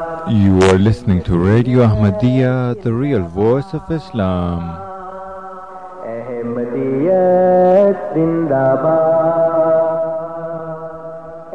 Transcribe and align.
You 0.00 0.60
are 0.62 0.78
listening 0.78 1.24
to 1.24 1.36
Radio 1.36 1.80
Ahmadiyya, 1.84 2.80
the 2.84 2.92
real 2.92 3.22
voice 3.36 3.70
of 3.74 3.90
Islam. 3.90 4.60
احمدیت 6.10 8.04
زندہ 8.14 8.60
باد 8.82 9.96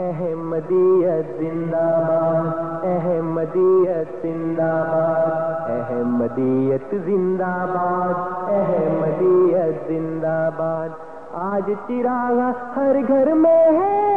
احمدیت 0.07 1.29
زندہ 1.39 1.85
باد 2.09 2.83
احمدیت 2.91 4.11
زندہ 4.23 4.71
باد 4.91 5.71
احمدیت 5.77 6.95
زندہ 7.05 7.53
باد 7.73 8.49
احمدیت 8.59 9.87
زندہ 9.87 10.37
باد 10.57 10.89
آج 11.45 11.71
چراغ 11.87 12.39
ہر 12.75 13.01
گھر 13.07 13.33
میں 13.45 13.61
ہے 13.79 14.12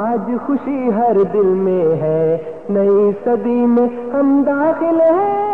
آج 0.00 0.30
خوشی 0.46 0.92
ہر 0.92 1.16
دل 1.32 1.46
میں 1.46 2.02
ہے، 2.02 2.38
نئی 2.70 3.10
صدی 3.24 3.50
میں 3.50 4.14
ہم 4.14 4.42
داخل 4.46 5.00
ہیں۔ 5.00 5.48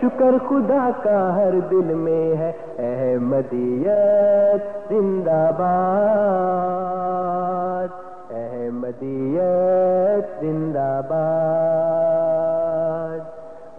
شکر 0.00 0.48
خدا 0.48 0.90
کا 1.02 1.36
ہر 1.36 1.50
دل 1.70 1.76
میں 1.76 2.36
ہے، 2.36 2.52
احمدیت 2.78 4.88
زندہ 4.88 5.50
باد۔ 5.58 7.88
احمدیت 8.30 10.40
زندہ 10.40 11.00
باد۔ 11.08 13.20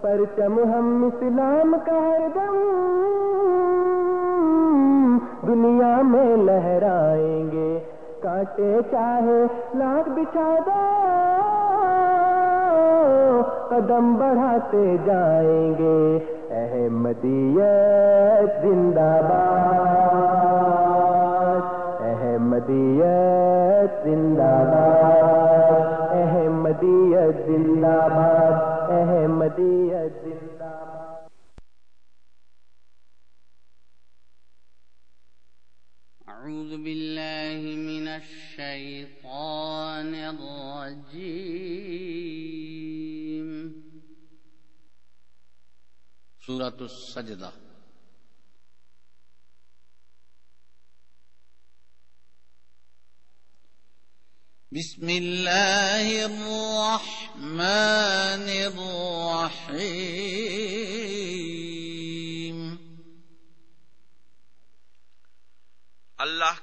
پرچم 0.02 0.58
ہم 0.58 1.08
اسلام 1.12 1.76
کا 1.86 1.92
ہر 1.92 2.28
دم 2.34 3.23
دنیا 5.46 6.02
میں 6.02 6.36
لہرائیں 6.36 7.52
گے۔ 7.52 7.78
کاٹے 8.22 8.78
چاہے 8.90 9.44
لاکھ 9.74 10.08
بچھا 10.08 10.54
قدم 13.68 14.14
بڑھاتے 14.14 14.96
جائیں 15.04 15.74
گے۔ 15.78 16.18
احمدیت 16.50 18.62
زندہ 18.62 19.20
باد، 19.28 21.60
احمدیت 22.00 24.04
زندہ 24.04 24.42
باد، 24.42 26.12
احمدیت 26.12 27.46
زندہ 27.46 27.86
باد، 27.86 28.90
احمدیت 28.90 30.24
زندہ 30.24 30.58
باد 30.58 30.64
أعوذ 36.74 36.84
بالله 36.84 37.60
من 37.76 38.08
الشيطان 38.08 40.14
الرجيم. 40.34 41.48
سورة 46.46 46.76
السجدة. 46.80 47.52
بسم 54.72 55.08
الله 55.08 56.26
الرحمن 56.26 58.48
الرحيم. 58.70 60.53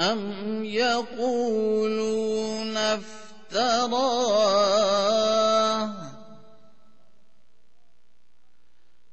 أم 0.00 0.64
يقولون 0.64 2.00
افتراه 2.76 4.30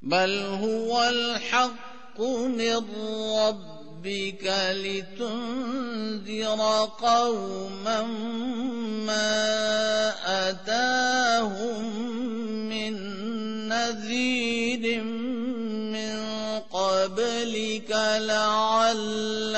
بل 0.02 0.42
هو 0.64 1.04
الحق 1.04 2.22
من 2.22 2.86
ربك 3.38 4.54
لتنذر 4.72 6.62
قوما 7.02 8.02
ما 9.08 10.14
أتاهم 10.50 11.84
من 12.70 12.94
نذير 13.68 15.04
من 15.04 16.20
قبلك 16.72 17.92
لعلهم 18.18 19.58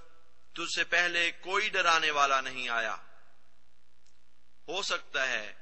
تجھ 0.53 0.75
سے 0.75 0.83
پہلے 0.83 1.31
کوئی 1.31 1.69
ڈرانے 1.69 2.11
والا 2.11 2.41
نہیں 2.41 2.69
آیا۔ 2.69 2.95
ہو 4.67 4.81
سکتا 4.81 5.27
ہے 5.27 5.53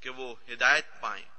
کہ 0.00 0.10
وہ 0.10 0.34
ہدایت 0.52 1.00
پائیں۔ 1.00 1.34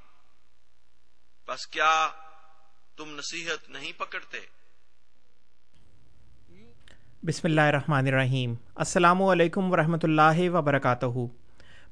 بس 1.47 1.67
کیا 1.67 2.07
تم 2.97 3.09
نصیحت 3.17 3.69
نہیں 3.69 3.91
پکڑتے؟ 3.99 4.37
بسم 7.23 7.47
اللہ 7.47 7.61
الرحمن 7.61 8.07
الرحیم۔ 8.07 8.53
السلام 8.75 9.21
علیکم 9.21 9.71
ورحمۃ 9.71 10.03
اللہ 10.03 10.49
وبرکاتہ۔ 10.53 11.05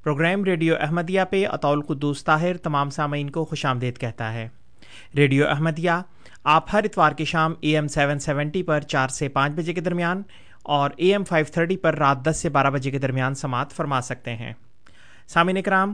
پروگرام 0.03 0.43
ریڈیو 0.43 0.75
احمدیہ 0.79 1.21
پہ 1.29 1.45
اطول 1.47 1.81
قدوس 1.81 2.23
طاہر 2.23 2.57
تمام 2.57 2.89
سامعین 2.89 3.29
کو 3.29 3.45
خوش 3.45 3.65
آمدید 3.65 3.97
کہتا 3.97 4.33
ہے۔ 4.33 4.47
ریڈیو 5.15 5.47
احمدیہ، 5.47 5.91
آپ 6.43 6.73
ہر 6.73 6.83
اتوار 6.83 7.11
کی 7.11 7.25
شام 7.25 7.53
اے 7.61 7.75
ایم 7.75 7.87
سیون 7.87 8.19
سیونٹی 8.19 8.63
پر 8.63 8.81
چار 8.81 9.07
سے 9.07 9.29
پانچ 9.29 9.53
بجے 9.53 9.73
کے 9.73 9.81
درمیان 9.81 10.21
اور 10.63 10.89
اے 10.97 11.11
ایم 11.11 11.23
فائیو 11.23 11.45
تھرٹی 11.53 11.77
پر 11.77 11.95
رات 11.95 12.25
دس 12.25 12.37
سے 12.37 12.49
بارہ 12.49 12.69
بجے 12.69 12.91
کے 12.91 12.99
درمیان 12.99 13.35
سماعت 13.35 13.71
فرما 13.71 14.01
سکتے 14.01 14.35
ہیں۔ 14.35 14.53
سامعین 15.27 15.61
کرام 15.61 15.93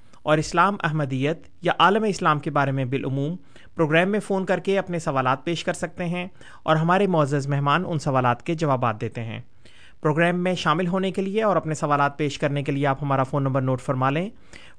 اور 0.23 0.37
اسلام 0.37 0.75
احمدیت 0.83 1.47
یا 1.61 1.71
عالم 1.79 2.03
اسلام 2.03 2.39
کے 2.39 2.51
بارے 2.51 2.71
میں 2.71 2.85
بالعموم 2.85 3.35
پروگرام 3.75 4.09
میں 4.09 4.19
فون 4.19 4.45
کر 4.45 4.59
کے 4.59 4.79
اپنے 4.79 4.99
سوالات 4.99 5.45
پیش 5.45 5.63
کر 5.63 5.73
سکتے 5.73 6.05
ہیں 6.05 6.27
اور 6.63 6.75
ہمارے 6.75 7.07
معزز 7.07 7.47
مہمان 7.47 7.83
ان 7.87 7.99
سوالات 7.99 8.45
کے 8.45 8.55
جوابات 8.55 9.01
دیتے 9.01 9.23
ہیں۔ 9.23 9.39
پروگرام 10.01 10.43
میں 10.43 10.55
شامل 10.55 10.87
ہونے 10.87 11.11
کے 11.11 11.21
لیے 11.21 11.43
اور 11.43 11.55
اپنے 11.55 11.73
سوالات 11.73 12.17
پیش 12.17 12.37
کرنے 12.39 12.63
کے 12.63 12.71
لیے 12.71 12.87
آپ 12.87 13.03
ہمارا 13.03 13.23
فون 13.23 13.43
نمبر 13.43 13.61
نوٹ 13.61 13.81
فرما 13.81 14.09
لیں۔ 14.09 14.29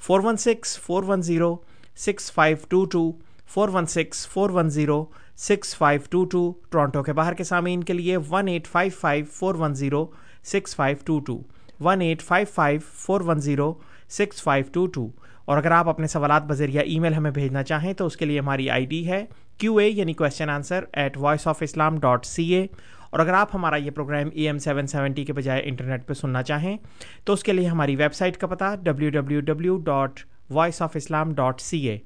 Four 0.00 0.20
one 0.24 0.36
six, 0.36 0.78
four 0.78 1.04
one 1.06 1.22
zero, 1.22 1.56
six 1.96 2.32
five 2.32 2.56
two 2.68 2.84
two, 2.84 3.12
four 3.48 3.68
one 3.68 3.86
six, 3.86 4.28
four 4.28 4.50
one 4.50 4.70
zero, 4.70 5.04
six 5.36 5.76
five 5.76 6.00
two 6.10 6.24
two, 6.24 6.52
Toronto 6.70 7.02
کے 7.02 7.12
باہر 7.12 7.34
کے 7.34 7.44
سامعین 7.44 7.84
کے 7.84 7.92
لیے 7.92 8.16
one 8.16 8.48
eight 8.48 8.66
five 8.66 8.90
five 9.00 9.24
four 9.32 9.54
one 9.54 9.74
zero 9.74 10.06
six 10.44 10.76
five 10.76 10.96
two 11.04 11.20
two 11.20 11.42
one 11.80 12.00
eight 12.00 12.22
five 12.22 12.46
five 12.54 12.80
four 12.92 13.20
one 13.20 13.40
zero 13.40 13.72
six 14.10 14.42
five 14.42 14.64
two 14.72 14.86
two 14.86 15.08
اور 15.44 15.58
اگر 15.58 15.70
آپ 15.70 15.88
اپنے 15.88 16.06
سوالات 16.06 16.42
بذریعہ 16.42 16.82
ای 16.82 16.98
میل 16.98 17.14
ہمیں 17.14 17.30
بھیجنا 17.30 17.62
چاہیں 17.62 17.92
تو 17.92 18.06
اس 18.06 18.16
کے 18.16 18.24
لیے 18.24 18.38
ہماری 18.38 18.68
آئی 18.70 18.86
ڈی 18.86 19.06
ہے 19.08 19.24
کیو 19.58 19.76
اے 19.76 19.88
یعنی 19.88 20.12
question 20.12 20.50
answer 20.50 20.84
at 20.92 21.16
voice 21.16 21.46
of 21.46 21.62
Islam 21.62 21.98
dot 21.98 22.26
C 22.26 22.44
A 22.54 22.66
اور 23.10 23.20
اگر 23.20 23.32
آپ 23.32 23.54
ہمارا 23.54 23.76
یہ 23.76 23.90
programme 23.90 24.28
A 24.32 24.46
M 24.46 24.58
seven 24.58 24.86
seventy 24.86 25.24
کے 25.24 25.32
بجائے 25.32 25.62
انٹرنیٹ 25.64 26.06
پہ 26.06 26.14
سننا 26.14 26.42
چاہیں 26.42 26.76
تو 27.24 27.32
اس 27.32 27.42
کے 27.44 27.52
لیے 27.52 27.66
ہماری 27.66 27.96
ویب 27.96 28.14
سائٹ 28.14 28.36
کا 28.36 28.46
پتہ 28.46 28.74
W 28.82 29.10
W 29.10 29.40
W 29.40 29.76
dot 29.78 30.20
voice 30.50 30.82
of 30.82 30.96
Islam 30.96 31.34
dot 31.34 31.60
C 31.60 31.78
A 31.78 31.98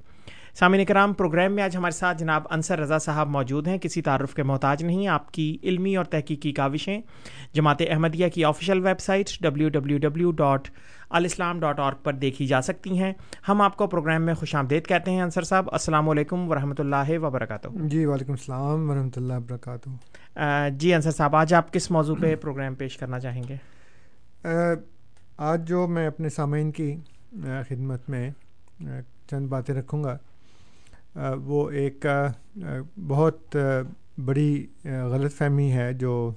سامعین 0.58 0.84
کرام 0.86 1.12
پروگرام 1.12 1.54
میں 1.54 1.62
آج 1.62 1.76
ہمارے 1.76 1.92
ساتھ 1.92 2.18
جناب 2.18 2.42
انصر 2.50 2.78
رضا 2.78 2.98
صاحب 2.98 3.28
موجود 3.30 3.66
ہیں۔ 3.68 3.76
کسی 3.78 4.02
تعارف 4.02 4.34
کے 4.34 4.42
محتاج 4.42 4.84
نہیں 4.84 5.08
آپ 5.08 5.30
کی 5.32 5.56
علمی 5.62 5.96
اور 5.96 6.04
تحقیقی 6.04 6.52
کاوشیں۔ 6.52 7.00
جماعت 7.54 7.82
احمدیہ 7.88 8.28
کی 8.34 8.44
official 8.44 8.78
website 9.00 9.30
W 9.42 9.68
W 9.68 9.98
W 9.98 10.30
dot 10.30 10.68
alislam 11.10 11.60
dot 11.60 11.80
اور 11.80 11.92
پر 12.02 12.12
دیکھی 12.12 12.46
جا 12.46 12.60
سکتی 12.62 12.98
ہیں۔ 12.98 13.12
ہم 13.48 13.60
آپ 13.60 13.76
کو 13.76 13.86
پروگرام 13.86 14.22
میں 14.22 14.34
خوش 14.34 14.54
آمدید 14.54 14.86
کہتے 14.86 15.10
ہیں 15.10 15.20
انصر 15.22 15.42
صاحب۔ 15.42 15.68
السلام 15.72 16.08
علیکم 16.08 16.48
ورحمۃ 16.50 16.78
اللہ 16.78 17.10
وبرکاتہ۔ 17.22 17.68
جی 17.82 18.04
وعلیکم 18.06 18.32
السلام 18.32 18.88
ورحمۃ 18.90 19.16
اللہ 19.16 19.34
وبرکاتہ 19.34 20.68
جی 20.70 20.94
انصر 20.94 21.10
صاحب 21.10 21.36
آج 21.36 21.54
آپ 21.54 21.72
کس 21.72 21.90
موضوع 21.90 22.16
پہ 22.20 22.34
پروگرام 22.36 22.74
پیش 22.74 22.96
کرنا 22.96 23.20
چاہیں 23.20 23.42
گے؟ 23.48 23.56
آج 25.36 25.68
جو 25.68 25.86
میں 25.86 26.06
اپنے 26.06 26.28
سامعین 26.28 26.70
کی 26.70 26.94
خدمت 27.68 28.08
میں 28.08 28.30
چند 29.30 29.46
باتیں 29.48 29.74
رکھوں 29.74 30.02
گا۔ 30.04 30.16
وہ 31.44 31.70
ایک 31.70 32.06
بہت 33.06 33.56
بڑی 34.24 34.66
غلط 34.84 35.32
فہمی 35.32 35.72
ہے 35.72 35.92
جو 35.92 36.32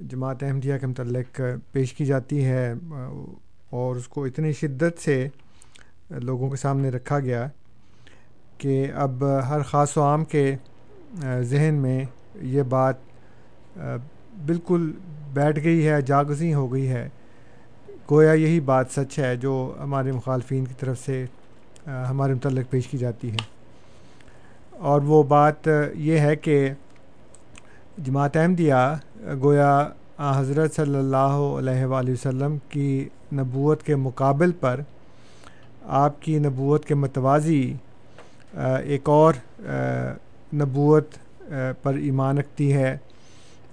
جماعت 0.00 0.42
احمدیہ 0.42 0.74
کے 0.78 0.86
متعلق 0.86 1.40
پیش 1.72 1.92
کی 1.92 2.06
جاتی 2.06 2.44
ہے 2.44 2.74
اور 3.70 3.96
اس 3.96 4.08
کو 4.08 4.24
اتنی 4.24 4.52
شدت 4.52 5.00
سے 5.00 5.28
لوگوں 6.10 6.50
کے 6.50 6.56
سامنے 6.56 6.90
رکھا 6.90 7.20
گیا 7.20 7.48
کہ 8.58 8.92
اب 8.94 9.24
ہر 9.48 9.62
خاص 9.62 9.96
و 9.96 10.02
عام 10.02 10.24
کے 10.24 10.56
ذہن 11.40 11.74
میں 11.74 12.04
یہ 12.34 12.62
بات 12.62 12.94
بالکل 14.46 14.92
بیٹھ 15.34 15.64
گئی 15.64 15.88
ہے 15.88 16.02
جاگزی 16.02 16.54
ہو 16.54 16.72
گئی 16.72 16.88
ہے۔ 16.88 17.08
گویا 18.10 18.32
یہی 18.32 18.60
بات 18.60 18.90
سچ 18.90 19.18
ہے 19.18 19.36
جو 19.36 19.74
ہمارے 19.80 20.12
مخالفین 20.12 20.64
کی 20.64 20.74
طرف 20.78 20.98
سے 20.98 21.24
ہمارے 21.86 22.34
متعلق 22.34 22.70
پیش 22.70 22.86
کی 22.86 22.98
جاتی 22.98 23.30
ہے۔ 23.30 23.57
اور 24.80 25.00
وہ 25.02 25.22
بات 25.24 25.68
یہ 25.96 26.18
ہے 26.18 26.34
کہ 26.36 26.68
جماعت 27.98 28.36
احمدیہ 28.36 28.74
گویا 29.42 29.72
حضرت 30.18 30.74
صلی 30.74 30.96
اللہ 30.96 31.38
علیہ 31.58 31.84
وآلہ 31.84 32.10
وسلم 32.10 32.56
کی 32.68 33.08
نبوت 33.32 33.82
کے 33.82 33.96
مقابل 33.96 34.52
پر 34.60 34.80
آپ 35.96 36.20
کی 36.22 36.38
نبوت 36.38 36.84
کے 36.84 36.94
متوازی 36.96 37.72
ایک 38.54 39.08
اور 39.08 39.34
نبوت 40.54 41.16
پر 41.82 41.94
ایمان 41.96 42.38
رکھتی 42.38 42.72
ہے 42.74 42.96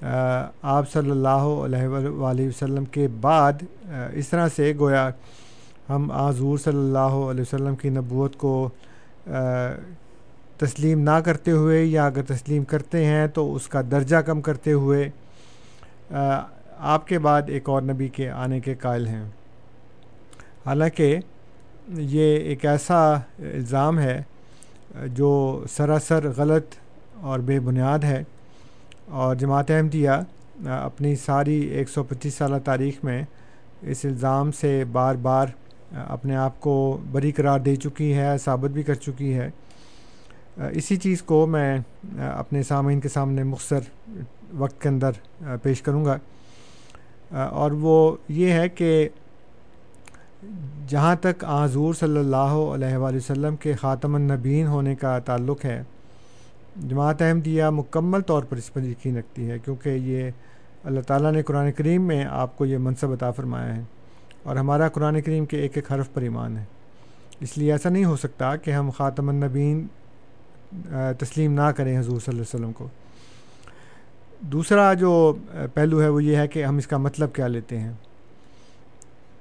آپ 0.02 0.92
صلی 0.92 1.12
اللہ 1.12 1.46
علیہ 1.66 1.88
وآلہ 1.88 2.48
وسلم 2.48 2.86
کے 2.92 3.08
بعد 3.22 3.64
اس 4.14 4.30
طرح 4.30 4.48
سے 4.56 4.74
گویا 4.80 5.10
ہم 5.90 6.12
حضور 6.12 6.58
صلی 6.58 6.78
اللہ 6.78 7.16
علیہ 7.22 7.42
وسلم 7.42 7.76
کی 7.76 7.90
نبوت 7.92 8.38
کو 8.38 8.68
تسلیم 10.58 11.00
نہ 11.00 11.20
کرتے 11.26 11.52
ہوئے 11.52 11.84
یا 11.84 12.06
اگر 12.06 12.24
تسلیم 12.24 12.64
کرتے 12.64 13.06
ہیں 13.06 13.28
تو 13.28 13.56
اس 13.56 13.68
کا 13.68 13.82
درجہ 13.92 14.16
کم 14.16 14.42
کرتے 14.42 14.72
ہوئے 14.72 15.10
آپ 16.78 17.08
کے 17.08 17.20
بعد 17.20 17.42
ایک 17.48 17.70
اور 17.70 17.82
نبی 17.82 18.08
کے 18.08 18.30
آنے 18.30 18.60
کے 18.60 18.76
قائل 18.76 19.08
ہیں۔ 19.08 19.24
حالانکہ 20.66 21.20
یہ 21.88 22.38
ایک 22.38 22.66
ایسا 22.66 23.14
الزام 23.40 24.00
ہے 24.00 24.22
جو 25.06 25.64
سراسر 25.70 26.30
غلط 26.38 26.66
اور 27.22 27.40
بے 27.40 27.60
بنیاد 27.60 28.00
ہے۔ 28.00 28.24
اور 29.06 29.36
جماعت 29.36 29.72
احمدیہ 29.72 30.10
اپنی 30.66 31.16
ساری 31.16 31.60
ایک 31.62 31.90
سو 31.90 32.04
پچیس 32.04 32.34
سالہ 32.34 32.56
تاریخ 32.64 33.04
میں 33.04 33.22
اس 33.82 34.06
الزام 34.06 34.52
سے 34.52 34.84
بار 34.92 35.16
بار 35.16 35.48
اپنے 36.08 36.36
آپ 36.36 36.60
کو 36.60 36.98
بری 37.12 37.32
قرار 37.32 37.60
دے 37.60 37.76
چکی 37.76 38.14
ہے، 38.14 38.38
ثابت 38.38 38.70
بھی 38.70 38.84
کر 38.84 38.94
چکی 38.94 39.34
ہے۔ 39.34 39.50
اسی 40.58 40.96
چیز 40.96 41.22
کو 41.22 41.46
میں 41.46 41.80
اپنے 42.20 42.64
سامعین 42.64 43.00
کے 43.00 43.10
سامنے 43.10 43.44
مختصر 43.44 43.80
وقت 44.54 44.82
کے 44.82 44.90
اندر 44.90 45.12
پیش 45.64 45.82
کروں 45.82 46.06
گا۔ 46.06 46.18
اور 47.32 47.72
وہ 47.72 48.16
یہ 48.30 48.52
ہے 48.52 48.70
کہ 48.70 49.10
جہاں 50.88 51.16
تک 51.16 51.46
حضور 51.46 51.94
صلی 51.94 52.18
اللہ 52.18 52.36
علیہ 52.36 52.98
وآلہ 52.98 53.18
وسلم 53.18 53.56
کے 53.56 53.74
خاتم 53.74 54.16
النبین 54.16 54.68
ہونے 54.68 54.96
کا 54.96 55.20
تعلق 55.20 55.66
ہے، 55.66 55.84
جماعت 56.88 57.22
احمدیہ 57.22 57.66
مکمل 57.66 58.22
طور 58.22 58.44
پر 58.44 58.58
اس 58.58 58.74
پر 58.74 58.82
یقین 58.82 59.18
رکھتی 59.18 59.52
ہے، 59.52 59.60
کیونکہ 59.60 59.90
یہ 59.90 60.32
اللہ 60.84 61.00
تعالیٰ 61.00 61.32
نے 61.32 61.44
قرآن 61.44 61.72
کریم 61.72 62.02
میں 62.02 62.26
آپ 62.26 62.58
کو 62.58 62.66
یہ 62.66 62.78
منصب 62.78 63.12
عطا 63.12 63.32
فرمایا 63.32 63.76
ہے۔ 63.76 63.82
اور 64.44 64.56
ہمارا 64.56 64.90
قرآن 64.90 65.22
کریم 65.22 65.46
کے 65.46 65.58
ایک 65.58 65.72
ایک 65.76 65.92
حرف 65.92 66.14
پر 66.14 66.22
ایمان 66.22 66.58
ہے۔ 66.58 66.64
اس 67.40 67.58
لیے 67.58 67.72
ایسا 67.72 67.90
نہیں 67.90 68.06
ہو 68.06 68.16
سکتا 68.16 68.56
کہ 68.56 68.72
ہم 68.72 68.90
خاتم 68.90 69.30
النبین 69.30 69.88
تسلیم 71.20 71.54
نہ 71.54 71.62
کریں 71.62 72.00
حضور 72.00 72.20
صلی 72.20 72.24
اللہ 72.28 72.42
علیہ 72.42 72.42
وسلم 72.42 72.72
کو۔ 72.72 72.88
دوسرا 74.42 74.94
جو 74.94 75.36
پہلو 75.74 76.02
ہے 76.02 76.08
وہ 76.08 76.24
یہ 76.24 76.36
ہے 76.36 76.48
کہ 76.48 76.66
ہم 76.66 76.78
اس 76.78 76.88
کا 76.88 76.98
مطلب 76.98 77.34
کیا 77.34 77.48
لیتے 77.48 77.80
ہیں۔ 77.80 77.94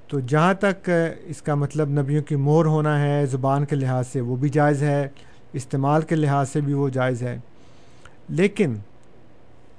تو 0.08 0.20
جہاں 0.20 0.54
تک 0.54 0.90
اس 1.24 1.42
کا 1.42 1.54
مطلب 1.54 1.88
نبیوں 1.88 2.22
کی 2.22 2.36
مور 2.36 2.64
ہونا 2.64 3.00
ہے، 3.00 3.26
زبان 3.26 3.64
کے 3.64 3.76
لحاظ 3.76 4.08
سے 4.08 4.20
وہ 4.20 4.36
بھی 4.36 4.48
جائز 4.48 4.82
ہے، 4.82 5.08
استعمال 5.52 6.02
کے 6.02 6.14
لحاظ 6.14 6.50
سے 6.50 6.60
بھی 6.60 6.72
وہ 6.72 6.88
جائز 6.88 7.22
ہے۔ 7.22 7.38
لیکن 8.28 8.74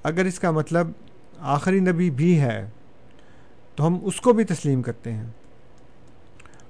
اگر 0.03 0.25
اس 0.25 0.39
کا 0.39 0.51
مطلب 0.51 0.87
آخری 1.39 1.79
نبی 1.79 2.09
بھی 2.09 2.39
ہے، 2.39 2.69
تو 3.75 3.87
ہم 3.87 3.99
اس 4.01 4.21
کو 4.21 4.33
بھی 4.33 4.43
تسلیم 4.43 4.81
کرتے 4.81 5.13
ہیں۔ 5.13 5.27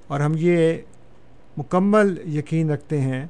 اور 0.07 0.19
ہم 0.19 0.31
یہ 0.35 0.73
مکمل 1.57 2.35
یقین 2.35 2.69
رکھتے 2.69 3.01
ہیں 3.01 3.25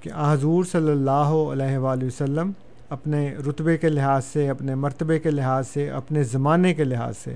کہ 0.00 0.10
حضور 0.32 0.64
صلی 0.64 0.90
اللہ 0.90 1.34
علیہ 1.52 1.78
وآلہ 1.78 2.04
وسلم 2.04 2.52
اپنے 2.90 3.34
رتبے 3.48 3.76
کے 3.76 3.88
لحاظ 3.88 4.24
سے، 4.24 4.48
اپنے 4.48 4.74
مرتبے 4.74 5.18
کے 5.18 5.30
لحاظ 5.30 5.68
سے، 5.68 5.90
اپنے 5.90 6.22
زمانے 6.22 6.74
کے 6.74 6.84
لحاظ 6.84 7.16
سے 7.16 7.34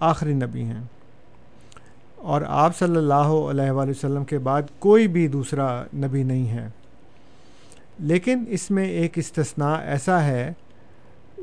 آخری 0.00 0.34
نبی 0.34 0.62
ہیں۔ 0.62 0.82
اور 2.16 2.42
آپ 2.46 2.78
صلی 2.78 2.96
اللہ 2.96 3.14
علیہ 3.14 3.70
وآلہ 3.70 3.90
وسلم 3.90 4.24
کے 4.24 4.38
بعد 4.38 4.62
کوئی 4.78 5.08
بھی 5.08 5.28
دوسرا 5.28 5.82
نبی 5.94 6.22
نہیں 6.22 6.48
ہے۔ 6.48 6.68
لیکن 7.98 8.44
اس 8.48 8.70
میں 8.70 8.84
ایک 8.84 9.18
استثناء 9.18 9.76
ایسا 9.76 10.24
ہے 10.24 10.52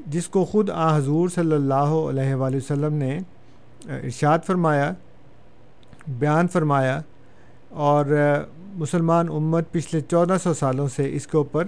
جس 0.07 0.27
کو 0.27 0.45
خود 0.45 0.69
آ، 0.69 0.97
حضور 0.97 1.29
صلی 1.29 1.55
اللہ 1.55 1.73
علیہ 1.73 2.35
وآلہ 2.35 2.57
وسلم 2.57 2.93
نے، 2.93 3.19
ارشاد 3.85 4.39
فرمایا، 4.45 4.91
بیان 6.07 6.47
فرمایا 6.47 7.01
اور 7.69 8.05
مسلمان 8.79 9.29
امت 9.29 9.71
پچھلے 9.71 10.01
چودہ 10.01 10.37
سو 10.43 10.53
سالوں 10.53 10.87
سے 10.87 11.15
اس 11.15 11.27
کے 11.27 11.37
اوپر 11.37 11.65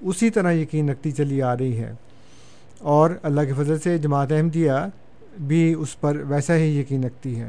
اسی 0.00 0.30
طرح 0.30 0.52
یقین 0.52 0.88
رکھتی 0.88 1.10
چلی 1.10 1.42
آ 1.42 1.56
رہی 1.56 1.78
ہے۔ 1.78 1.92
اور 2.78 3.10
اللہ 3.22 3.40
کے 3.40 3.52
فضل 3.52 3.78
سے 3.78 3.98
جماعت 3.98 4.32
احمدیہ 4.32 4.72
بھی 5.46 5.74
اس 5.78 6.00
پر 6.00 6.22
ویسا 6.28 6.56
ہی 6.56 6.78
یقین 6.78 7.04
رکھتی 7.04 7.40
ہے۔ 7.40 7.48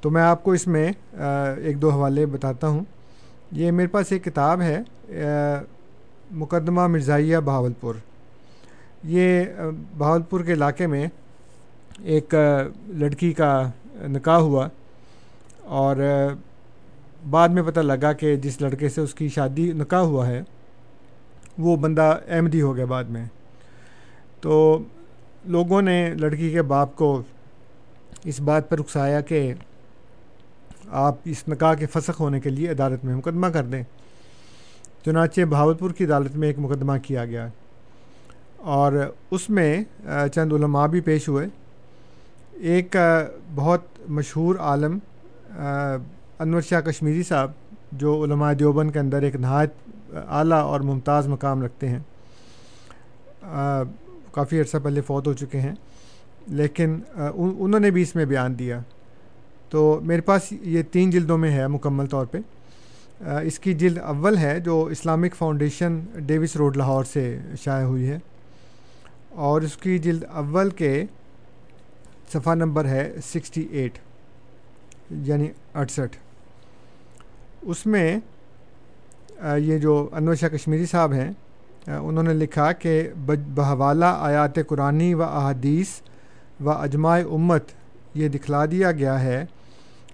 تو 0.00 0.10
میں 0.10 0.22
آپ 0.22 0.44
کو 0.44 0.52
اس 0.52 0.66
میں 0.66 0.92
ایک 1.56 1.82
دو 1.82 1.90
حوالے 1.90 2.26
بتاتا 2.26 2.68
ہوں۔ 2.68 2.84
یہ 3.52 3.70
میرے 3.70 3.88
پاس 3.88 4.12
ایک 4.12 4.24
کتاب 4.24 4.60
ہے 4.60 4.78
مقدمہ 6.30 6.86
مرزائیہ 6.86 7.36
بہاول 7.44 7.72
پور 7.80 7.94
یہ 9.04 9.44
بہاول 9.98 10.22
پور 10.22 10.40
کے 10.40 10.52
علاقے 10.52 10.86
میں 10.86 11.06
ایک 12.02 12.34
لڑکی 12.88 13.32
کا 13.32 13.70
نکاح 14.08 14.36
ہوا 14.36 14.68
اور 15.78 15.96
بعد 17.30 17.48
میں 17.48 17.62
پتہ 17.62 17.80
لگا 17.80 18.12
کہ 18.12 18.36
جس 18.36 18.60
لڑکے 18.60 18.88
سے 18.88 19.00
اس 19.00 19.14
کی 19.14 19.28
شادی 19.28 19.72
نکاح 19.72 20.00
ہوا 20.00 20.26
ہے، 20.26 20.42
وہ 21.58 21.76
بندہ 21.76 22.18
احمدی 22.28 22.60
ہو 22.60 22.76
گیا 22.76 22.84
بعد 22.84 23.04
میں۔ 23.04 23.26
تو 24.40 24.82
لوگوں 25.44 25.82
نے 25.82 26.14
لڑکی 26.14 26.50
کے 26.50 26.62
باپ 26.62 26.96
کو 26.96 27.22
اس 28.24 28.40
بات 28.40 28.70
پر 28.70 28.78
اکسایا 28.78 29.20
کہ 29.20 29.54
آپ 30.88 31.14
اس 31.24 31.48
نکاح 31.48 31.74
کے 31.74 31.86
فسخ 31.86 32.20
ہونے 32.20 32.40
کے 32.40 32.50
لیے 32.50 32.70
عدالت 32.70 33.04
میں 33.04 33.14
مقدمہ 33.14 33.46
کر 33.46 33.64
دیں۔ 33.64 33.82
چنانچہ 35.04 35.40
بہاولپور 35.40 35.90
کی 35.90 36.04
عدالت 36.04 36.36
میں 36.36 36.48
ایک 36.48 36.58
مقدمہ 36.58 36.92
کیا 37.02 37.24
گیا۔ 37.24 37.48
اور 38.56 38.92
اس 39.30 39.50
میں 39.50 39.84
چند 40.34 40.52
علماء 40.52 40.86
بھی 40.86 41.00
پیش 41.00 41.28
ہوئے۔ 41.28 41.46
ایک 42.52 42.96
بہت 43.54 43.80
مشہور 44.08 44.54
عالم 44.56 44.98
انور 46.38 46.60
شاہ 46.60 46.80
کشمیری 46.80 47.22
صاحب، 47.22 47.50
جو 47.92 48.24
علماء 48.24 48.52
دیوبند 48.52 48.90
کے 48.90 48.98
اندر 48.98 49.22
ایک 49.22 49.36
نہایت 49.36 49.72
اعلیٰ 50.12 50.62
اور 50.62 50.80
ممتاز 50.80 51.28
مقام 51.28 51.62
رکھتے 51.62 51.88
ہیں۔ 51.88 51.98
کافی 54.32 54.60
عرصہ 54.60 54.76
پہلے 54.82 55.00
فوت 55.00 55.26
ہو 55.26 55.32
چکے 55.32 55.60
ہیں، 55.60 55.74
لیکن 56.46 57.00
انہوں 57.14 57.80
نے 57.80 57.90
بھی 57.90 58.02
اس 58.02 58.14
میں 58.14 58.24
بیان 58.24 58.58
دیا۔ 58.58 58.80
تو 59.70 60.00
میرے 60.02 60.20
پاس 60.20 60.42
یہ 60.50 60.82
تین 60.82 61.10
جلدوں 61.10 61.38
میں 61.38 61.50
ہے 61.52 61.66
مکمل 61.68 62.06
طور 62.06 62.26
پہ۔ 62.26 62.38
اس 63.42 63.58
کی 63.58 63.72
جلد 63.74 63.98
اول 63.98 64.36
ہے 64.36 64.60
جو 64.60 64.84
Islamic 64.84 65.34
Foundation 65.34 66.00
Davis 66.16 66.56
Road 66.56 66.76
Lahore 66.76 67.04
سے 67.04 67.38
شائع 67.60 67.84
ہوئی 67.84 68.08
ہے۔ 68.10 68.18
اور 69.30 69.62
اس 69.62 69.76
کی 69.76 69.98
جلد 69.98 70.24
اول 70.32 70.70
کے 70.70 71.04
صفحہ 72.32 72.54
نمبر 72.54 72.84
ہے 72.84 73.12
سکسٹی 73.24 73.66
ایٹ 73.70 73.98
یعنی 75.10 75.48
اڑسٹھ 75.74 76.16
اس 77.70 77.86
میں 77.86 78.18
یہ 79.58 79.78
جو 79.78 80.08
انور 80.12 80.34
شاہ 80.34 80.48
کشمیری 80.48 80.86
صاحب 80.86 81.12
ہیں 81.12 81.30
انہوں 81.86 82.22
نے 82.22 82.32
لکھا 82.34 82.72
کہ 82.72 83.08
بحوالہ 83.26 84.04
آیات 84.04 84.58
قرآنی 84.68 85.14
و 85.14 85.22
احادیث 85.22 85.88
و 86.60 86.70
اجماع 86.70 87.18
امت 87.30 87.64
یہ 88.14 88.28
دکھلا 88.28 88.64
دیا 88.66 88.92
گیا 88.92 89.20
ہے 89.22 89.44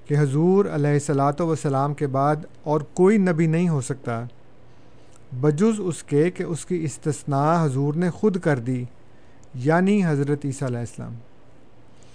کہ 0.07 0.15
حضور 0.19 0.65
علیہ 0.65 0.91
السلاۃ 0.91 1.41
وسلام 1.41 1.95
کے 1.95 2.07
بعد 2.07 2.45
اور 2.63 2.81
کوئی 2.95 3.19
نبی 3.19 3.47
نہیں 3.47 3.69
ہو 3.69 3.81
سکتا۔ 3.81 4.23
بجز 5.41 5.81
اس 5.85 6.03
کے 6.03 6.31
کہ 6.31 6.43
اس 6.43 6.67
کی 6.67 6.85
استثناء 6.85 7.65
حضور 7.65 7.95
نے 7.95 8.11
خود 8.11 8.39
کر 8.39 8.59
دی 8.59 8.85
یعنی 9.55 10.05
حضرت 10.07 10.45
عیسیٰ 10.45 10.69
علیہ 10.69 10.79
السلام۔ 10.79 11.15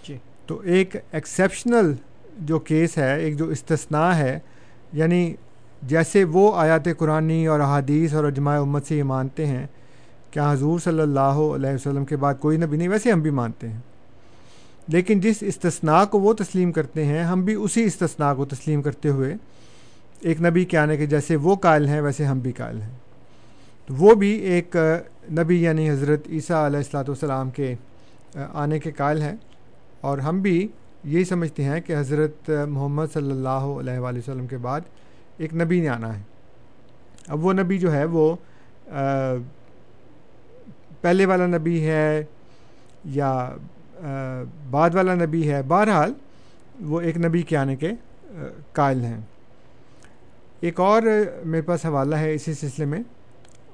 جی۔ 0.07 0.17
تو 0.47 0.59
ایک 0.59 0.95
ایکسیپشنل 1.11 1.93
جو 2.39 2.59
کیس 2.59 2.97
ہے 2.97 3.19
ایک 3.19 3.37
جو 3.37 3.47
استثناء 3.49 4.11
ہے 4.11 4.39
یعنی 4.93 5.33
جیسے 5.83 6.23
وہ 6.23 6.55
آیات 6.55 6.87
قرآن 6.97 7.47
اور 7.47 7.59
احادیث 7.59 8.13
اور 8.13 8.23
اجماع 8.23 8.59
امت 8.59 8.85
سے 8.87 8.97
یہ 8.97 9.03
مانتے 9.03 9.45
ہیں 9.45 9.67
کہ 10.31 10.39
حضور 10.39 10.79
صلی 10.79 11.01
اللہ 11.01 11.19
علیہ 11.19 11.73
وسلم 11.73 12.05
کے 12.05 12.15
بعد 12.15 12.33
کوئی 12.39 12.57
نبی 12.57 12.77
نہیں؟ 12.77 12.89
ویسے 12.89 13.11
ہم 13.11 13.21
بھی 13.21 13.29
مانتے 13.29 13.69
ہیں۔ 13.69 13.79
لیکن 14.87 15.19
جس 15.19 15.37
استثناء 15.41 16.05
کو 16.05 16.19
وہ 16.19 16.33
تسلیم 16.33 16.71
کرتے 16.71 17.05
ہیں، 17.05 17.23
ہم 17.23 17.41
بھی 17.41 17.53
اسی 17.53 17.83
استثناء 17.83 18.33
کو 18.33 18.45
تسلیم 18.45 18.81
کرتے 18.81 19.09
ہوئے 19.09 19.35
ایک 20.21 20.41
نبی 20.41 20.65
کے 20.65 20.77
آنے 20.77 20.97
کے 20.97 21.05
جیسے 21.05 21.35
وہ 21.35 21.55
قائل 21.55 21.87
ہیں، 21.87 22.01
ویسے 22.01 22.25
ہم 22.25 22.39
بھی 22.39 22.51
قائل 22.51 22.81
ہیں۔ 22.81 22.95
تو 23.87 23.93
وہ 23.97 24.15
بھی 24.15 24.29
ایک 24.29 24.75
نبی 25.31 25.63
یعنی 25.63 25.89
حضرت 25.89 26.27
عیسیٰ 26.29 26.65
علیہ 26.65 26.77
السلاۃ 26.77 27.03
والسلام 27.03 27.49
کے 27.49 27.75
آنے 28.53 28.79
کے 28.79 28.91
قائل 28.91 29.21
ہیں 29.21 29.35
اور 30.01 30.17
ہم 30.17 30.41
بھی 30.41 30.67
یہی 31.03 31.23
سمجھتے 31.25 31.63
ہیں 31.63 31.79
کہ 31.81 31.95
حضرت 31.95 32.49
محمد 32.69 33.13
صلی 33.13 33.31
اللہ 33.31 33.65
علیہ 33.79 33.99
وآلہ 33.99 34.19
وسلم 34.19 34.47
کے 34.47 34.57
بعد 34.57 34.81
ایک 35.37 35.53
نبی 35.53 35.79
نے 35.81 35.89
آنا 35.89 36.17
ہے۔ 36.17 36.21
اب 37.27 37.45
وہ 37.45 37.53
نبی 37.53 37.77
جو 37.77 37.93
ہے 37.93 38.03
وہ 38.05 38.35
پہلے 41.01 41.25
والا 41.25 41.45
نبی 41.47 41.85
ہے 41.85 42.23
یا 43.05 43.31
بعد 44.71 44.95
والا 44.95 45.13
نبی 45.15 45.49
ہے، 45.51 45.61
بہرحال 45.67 46.13
وہ 46.81 47.01
ایک 47.01 47.17
نبی 47.17 47.41
کے 47.41 47.57
آنے 47.57 47.75
کے 47.75 47.91
قائل 48.73 49.03
ہیں۔ 49.03 49.19
ایک 50.61 50.79
اور 50.79 51.01
میرے 51.45 51.61
پاس 51.61 51.85
حوالہ 51.85 52.15
ہے 52.15 52.33
اسی 52.33 52.53
سلسلے 52.53 52.85
میں، 52.85 53.01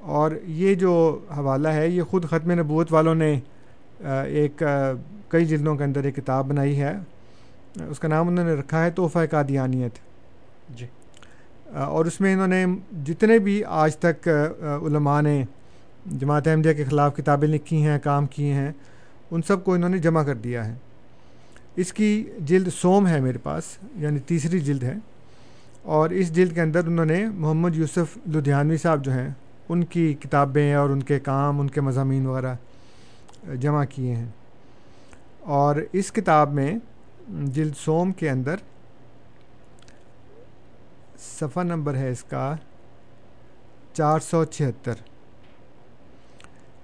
اور 0.02 0.32
یہ 0.46 0.74
جو 0.76 0.94
حوالہ 1.38 1.68
ہے، 1.68 1.88
یہ 1.88 2.04
خود 2.10 2.26
ختم 2.30 2.52
نبوت 2.60 2.94
والوں 2.94 3.16
نے 3.16 3.40
ایک 4.02 4.64
کئی 5.30 5.46
جلدوں 5.46 5.76
کے 5.76 5.84
اندر 5.84 6.04
ایک 6.04 6.16
کتاب 6.16 6.48
بنائی 6.48 6.80
ہے۔ 6.80 6.94
اس 7.90 8.00
کا 8.00 8.08
نام 8.08 8.28
انہوں 8.28 8.46
نے 8.46 8.54
رکھا 8.54 8.86
ہے 8.86 8.92
تحفہ 8.92 9.20
قادیانیت۔ 9.32 9.92
جی۔ 10.70 10.86
اور 11.74 12.06
اس 12.06 12.22
میں 12.22 12.34
انہوں 12.34 12.48
نے 12.48 12.66
جتنے 13.06 13.40
بھی 13.40 13.64
آج 13.64 13.98
تک 13.98 14.28
علماء 14.88 15.22
نے 15.22 15.46
جماعت 16.06 16.48
احمدیہ 16.48 16.74
کے 16.74 16.84
خلاف 16.84 17.16
کتابیں 17.16 17.48
لکھی 17.48 17.86
ہیں 17.86 18.00
کام 18.04 18.26
کیے 18.26 18.54
ہیں 18.54 18.72
ان 19.32 19.42
سب 19.42 19.64
کو 19.64 19.74
انہوں 19.74 19.90
نے 19.90 19.98
جمع 19.98 20.24
کر 20.24 20.36
دیا 20.36 20.68
ہے۔ 20.68 20.74
اس 21.76 21.94
کی 21.94 22.30
جلد 22.40 22.68
سوم 22.82 23.08
ہے 23.08 23.20
میرے 23.20 23.38
پاس 23.38 23.64
یعنی 23.96 24.20
تیسری 24.20 24.60
جلد 24.60 24.84
ہے۔ 24.84 24.94
اور 25.82 26.10
اس 26.10 26.36
جلد 26.36 26.54
کے 26.54 26.62
اندر 26.62 26.88
انہوں 26.88 27.06
نے 27.06 27.26
محمد 27.34 27.76
یوسف 27.76 28.18
لدھیانوی 28.28 28.78
صاحب 28.78 29.06
جو 29.06 29.12
ہیں 29.12 29.30
ان 29.70 29.84
کی 29.84 30.14
کتابیں 30.14 30.74
اور 30.74 30.90
ان 30.90 31.04
کے 31.04 31.20
کام 31.20 31.60
ان 31.60 31.70
کے 31.70 31.82
مضامین 31.82 32.26
وغیرہ 32.26 32.56
جمع 33.60 33.84
کیے 33.86 34.16
ہیں۔ 34.16 34.28
اور 35.40 35.76
اس 35.92 36.12
کتاب 36.12 36.54
میں 36.54 36.76
جلد 37.28 37.74
سوم 37.78 38.12
کے 38.12 38.30
اندر 38.30 38.56
صفحہ 41.40 41.64
نمبر 41.64 41.96
ہے 41.96 42.10
اس 42.10 42.24
کا 42.24 42.56
چار 43.94 44.20
سو 44.20 44.46
چھہتر۔ 44.46 44.94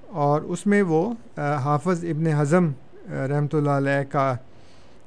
اور 0.08 0.42
اس 0.42 0.68
میں 0.68 0.82
وہ 0.82 1.14
حافظ 1.38 2.06
ابن 2.06 2.28
حضم 2.28 2.72
رحمۃ 3.10 3.48
اللہ 3.54 3.70
علیہ 3.70 4.12
کا 4.12 4.36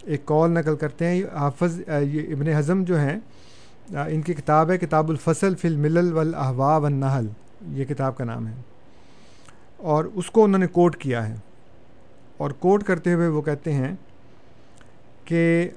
ایک 0.02 0.26
کال 0.26 0.50
نقل 0.50 0.76
کرتے 0.76 1.06
ہیں۔ 1.06 1.22
حافظ 1.34 1.80
یہ 2.02 2.34
ابن 2.34 2.48
حضم 2.48 2.84
جو 2.84 2.98
ہیں 2.98 3.16
ان 3.90 4.22
کی 4.22 4.34
کتاب 4.34 4.70
ہے 4.70 4.78
کتاب 4.78 5.08
الفصل 5.08 5.54
فی 5.54 5.68
الملل 5.68 6.12
والاحوا 6.12 6.76
والنحل۔ 6.76 7.26
یہ 7.68 7.84
کتاب 7.84 8.16
کا 8.16 8.24
نام 8.24 8.46
ہے۔ 8.48 8.52
اور 9.76 10.04
اس 10.04 10.30
کو 10.30 10.44
انہوں 10.44 10.58
نے 10.58 10.66
کوٹ 10.66 10.96
کیا 10.96 11.28
ہے۔ 11.28 11.34
اور 12.36 12.50
کوٹ 12.50 12.84
کرتے 12.84 13.14
ہوئے 13.14 13.28
وہ 13.28 13.42
کہتے 13.42 13.72
ہیں 13.72 13.96
کہ 15.24 15.68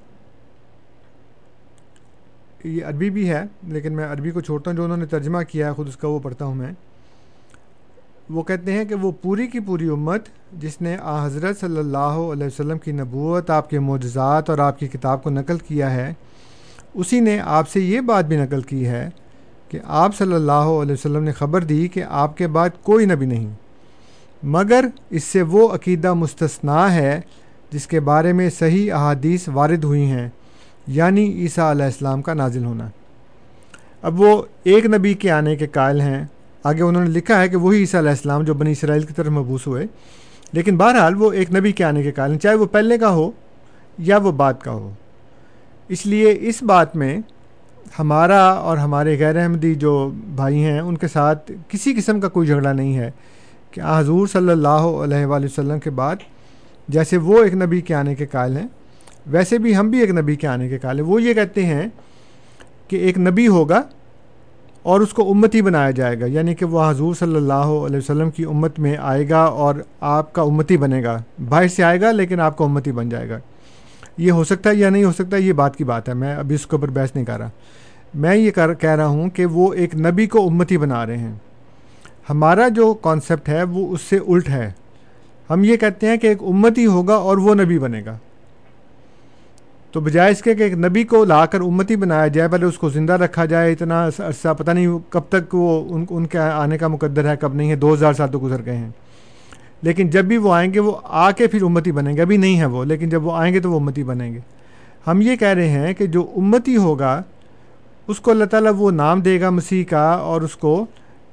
یہ 2.64 2.86
عربی 2.86 3.10
بھی 3.10 3.30
ہے، 3.30 3.44
لیکن 3.68 3.94
میں 3.94 4.06
عربی 4.06 4.32
کو 4.32 4.42
چھوڑتا 4.42 4.72
ہوں، 4.72 4.78
جو 4.78 4.84
انہوں 4.84 4.98
نے 4.98 5.06
ترجمہ 5.06 5.38
کیا 5.50 5.68
ہے، 5.68 5.74
خود 5.74 5.88
اس 5.88 5.98
کا 5.98 6.08
وہ 6.08 6.20
پڑھتا 6.20 6.46
ہوں 6.46 6.56
میں۔ 6.56 6.72
وہ 8.30 8.44
کہتے 8.44 8.72
ہیں 8.72 8.86
کہ 8.86 8.96
وہ 8.96 9.12
پوری 9.22 9.48
کی 9.48 9.60
پوری 9.60 9.88
امت، 9.88 10.22
جس 10.52 10.82
نے 10.82 10.98
آ 11.02 11.26
حضرت 11.26 11.60
صلی 11.60 11.78
اللہ 11.78 11.98
علیہ 11.98 12.48
وسلم 12.48 12.78
کی 12.78 12.92
نبوت، 12.92 13.50
آپ 13.50 13.70
کے 13.70 13.80
معجزات 13.80 14.50
اور 14.50 14.58
آپ 14.58 14.80
کی 14.80 14.88
کتاب 14.88 15.24
کو 15.24 15.30
نقل 15.30 15.58
کیا 15.58 15.92
ہے، 15.94 16.14
اسی 16.94 17.20
نے 17.20 17.40
آپ 17.40 17.70
سے 17.70 17.80
یہ 17.80 18.02
بات 18.02 18.26
بھی 18.26 18.38
نقل 18.38 18.62
کی 18.62 18.88
ہے 18.88 19.10
کہ 19.70 19.80
آپ 19.86 20.16
صلی 20.16 20.34
اللہ 20.34 20.68
علیہ 20.82 20.94
وسلم 20.94 21.24
نے 21.24 21.32
خبر 21.32 21.64
دی 21.64 21.88
کہ 21.88 22.04
آپ 22.10 22.38
کے 22.38 22.48
بعد 22.48 22.70
کوئی 22.84 23.06
نبی 23.06 23.26
نہیں۔ 23.26 23.48
مگر 24.44 24.86
اس 25.10 25.24
سے 25.24 25.42
وہ 25.42 25.68
عقیدہ 25.70 26.14
مستثنا 26.14 26.94
ہے 26.94 27.20
جس 27.72 27.88
کے 27.88 28.00
بارے 28.00 28.34
میں 28.34 28.50
صحیح 28.50 28.94
احادیث 28.94 29.50
وارد 29.54 29.84
ہوئی 29.84 30.06
ہیں 30.06 30.30
یعنی 30.88 31.34
عیسیٰ 31.34 31.72
علیہ 31.72 31.86
السلام 31.86 32.22
کا 32.22 32.34
نازل 32.34 32.66
ہونا۔ 32.66 32.88
اب 34.02 34.22
وہ 34.22 34.44
ایک 34.64 34.86
نبی 34.86 35.14
کے 35.14 35.32
آنے 35.32 35.56
کے 35.56 35.68
قائل 35.68 36.02
ہیں۔ 36.02 36.26
آگے 36.64 36.82
انہوں 36.82 37.04
نے 37.04 37.10
لکھا 37.10 37.42
ہے 37.42 37.50
کہ 37.50 37.58
وہی 37.58 37.80
عیسیٰ 37.80 38.00
علیہ 38.00 38.10
السلام 38.10 38.44
جو 38.44 38.54
بنی 38.54 38.72
اسرائیل 38.72 39.04
کی 39.04 39.14
طرف 39.14 39.28
مبوس 39.28 39.68
ہوئے۔ 39.68 39.86
لیکن 40.54 40.78
بہرحال 40.78 41.22
وہ 41.22 41.32
ایک 41.32 41.56
نبی 41.56 41.72
کے 41.72 41.84
آنے 41.84 42.04
کے 42.04 42.12
قائل 42.12 42.32
ہیں، 42.32 42.40
چاہے 42.40 42.56
وہ 42.56 42.66
پہلے 42.66 42.98
کا 42.98 43.10
ہو 43.10 43.32
یا 43.98 44.18
وہ 44.18 44.32
بعد 44.32 44.54
کا 44.64 44.72
ہو۔ 44.72 44.92
اس 45.88 46.06
لیے 46.06 46.38
اس 46.42 46.64
بات 46.64 46.96
میں 46.96 47.18
ہمارا 48.00 48.44
اور 48.44 48.78
ہمارے 48.78 49.20
غیر 49.20 49.38
احمدی 49.38 49.76
جو 49.76 50.12
بھائی 50.14 50.64
ہیں، 50.64 50.80
ان 50.80 50.98
کے 50.98 51.08
ساتھ 51.08 51.52
کسی 51.68 51.94
قسم 51.94 52.20
کا 52.20 52.28
کوئی 52.28 52.48
جھگڑا 52.48 52.74
نہیں 52.74 52.98
ہے 52.98 53.12
کہ 53.72 53.82
حضور 53.98 54.28
صلی 54.28 54.50
اللہ 54.50 54.68
علیہ 54.68 55.26
وآلہ 55.26 55.46
وسلم 55.46 55.80
کے 55.80 55.90
بعد 55.90 56.16
جیسے 56.88 57.18
وہ 57.18 57.44
ایک 57.44 57.54
نبی 57.54 57.82
کے 57.82 57.96
آنے 57.96 58.16
کے 58.16 58.26
قائل 58.26 58.58
ہیں، 58.58 58.68
ویسے 59.28 59.58
بھی 59.58 59.78
ہم 59.78 59.90
بھی 59.90 60.00
ایک 60.00 60.10
نبی 60.10 60.36
کے 60.36 60.48
آنے 60.48 60.70
کے 60.70 60.78
قائل 60.78 61.00
ہیں۔ 61.00 61.06
وہ 61.06 61.22
یہ 61.22 61.34
کہتے 61.34 61.66
ہیں 61.66 61.88
کہ 62.88 62.96
ایک 62.96 63.18
نبی 63.18 63.48
ہوگا 63.48 63.82
اور 64.84 65.00
اس 65.00 65.14
کو 65.14 65.32
امتی 65.32 65.62
بنایا 65.62 65.92
جائے 65.92 66.20
گا 66.20 66.26
یعنی 66.26 66.56
کہ 66.56 66.66
وہ 66.66 66.90
حضور 66.90 67.16
صلی 67.16 67.36
اللہ 67.36 67.54
علیہ 67.54 67.98
وسلم 67.98 68.30
کی 68.30 68.44
امت 68.44 68.80
میں 68.80 68.98
آئے 69.00 69.30
گا 69.30 69.44
اور 69.44 69.76
آپ 70.00 70.34
کا 70.34 70.42
امتی 70.42 70.78
بنے 70.78 71.04
گا۔ 71.04 71.18
باہر 71.50 71.68
سے 71.68 71.84
آئے 71.84 72.02
گا 72.02 72.12
لیکن 72.12 72.40
آپ 72.40 72.58
کا 72.58 72.66
امتی 72.66 72.92
بن 72.92 73.10
جائے 73.10 73.30
گا۔ 73.30 73.40
یہ 74.18 74.32
ہو 74.32 74.44
سکتا 74.44 74.70
ہے 74.70 74.76
یا 74.76 74.90
نہیں 74.90 75.04
ہو 75.04 75.12
سکتا، 75.12 75.38
یہ 75.38 75.54
بات 75.54 75.76
کی 75.76 75.84
بات 75.84 76.10
ہے۔ 76.10 76.14
میں 76.14 76.36
ابھی 76.36 76.56
اس 76.56 76.68
کے 76.68 76.76
اوپر 76.76 76.90
بحث 76.90 77.16
نہیں 77.16 77.26
کر 77.26 77.38
رہا۔ 77.38 77.50
میں 78.16 78.36
یہ 78.36 78.52
کہہ 78.52 78.90
رہا 78.90 79.06
ہوں 79.06 79.30
کہ 79.30 79.46
وہ 79.46 79.74
ایک 79.74 79.96
نبی 79.96 80.28
کو 80.28 80.48
امتی 80.48 80.78
بنا 80.78 81.06
رہے 81.06 81.18
ہیں۔ 81.18 81.34
ہمارا 82.30 82.68
جو 82.68 82.94
کانسیپٹ 82.94 83.50
ہے 83.50 83.64
وہ 83.64 83.94
اس 83.94 84.02
سے 84.02 84.18
الٹ 84.18 84.50
ہے۔ 84.50 84.72
ہم 85.50 85.64
یہ 85.64 85.78
کہتے 85.78 86.08
ہیں 86.08 86.18
کہ 86.18 86.28
ایک 86.28 86.38
امتی 86.42 86.86
ہوگا 86.86 87.16
اور 87.16 87.38
وہ 87.38 87.56
نبی 87.56 87.80
بنے 87.80 88.02
گا۔ 88.06 88.18
تو 89.92 90.00
بجائے 90.00 90.32
اس 90.32 90.42
کے 90.42 90.56
کہ 90.56 90.64
ایک 90.64 90.74
نبی 90.74 91.04
کو 91.04 91.26
لا 91.26 91.46
کر 91.46 91.62
امتی 91.62 91.96
بنایا 91.96 92.28
جائے، 92.28 92.50
پہلے 92.50 92.66
اس 92.66 92.78
کو 92.78 92.90
زندہ 92.90 93.14
رکھا 93.14 93.46
جائے، 93.46 93.72
اتنا 93.72 94.08
عرصہ 94.08 94.54
پتہ 94.54 94.72
نہیں 94.72 94.88
کب 95.10 95.22
تک 95.30 95.56
وہ 95.56 95.94
ان 95.94 96.06
ان 96.10 96.26
کے 96.26 96.38
آنے 96.38 96.78
کا 96.78 96.88
مقدر 96.88 97.30
ہے، 97.30 97.36
کب 97.38 97.54
نہیں 97.54 97.70
ہے، 97.70 97.76
دو 97.76 97.94
ہزار 97.94 98.14
سال 98.14 98.32
تو 98.32 98.40
گزر 98.40 98.66
گئے 98.66 98.78
ہیں۔ 98.78 98.90
لیکن 99.82 100.10
جب 100.10 100.26
بھی 100.26 100.38
وہ 100.38 100.54
آئیں 100.54 100.74
گے، 100.74 100.80
وہ 100.80 100.92
آ 101.04 101.32
کے 101.32 101.48
پھر 101.48 101.64
امتی 101.64 101.92
بنیں 101.92 102.16
گے۔ 102.16 102.22
ابھی 102.22 102.38
نہیں 102.38 102.60
ہے 102.60 102.66
وہ، 102.66 102.86
لیکن 102.86 103.10
جب 103.10 103.26
وہ 103.26 103.32
آئیں 103.34 103.54
گے 103.54 103.60
تو 103.60 103.72
وہ 103.72 103.80
امتی 103.80 104.04
بنیں 104.04 104.34
گے۔ 104.34 104.40
ہم 105.08 105.22
یہ 105.22 105.36
کہہ 105.36 105.48
رہے 105.48 105.70
ہیں 105.70 105.94
کہ 105.94 106.06
جو 106.06 106.28
امتی 106.36 106.78
ہوگا، 106.78 107.22
اس 108.08 108.20
کو 108.20 108.32
اللہ 108.32 108.46
تعالیٰ 108.46 108.72
وہ 108.78 108.92
نام 108.92 109.22
دے 109.22 109.42
گا، 109.42 109.50
مسیح 109.50 109.84
کا، 109.84 110.12
اور 110.12 110.42
اس 110.42 110.56
کو 110.56 110.86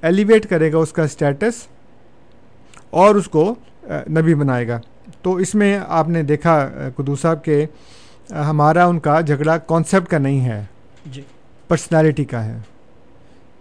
ایلیویٹ 0.03 0.47
کرے 0.47 0.73
گا، 0.73 0.79
اس 0.79 0.93
کا 0.93 1.03
اسٹیٹس 1.03 1.55
اور 2.91 3.15
اس 3.15 3.29
کو 3.29 3.55
نبی 3.91 4.35
بنائے 4.35 4.69
گا۔ 4.69 4.81
تو 5.23 5.35
اس 5.35 5.55
میں 5.55 5.81
آپ 5.89 6.09
نے 6.09 6.23
دیکھا 6.23 6.69
قدو 6.97 7.17
صاحب 7.17 7.45
کہ 7.45 7.67
ہمارا 8.31 8.87
ان 8.87 8.99
کا 8.99 9.21
جھگڑا 9.21 9.59
کانسیپٹ 9.59 10.09
کا 10.09 10.19
نہیں 10.19 10.45
ہے۔ 10.45 10.65
جی۔ 11.07 11.23
پرسنالٹی 11.69 12.25
کا 12.25 12.45
ہے۔ 12.45 12.59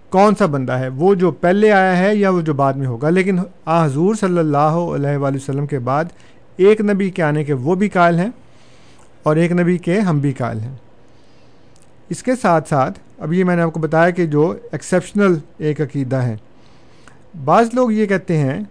کون 0.09 0.35
سا 0.35 0.45
بندہ 0.45 0.71
ہے؟ 0.71 0.87
وہ 0.87 1.15
جو 1.15 1.31
پہلے 1.31 1.71
آیا 1.71 1.97
ہے 1.97 2.15
یا 2.15 2.29
وہ 2.29 2.41
جو 2.41 2.53
بعد 2.53 2.73
میں 2.73 2.87
ہوگا؟ 2.87 3.09
لیکن 3.09 3.39
آ 3.65 3.85
حضور 3.85 4.15
صلی 4.15 4.37
اللہ 4.37 4.57
علیہ 4.57 5.17
وآلہ 5.17 5.35
وسلم 5.35 5.67
کے 5.67 5.79
بعد 5.79 6.05
ایک 6.57 6.81
نبی 6.81 7.09
کے 7.09 7.23
آنے 7.23 7.43
کے 7.43 7.53
وہ 7.53 7.75
بھی 7.75 7.89
قائل 7.89 8.19
ہیں 8.19 8.29
اور 9.23 9.35
ایک 9.35 9.51
نبی 9.51 9.77
کے 9.77 9.99
ہم 9.99 10.19
بھی 10.19 10.33
قائل 10.33 10.59
ہیں۔ 10.59 10.75
اس 12.09 12.23
کے 12.23 12.31
ساتھ 12.41 12.69
ساتھ 12.69 12.99
اب 13.17 13.33
یہ 13.33 13.43
میں 13.43 13.55
نے 13.55 13.61
آپ 13.61 13.73
کو 13.73 13.79
بتایا 13.79 14.09
کہ 14.09 14.25
جو 14.25 14.55
ایکسیپشنل 14.71 15.35
ایک 15.57 15.81
عقیدہ 15.81 16.15
ہے۔ 16.15 16.35
بعض 17.45 17.65
لوگ 17.73 17.91
یہ 17.91 18.05
کہتے 18.05 18.37
ہیں 18.37 18.61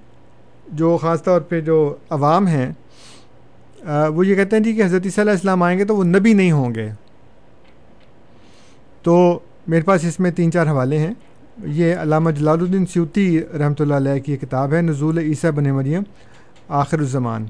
جو 0.72 0.96
خاص 0.96 1.22
طور 1.22 1.40
پہ 1.40 1.60
جو 1.60 1.94
عوام 2.10 2.46
ہیں 2.46 2.70
وہ 4.14 4.26
یہ 4.26 4.34
کہتے 4.34 4.56
ہیں 4.56 4.62
جی 4.62 4.72
کہ 4.72 4.84
حضرت 4.84 5.02
صلی 5.02 5.10
اللہ 5.10 5.22
علیہ 5.22 5.38
السلام 5.38 5.62
آئیں 5.62 5.78
گے 5.78 5.84
تو 5.84 5.96
وہ 5.96 6.04
نبی 6.04 6.32
نہیں 6.32 6.52
ہوں 6.52 6.74
گے۔ 6.74 6.88
تو 9.02 9.38
میرے 9.68 9.82
پاس 9.82 10.04
اس 10.04 10.18
میں 10.20 10.30
تین 10.30 10.52
چار 10.52 10.66
حوالے 10.66 10.98
ہیں۔ 10.98 11.12
یہ 11.64 11.94
علامہ 12.02 12.30
جلال 12.30 12.60
الدین 12.60 12.86
سیوتی 12.86 13.40
رحمۃ 13.58 13.80
اللہ 13.80 13.94
علیہ 13.94 14.18
کی 14.22 14.36
کتاب 14.36 14.72
ہے، 14.74 14.82
نزول 14.82 15.18
عیسیٰ 15.18 15.50
بن 15.50 15.64
مریم، 15.64 16.02
آخر 16.68 16.98
الزمان۔ 16.98 17.46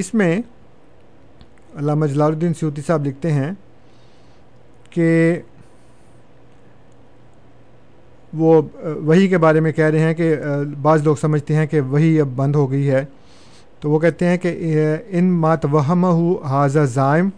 اس 0.00 0.12
میں 0.14 0.40
علامہ 1.78 2.06
جلال 2.06 2.32
الدین 2.32 2.54
سیوتی 2.54 2.82
صاحب 2.86 3.06
لکھتے 3.06 3.32
ہیں 3.32 3.50
کہ 4.90 5.40
وہ 8.32 8.60
وہی 9.04 9.28
کے 9.28 9.38
بارے 9.38 9.60
میں 9.60 9.72
کہہ 9.72 9.84
رہے 9.84 9.98
ہیں 9.98 10.14
کہ 10.14 10.34
بعض 10.82 11.02
لوگ 11.04 11.16
سمجھتے 11.20 11.54
ہیں 11.54 11.66
کہ 11.66 11.80
وہی 11.80 12.20
اب 12.20 12.28
بند 12.36 12.54
ہو 12.56 12.70
گئی 12.70 12.90
ہے۔ 12.90 13.04
تو 13.80 13.90
وہ 13.90 13.98
کہتے 13.98 14.26
ہیں 14.26 14.36
کہ 14.36 14.54
ان 15.08 15.30
مات 15.40 15.64
وہم 15.72 16.04
ہو 16.04 16.36
حاضر 16.44 16.86
ظائم 16.86 17.28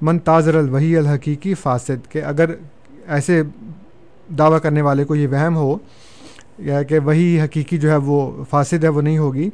من 0.00 0.18
تاظر 0.18 0.54
الوحی 0.54 0.96
الحقیقی 0.96 1.54
فاسد، 1.54 2.10
کہ 2.12 2.22
اگر 2.24 2.50
ایسے 3.06 3.42
دعویٰ 4.38 4.60
کرنے 4.62 4.82
والے 4.82 5.04
کو 5.04 5.14
یہ 5.16 5.28
وہم 5.28 5.56
ہو، 5.56 5.76
یا 6.58 6.82
کہ 6.82 6.98
وہی 6.98 7.40
حقیقی 7.40 7.78
جو 7.78 7.90
ہے 7.90 7.96
وہ 8.04 8.44
فاسد 8.50 8.84
ہے، 8.84 8.88
وہ 8.88 9.02
نہیں 9.02 9.18
ہوگی۔ 9.18 9.48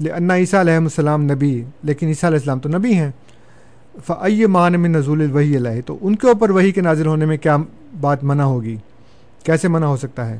انا 0.00 0.36
عیسیٰ 0.36 0.60
علیہ 0.60 0.74
السلام 0.74 1.22
نبی، 1.24 1.52
لیکن 1.82 2.06
عیسیٰ 2.06 2.28
علیہ 2.28 2.38
السلام 2.38 2.58
تو 2.58 2.68
نبی 2.68 2.94
ہیں۔ 2.94 3.10
فعی 4.06 4.46
مان 4.46 4.80
میں 4.80 4.90
نزول 4.90 5.20
الوحی 5.22 5.56
علیہ، 5.56 5.80
تو 5.86 5.96
ان 6.00 6.16
کے 6.16 6.26
اوپر 6.28 6.50
وہی 6.50 6.72
کے 6.72 6.80
نازل 6.80 7.06
ہونے 7.06 7.26
میں 7.26 7.36
کیا 7.36 7.56
بات 8.00 8.24
منع 8.24 8.42
ہوگی؟ 8.44 8.76
کیسے 9.44 9.68
منع 9.68 9.86
ہو 9.86 9.96
سکتا 9.96 10.28
ہے؟ 10.28 10.38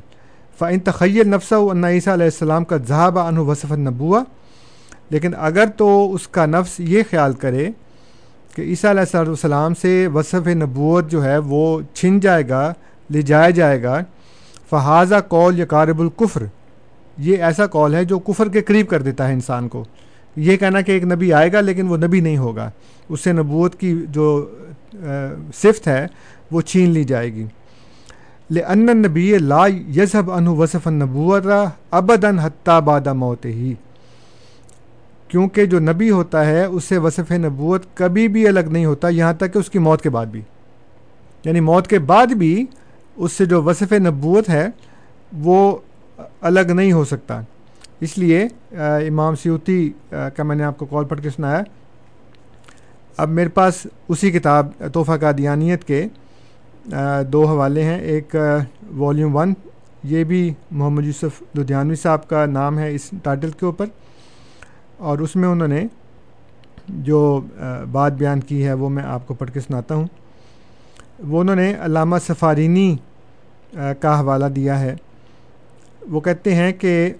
فعن 0.59 0.79
تخیل 0.79 1.29
نفسہ 1.29 1.55
انا 1.55 1.89
عیسیٰ 1.89 2.13
علیہ 2.13 2.25
السلام 2.25 2.65
کا 2.65 2.77
ذہاب 2.89 3.19
ان 3.19 3.39
وصف 3.39 3.73
نبوا 3.73 4.23
لیکن 5.11 5.33
اگر 5.39 5.67
تو 5.77 5.89
اس 6.15 6.29
کا 6.29 6.47
نفس 6.47 6.81
یہ 6.81 7.03
خیال 7.11 7.33
کرے 7.33 7.69
کہ 8.55 8.63
عیسیٰ 8.63 8.91
علیہ 8.91 9.17
السلام 9.17 9.75
سے 9.75 10.07
وصف 10.15 10.47
نبوت 10.47 11.11
جو 11.11 11.25
ہے 11.25 11.37
وہ 11.39 11.81
چھن 11.95 12.21
جائے 12.21 12.49
گا، 12.49 12.73
لے 13.11 13.23
جایا 13.23 13.51
جائے 13.51 13.83
گا 13.83 13.99
فہذا 14.71 15.21
کول 15.21 15.59
یا 15.59 15.65
کارب 15.67 16.01
القفر 16.01 16.45
یہ 17.19 17.43
ایسا 17.43 17.67
کال 17.67 17.95
ہے 17.95 18.05
جو 18.05 18.19
کفر 18.19 18.49
کے 18.49 18.61
قریب 18.63 18.89
کر 18.89 19.03
دیتا 19.03 19.29
ہے 19.29 19.33
انسان 19.33 19.69
کو۔ 19.69 19.85
یہ 20.37 20.57
کہنا 20.57 20.81
کہ 20.81 20.93
ایک 20.93 21.05
نبی 21.05 21.33
آئے 21.33 21.53
گا 21.53 21.61
لیکن 21.61 21.89
وہ 21.89 21.97
نبی 21.97 22.21
نہیں 22.21 22.37
ہوگا۔ 22.39 22.71
اس 23.09 23.21
سے 23.21 23.33
نبوت 23.33 23.75
کی 23.81 23.95
جو 24.09 24.29
صفت 25.55 25.89
ہے 25.89 26.07
وہ 26.51 26.61
چھین 26.61 26.91
لی 26.91 27.05
جائے 27.05 27.33
گی۔ 27.35 27.45
لے 28.51 28.63
ان 28.63 28.87
نبی 28.97 29.39
لا 29.39 29.67
یزب 29.97 30.31
ان 30.31 30.47
وصف 30.47 30.87
نبوت 30.87 31.47
ابدن 31.91 32.39
حتیٰ 32.39 32.81
بادہ 32.81 33.13
موت 33.13 33.45
ہی 33.45 33.75
کیونکہ 35.29 35.65
جو 35.65 35.79
نبی 35.81 36.11
ہوتا 36.11 36.47
ہے 36.47 36.65
اس 36.65 36.85
سے 36.85 36.99
وصف 36.99 37.31
نبوت 37.33 37.85
کبھی 37.95 38.29
بھی 38.29 38.49
الگ 38.49 38.71
نہیں 38.71 38.85
ہوتا، 38.85 39.09
یہاں 39.09 39.33
تک 39.33 39.53
کہ 39.53 39.59
اس 39.59 39.71
کی 39.71 39.79
موت 39.79 40.03
کے 40.03 40.11
بعد 40.11 40.27
بھی۔ 40.27 40.43
یعنی 41.45 41.61
موت 41.61 41.87
کے 41.87 41.99
بعد 41.99 42.27
بھی 42.27 42.67
اس 43.17 43.33
سے 43.33 43.45
جو 43.45 43.63
وصف 43.63 43.93
نبوت 43.93 44.49
ہے، 44.49 44.67
وہ 45.39 45.77
الگ 46.41 46.61
نہیں 46.61 46.93
ہو 46.93 47.05
سکتا۔ 47.05 47.41
اس 48.01 48.19
لیے 48.19 48.47
امام 48.73 49.37
سیوتی 49.37 49.91
کا 50.11 50.43
میں 50.43 50.57
نے 50.57 50.65
آپ 50.65 50.79
کو 50.79 50.87
کال 50.87 51.05
پڑھ 51.05 51.21
کے 51.23 51.31
سنایا، 51.31 51.63
اب 53.17 53.29
میرے 53.29 53.49
پاس 53.49 53.87
اسی 54.09 54.31
کتاب 54.31 54.69
تحفہ 54.79 55.13
کا 55.13 55.33
دیانیت 55.39 55.85
کے 55.85 56.07
دو 57.33 57.45
حوالے 57.47 57.85
ہیں۔ 57.85 57.99
ایک 58.01 58.37
والیوم 58.97 59.37
ون 59.37 59.53
یہ 60.03 60.25
بھی 60.25 60.53
محمد 60.71 61.05
یوسف 61.05 61.43
لدھیانوی 61.59 61.95
صاحب 61.95 62.29
کا 62.29 62.47
نام 62.47 62.79
ہے 62.79 62.95
اس 62.95 63.11
ٹائٹل 63.23 63.51
کے 63.51 63.66
اوپر۔ 63.66 63.87
اور 64.97 65.19
اس 65.19 65.37
میں 65.37 65.49
انہوں 65.49 65.69
نے 65.69 65.87
جو 66.88 67.40
بات 67.93 68.12
بیان 68.12 68.40
کی 68.40 68.66
ہے 68.66 68.73
وہ 68.73 68.88
میں 68.88 69.03
آپ 69.03 69.27
کو 69.29 69.35
پڑھ 69.35 69.51
کے 69.51 69.61
سناتا 69.61 69.95
ہوں۔ 69.95 70.07
وہ 71.29 71.40
انہوں 71.40 71.57
نے 71.57 71.75
علامہ 71.81 72.16
سفارینی 72.29 72.97
کا 74.01 74.21
حوالہ 74.21 74.47
دیا 74.47 74.81
ہے۔ 74.81 74.95
وہ 76.09 76.21
کہتے 76.21 76.55
ہیں 76.55 76.73
کہ 76.73 77.12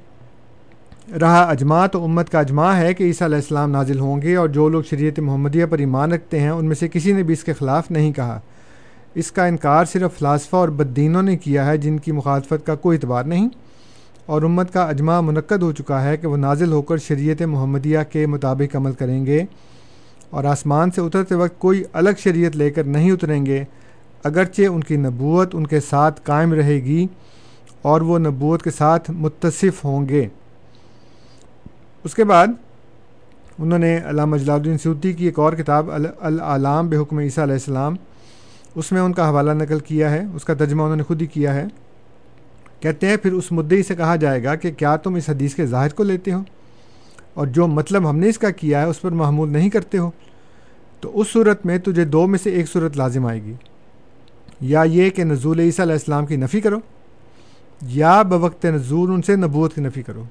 رہا 1.21 1.43
اجماع 1.43 1.87
تو 1.87 2.05
امت 2.05 2.31
کا 2.31 2.41
اجماع 2.41 2.73
ہے 2.75 2.95
کہ 2.95 3.05
عیسیٰ 3.05 3.27
علیہ 3.27 3.37
السلام 3.37 3.71
نازل 3.71 4.01
ہوں 4.01 4.23
گے 4.23 4.37
اور 4.37 4.49
جو 4.49 4.69
لوگ 4.69 4.83
شریعت 4.91 5.19
محمدیہ 5.19 5.67
پر 5.67 5.79
ایمان 5.79 6.13
رکھتے 6.13 6.41
ہیں 6.41 6.51
ان 6.51 6.65
میں 6.65 6.75
سے 6.75 6.89
کسی 6.89 7.13
نے 7.13 7.23
بھی 7.23 7.33
اس 7.33 7.45
کے 7.45 7.53
خلاف 7.53 7.91
نہیں 7.91 8.13
کہا۔ 8.13 8.41
اس 9.15 9.33
کا 9.33 9.45
انکار 9.45 9.85
صرف 9.85 10.19
فلاسفہ 10.19 10.57
اور 10.57 10.69
بدینوں 10.69 11.23
نے 11.23 11.37
کیا 11.37 11.67
ہے، 11.67 11.77
جن 11.77 11.99
کی 11.99 12.13
مخالفت 12.13 12.67
کا 12.67 12.75
کوئی 12.75 12.97
اعتبار 12.97 13.25
نہیں۔ 13.25 13.49
اور 14.27 14.43
امت 14.43 14.73
کا 14.73 14.85
اجماع 14.85 15.21
منعقد 15.21 15.63
ہو 15.63 15.73
چکا 15.73 16.05
ہے 16.05 16.17
کہ 16.17 16.27
وہ 16.27 16.37
نازل 16.37 16.73
ہو 16.73 16.83
کر 16.83 16.97
شریعت 16.97 17.43
محمدیہ 17.43 17.99
کے 18.13 18.27
مطابق 18.27 18.77
عمل 18.77 18.93
کریں 18.93 19.27
گے۔ 19.27 19.43
اور 20.31 20.45
آسمان 20.45 20.91
سے 20.91 21.01
اترتے 21.01 21.35
وقت 21.35 21.59
کوئی 21.59 21.85
الگ 21.93 22.11
شریعت 22.19 22.57
لے 22.57 22.71
کر 22.71 22.85
نہیں 22.85 23.13
اتریں 23.13 23.47
گے۔ 23.47 23.65
اگرچہ 24.25 24.63
ان 24.63 24.85
کی 24.85 24.97
نبوت 24.97 25.55
ان 25.55 25.67
کے 25.67 25.81
ساتھ 25.81 26.21
قائم 26.25 26.53
رہے 26.53 26.75
گی 26.75 27.07
اور 27.83 28.01
وہ 28.01 28.19
نبوت 28.19 28.63
کے 28.63 28.71
ساتھ 28.71 29.11
متصف 29.11 29.85
ہوں 29.85 30.09
گے۔ 30.09 30.29
اس 32.05 32.15
کے 32.15 32.25
بعد 32.25 32.47
انہوں 33.59 33.79
نے 33.79 33.99
علامہ 34.05 34.35
مجلا 34.35 34.55
الدین 34.55 34.79
سعودی 34.79 35.13
کی 35.13 35.25
ایک 35.25 35.39
اور 35.39 35.53
کتاب 35.53 35.91
العلام 36.19 36.89
بے 36.89 36.97
حکم 36.97 37.19
عیسیٰ 37.19 37.45
علیہ 37.45 37.55
السلام 37.55 37.95
اس 38.75 38.93
میں 38.93 39.01
ان 39.01 39.13
کا 39.13 39.29
حوالہ 39.29 39.51
نقل 39.51 39.79
کیا 39.79 40.11
ہے، 40.11 40.25
اس 40.35 40.45
کا 40.45 40.55
ترجمہ 40.55 40.83
انہوں 40.83 40.97
نے 40.97 41.03
خود 41.03 41.23
ہی 41.23 41.27
کیا 41.27 41.55
ہے۔ 41.55 41.65
کہتے 42.81 43.07
ہیں، 43.07 43.17
پھر 43.17 43.33
اس 43.33 43.53
مدعی 43.53 43.83
سے 43.83 43.95
کہا 43.95 44.17
جائے 44.17 44.45
گا 44.45 44.55
کہ 44.55 44.71
کیا 44.71 44.97
تم 44.97 45.15
اس 45.15 45.29
حدیث 45.29 45.55
کے 45.55 45.67
ظاہر 45.67 45.89
کو 45.89 46.03
لیتے 46.03 46.33
ہو؟ 46.33 46.43
اور 47.35 47.47
جو 47.47 47.67
مطلب 47.67 48.11
ہم 48.11 48.19
نے 48.19 48.29
اس 48.29 48.39
کا 48.39 48.51
کیا 48.51 48.81
ہے، 48.81 48.87
اس 48.87 49.01
پر 49.01 49.11
محمول 49.11 49.53
نہیں 49.53 49.71
کرتے 49.71 49.99
ہو؟ 49.99 50.11
تو 51.01 51.21
اس 51.21 51.29
صورت 51.29 51.67
میں 51.67 51.79
تجھے 51.79 52.05
دو 52.05 52.27
میں 52.27 52.39
سے 52.43 52.51
ایک 52.51 52.69
صورت 52.69 52.97
لازم 52.97 53.27
آئے 53.27 53.43
گی۔ 53.43 53.55
یا 54.61 54.83
یہ 54.83 55.11
کہ 55.11 55.25
نزول 55.25 55.59
عیسیٰ 55.59 55.85
علیہ 55.85 55.95
السلام 55.95 56.27
کی 56.27 56.37
نفی 56.37 56.61
کرو، 56.61 56.79
یا 57.83 58.23
بوقت 58.23 58.67
نزول 58.67 59.11
ان 59.11 59.23
سے 59.23 59.37
نبوت 59.37 59.75
کی 59.75 59.81
نفی 59.81 60.03
کرو۔ 60.03 60.25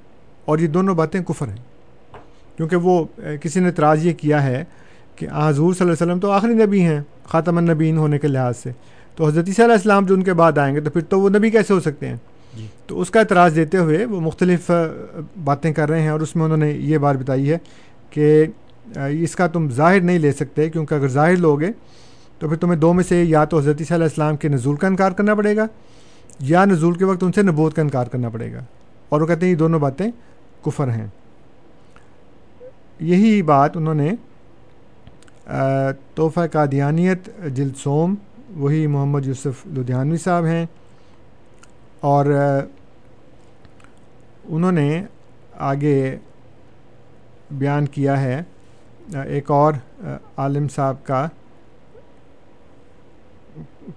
اور 0.46 0.60
یہ 0.60 0.68
دونوں 0.68 0.96
باتیں 0.96 1.22
کفر 1.22 1.48
ہیں۔ 1.48 1.58
کیونکہ 2.58 2.76
وہ 2.76 3.06
کسی 3.42 3.60
نے 3.60 3.68
اعتراض 3.68 4.06
یہ 4.06 4.14
کیا 4.14 4.44
ہے 4.44 4.64
کہ 5.16 5.28
حضور 5.34 5.74
صلی 5.74 5.84
اللہ 5.84 5.94
علیہ 5.94 6.08
وسلم 6.08 6.20
تو 6.20 6.32
آخری 6.32 6.54
نبی 6.54 6.82
ہیں۔ 6.82 7.02
خاتم 7.30 7.58
النبین 7.58 7.98
ہونے 7.98 8.20
کے 8.20 8.28
لحاظ 8.28 8.58
سے۔ 8.58 8.72
تو 9.16 9.28
حضرت 9.28 9.48
عیسیٰ 9.48 9.66
علیہ 9.66 9.76
السلام 9.76 10.06
جو 10.06 10.14
ان 10.14 10.24
کے 10.24 10.34
بعد 10.34 10.58
آئیں 10.58 10.76
گے 10.76 10.82
تو 10.82 10.90
پھر 10.90 11.02
تو 11.02 11.20
وہ 11.20 11.30
نبی 11.30 11.50
کیسے 11.50 11.74
ہو 11.74 11.80
سکتے 11.80 12.08
ہیں؟ 12.08 12.16
جی۔ 12.58 12.68
تو 12.88 13.02
اس 13.02 13.10
کا 13.10 13.20
اعتراض 13.20 13.56
دیتے 13.56 13.78
ہوئے 13.78 14.06
وہ 14.06 14.22
مختلف 14.22 14.72
باتیں 15.44 15.74
کر 15.74 15.90
رہے 15.90 16.02
ہیں 16.02 16.10
اور 16.10 16.20
اس 16.20 16.36
میں 16.36 16.46
انہوں 16.46 16.58
نے 16.58 16.72
یہ 16.72 16.98
بات 16.98 17.16
بتائی 17.16 17.52
ہے 17.52 17.58
کہ 18.10 18.46
اس 18.96 19.36
کا 19.36 19.48
تم 19.48 19.70
ظاہر 19.70 20.02
نہیں 20.02 20.20
لے 20.20 20.32
سکتے 20.32 20.70
کیونکہ 20.70 20.94
اگر 20.94 21.08
ظاہر 21.08 21.36
لوگے 21.36 21.68
تو 22.40 22.48
پھر 22.48 22.58
تمہیں 22.58 22.80
دو 22.80 22.94
میں 22.94 23.04
سے 23.04 23.24
یا 23.24 23.46
تو 23.46 23.58
حضرت 23.58 23.76
عیسیٰ 23.80 23.98
علیہ 23.98 24.04
السلام 24.04 24.38
کے 24.38 24.48
نزول 24.48 24.76
کا 24.76 24.88
انکار 24.88 25.12
کرنا 25.12 25.36
پڑے 25.36 25.56
گا 25.56 25.68
یا 26.40 26.66
نزول 26.66 26.94
کے 26.94 27.06
وقت 27.06 27.24
ان 27.24 27.32
سے 27.32 27.42
نبوت 27.42 27.76
کا 27.76 27.82
انکار 27.82 28.06
کرنا 28.06 28.30
پڑے 28.30 28.54
گا۔ 28.54 28.60
اور 29.10 29.22
وہ 29.22 29.28
کہتے 29.28 29.46
ہیں 29.46 29.54
یہ 29.54 29.58
دونوں 29.58 29.80
باتیں 29.80 30.08
کفر 30.66 30.88
ہیں۔ 30.88 31.08
یہی 33.00 33.42
بات 33.42 33.78
انہوں 33.78 33.94
نے 33.94 34.12
تحفہ 36.16 36.40
قادیانیت، 36.52 37.30
جلد 37.48 37.78
سوم، 37.78 38.16
وہی 38.56 38.88
محمد 38.88 39.26
یوسف 39.26 39.68
لدھیانوی 39.68 40.18
صاحب 40.18 40.46
ہیں۔ 40.46 40.66
اور 42.00 42.26
انہوں 44.44 44.72
نے 44.72 45.04
آگے 45.58 46.18
بیان 47.52 47.86
کیا 47.86 48.22
ہے۔ 48.22 48.44
ایک 49.26 49.52
اور 49.52 49.74
عالم 50.38 50.68
صاحب 50.68 50.96
کا 51.04 51.28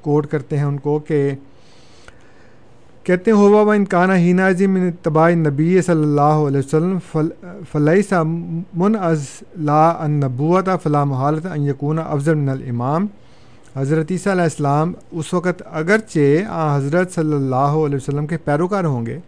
کوٹ 0.01 0.27
کرتے 0.27 0.57
ہیں 0.57 0.65
ان 0.65 0.79
کو 0.79 0.99
کہ 0.99 1.31
کہتے 3.07 3.31
ہیں 3.31 3.39
ہوا 3.39 3.61
و 3.63 3.71
انکانہ 3.71 4.13
ہینا 4.13 4.49
عظیم 4.49 4.77
طباء 5.03 5.29
نبی 5.37 5.81
صلی 5.83 6.03
اللہ 6.03 6.47
علیہ 6.49 6.59
وسلم 6.59 6.99
فلئی 7.71 8.03
سا 8.09 8.23
من 8.23 8.97
از 9.01 9.25
لا 9.69 9.89
ان 10.05 10.11
نبوت 10.25 10.69
فلاں 10.83 11.05
محالت 11.07 11.47
ان 11.47 11.67
یقون 11.67 11.99
افضل 11.99 12.35
من 12.35 12.49
الامام. 12.49 13.07
حضرت 13.77 14.11
عیسیٰ 14.11 14.33
علیہ 14.33 14.43
السلام 14.43 14.93
اس 15.11 15.33
وقت 15.35 15.63
اگرچہ 15.81 16.47
آ 16.49 16.77
حضرت 16.77 17.15
صلی 17.15 17.35
اللہ 17.35 17.73
علیہ 17.87 17.97
وسلم 17.97 18.27
کے 18.27 18.37
پیروکار 18.45 18.85
ہوں 18.85 19.07
گے، 19.07 19.19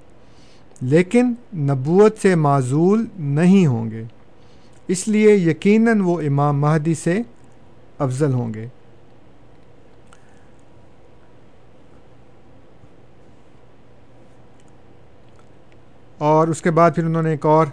لیکن 0.81 1.33
نبوت 1.71 2.19
سے 2.23 2.35
معذول 2.35 3.05
نہیں 3.19 3.67
ہوں 3.67 3.91
گے۔ 3.91 4.05
اس 4.89 5.07
لیے 5.09 5.35
یقیناً 5.35 6.01
وہ 6.05 6.21
امام 6.27 6.61
مہدی 6.61 6.95
سے 7.05 7.21
افضل 7.99 8.33
ہوں 8.33 8.55
گے۔ 8.55 8.67
اور 16.19 16.49
اس 16.49 16.63
کے 16.63 16.71
بعد 16.71 16.91
پھر 16.95 17.05
انہوں 17.05 17.23
نے 17.23 17.31
ایک 17.31 17.47
اور 17.47 17.67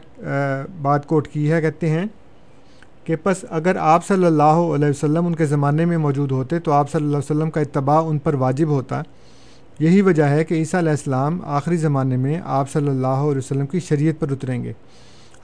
بات 0.82 1.08
کوٹ 1.08 1.27
کی 1.27 1.51
ہے، 1.51 1.62
کہتے 1.62 1.89
ہیں 1.89 2.06
کہ 3.04 3.15
پس 3.23 3.45
اگر 3.49 3.75
آپ 3.75 4.06
صلی 4.08 4.25
اللہ 4.25 4.43
علیہ 4.43 4.89
وسلم 4.89 5.25
ان 5.25 5.36
کے 5.36 5.45
زمانے 5.45 5.86
میں 5.86 5.97
موجود 5.97 6.32
ہوتے 6.32 6.60
تو 6.60 6.71
آپ 6.71 6.91
صلی 6.91 7.06
اللہ 7.06 7.17
علیہ 7.17 7.36
وسلم 7.36 7.51
کا 7.51 7.62
اتباع 7.62 8.01
ان 8.06 8.17
پر 8.17 8.34
واجب 8.34 8.67
ہوتا۔ 8.67 9.01
یہی 9.80 10.01
وجہ 10.01 10.23
ہے 10.23 10.43
کہ 10.43 10.54
عیسیٰ 10.54 10.80
علیہ 10.80 10.89
السلام 10.89 11.39
آخری 11.45 11.77
زمانے 11.77 12.17
میں 12.17 12.39
آپ 12.45 12.71
صلی 12.71 12.88
اللہ 12.88 13.08
علیہ 13.08 13.38
وسلم 13.38 13.65
کی 13.65 13.80
شریعت 13.80 14.19
پر 14.19 14.32
اتریں 14.32 14.63
گے۔ 14.63 14.73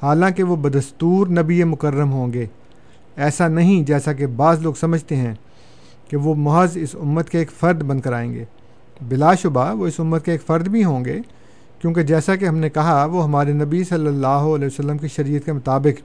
حالانکہ 0.02 0.44
وہ 0.44 0.56
بدستور 0.56 1.28
نبی 1.28 1.64
مکرم 1.64 2.12
ہوں 2.12 2.34
گے۔ 2.34 2.46
ایسا 3.16 3.48
نہیں 3.48 3.84
جیسا 3.84 4.14
کہ 4.14 4.28
بعض 4.28 4.62
لوگ 4.62 4.74
سمجھتے 4.74 5.16
ہیں 5.16 5.34
کہ 6.10 6.18
وہ 6.18 6.36
محض 6.36 6.78
اس 6.82 6.96
امت 7.00 7.30
کے 7.30 7.40
ایک 7.40 7.52
فرد 7.52 7.84
بن 7.84 8.00
کر 8.00 8.14
آئیں 8.14 8.34
گے۔ 8.34 8.44
بلا 9.02 9.34
شبہ 9.36 9.74
وہ 9.74 9.88
اس 9.88 10.00
امت 10.00 10.26
کے 10.26 10.32
ایک 10.32 10.42
فرد 10.44 10.68
بھی 10.68 10.84
ہوں 10.84 11.06
گے۔ 11.06 11.20
کیونکہ 11.82 12.04
جیسا 12.04 12.36
کہ 12.36 12.46
ہم 12.46 12.58
نے 12.58 12.70
کہا، 12.70 13.06
وہ 13.06 13.24
ہمارے 13.24 13.54
نبی 13.54 13.84
صلی 13.84 14.08
اللہ 14.08 14.28
علیہ 14.28 14.68
وسلم 14.68 14.98
کی 14.98 15.08
شریعت 15.08 15.46
کے 15.46 15.52
مطابق 15.52 16.02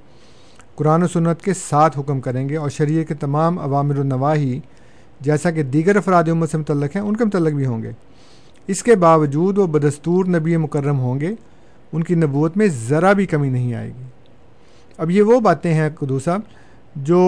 قرآن 0.74 1.02
و 1.02 1.06
سنت 1.06 1.42
کے 1.42 1.54
ساتھ 1.54 1.98
حکم 1.98 2.20
کریں 2.20 2.48
گے 2.48 2.56
اور 2.56 2.70
شریعت 2.70 3.08
کے 3.08 3.14
تمام 3.14 3.58
عوامر 3.58 3.96
النواحی 3.96 4.60
جیسا 5.20 5.50
کہ 5.50 5.62
دیگر 5.62 5.96
افراد 5.96 6.24
امت 6.28 6.50
سے 6.50 6.58
متعلق 6.58 6.96
ہیں، 6.96 7.02
ان 7.02 7.16
کے 7.16 7.24
متعلق 7.24 7.52
بھی 7.52 7.66
ہوں 7.66 7.82
گے۔ 7.82 7.90
اس 8.66 8.82
کے 8.82 8.94
باوجود 8.94 9.58
وہ 9.58 9.66
بدستور 9.66 10.24
نبی 10.24 10.56
مکرم 10.56 10.98
ہوں 10.98 11.20
گے، 11.20 11.34
ان 11.92 12.04
کی 12.04 12.14
نبوت 12.14 12.56
میں 12.56 12.68
ذرا 12.88 13.12
بھی 13.12 13.26
کمی 13.26 13.50
نہیں 13.50 13.74
آئے 13.74 13.88
گی۔ 13.88 14.02
اب 14.98 15.10
یہ 15.10 15.22
وہ 15.22 15.40
باتیں 15.40 15.74
ہیں 15.74 15.90
قدو 15.98 16.18
صاحب، 16.18 16.40
جو 16.96 17.20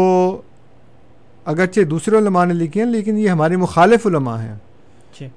اگرچہ 1.44 1.80
دوسرے 1.80 2.18
علماء 2.18 2.44
نے 2.44 2.54
لکھی 2.54 2.80
ہیں، 2.80 2.88
لیکن 2.88 3.18
یہ 3.18 3.28
ہمارے 3.28 3.56
مخالف 3.56 4.06
علماء 4.06 4.38
ہیں۔ 4.38 4.54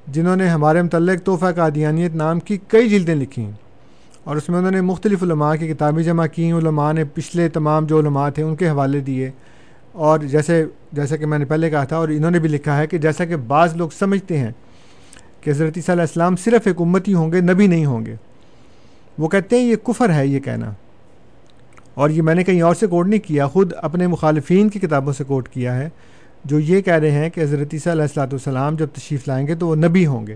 جنہوں 0.07 0.35
نے 0.35 0.49
ہمارے 0.49 0.81
متعلق 0.81 1.25
تحفہ 1.25 1.45
قادیانیت 1.55 2.15
نام 2.15 2.39
کی 2.39 2.57
کئی 2.67 2.89
جلدیں 2.89 3.15
لکھی 3.15 3.45
ہیں۔ 3.45 3.51
اور 4.23 4.35
اس 4.35 4.49
میں 4.49 4.57
انہوں 4.57 4.71
نے 4.71 4.81
مختلف 4.81 5.23
علماء 5.23 5.55
کی 5.55 5.73
کتابیں 5.73 6.03
جمع 6.03 6.25
کی 6.25 6.51
علماء 6.51 6.93
نے 6.93 7.03
پچھلے 7.03 7.49
تمام 7.49 7.85
جو 7.85 7.99
علماء 7.99 8.29
تھے 8.29 8.43
ان 8.43 8.55
کے 8.55 8.69
حوالے 8.69 8.99
دیے۔ 8.99 9.31
اور 9.91 10.19
جیسے 10.19 10.65
جیسا 10.91 11.15
کہ 11.15 11.25
میں 11.25 11.39
نے 11.39 11.45
پہلے 11.45 11.69
کہا 11.69 11.83
تھا 11.83 11.97
اور 11.97 12.09
انہوں 12.09 12.31
نے 12.31 12.39
بھی 12.39 12.49
لکھا 12.49 12.77
ہے 12.77 12.87
کہ 12.87 12.97
جیسا 12.97 13.25
کہ 13.25 13.35
بعض 13.35 13.75
لوگ 13.75 13.89
سمجھتے 13.99 14.37
ہیں 14.37 14.51
کہ 15.41 15.49
حضرت 15.49 15.73
عیسیٰ 15.75 15.95
علیہ 15.95 16.01
السلام 16.01 16.35
صرف 16.35 16.67
ایک 16.67 16.81
امتی 16.81 17.13
ہوں 17.13 17.31
گے، 17.31 17.41
نبی 17.41 17.67
نہیں 17.67 17.85
ہوں 17.85 18.05
گے۔ 18.05 18.15
وہ 19.17 19.27
کہتے 19.27 19.59
ہیں 19.59 19.63
یہ 19.63 19.75
کفر 19.75 20.13
ہے، 20.13 20.27
یہ 20.27 20.39
کہنا۔ 20.39 20.71
اور 21.93 22.09
یہ 22.09 22.21
میں 22.21 22.35
نے 22.35 22.43
کہیں 22.43 22.61
اور 22.61 22.75
سے 22.75 22.87
کوٹ 22.87 23.07
نہیں 23.07 23.27
کیا، 23.27 23.47
خود 23.47 23.73
اپنے 23.81 24.07
مخالفین 24.07 24.69
کی 24.69 24.79
کتابوں 24.79 25.13
سے 25.13 25.23
کوٹ 25.23 25.49
کیا 25.49 25.75
ہے۔ 25.75 25.89
جو 26.45 26.60
یہ 26.60 26.82
کہہ 26.82 26.93
رہے 26.93 27.12
ہیں 27.12 27.30
کہ 27.30 27.41
حضرت 27.41 27.67
عیسیٰ 27.73 27.91
علیہ 27.91 28.02
السلاۃ 28.02 28.28
والسلام 28.28 28.76
جب 28.76 28.88
تشریف 28.93 29.28
لائیں 29.28 29.47
گے 29.47 29.56
تو 29.56 29.67
وہ 29.67 29.76
نبی 29.76 30.06
ہوں 30.06 30.28
گے۔ 30.28 30.36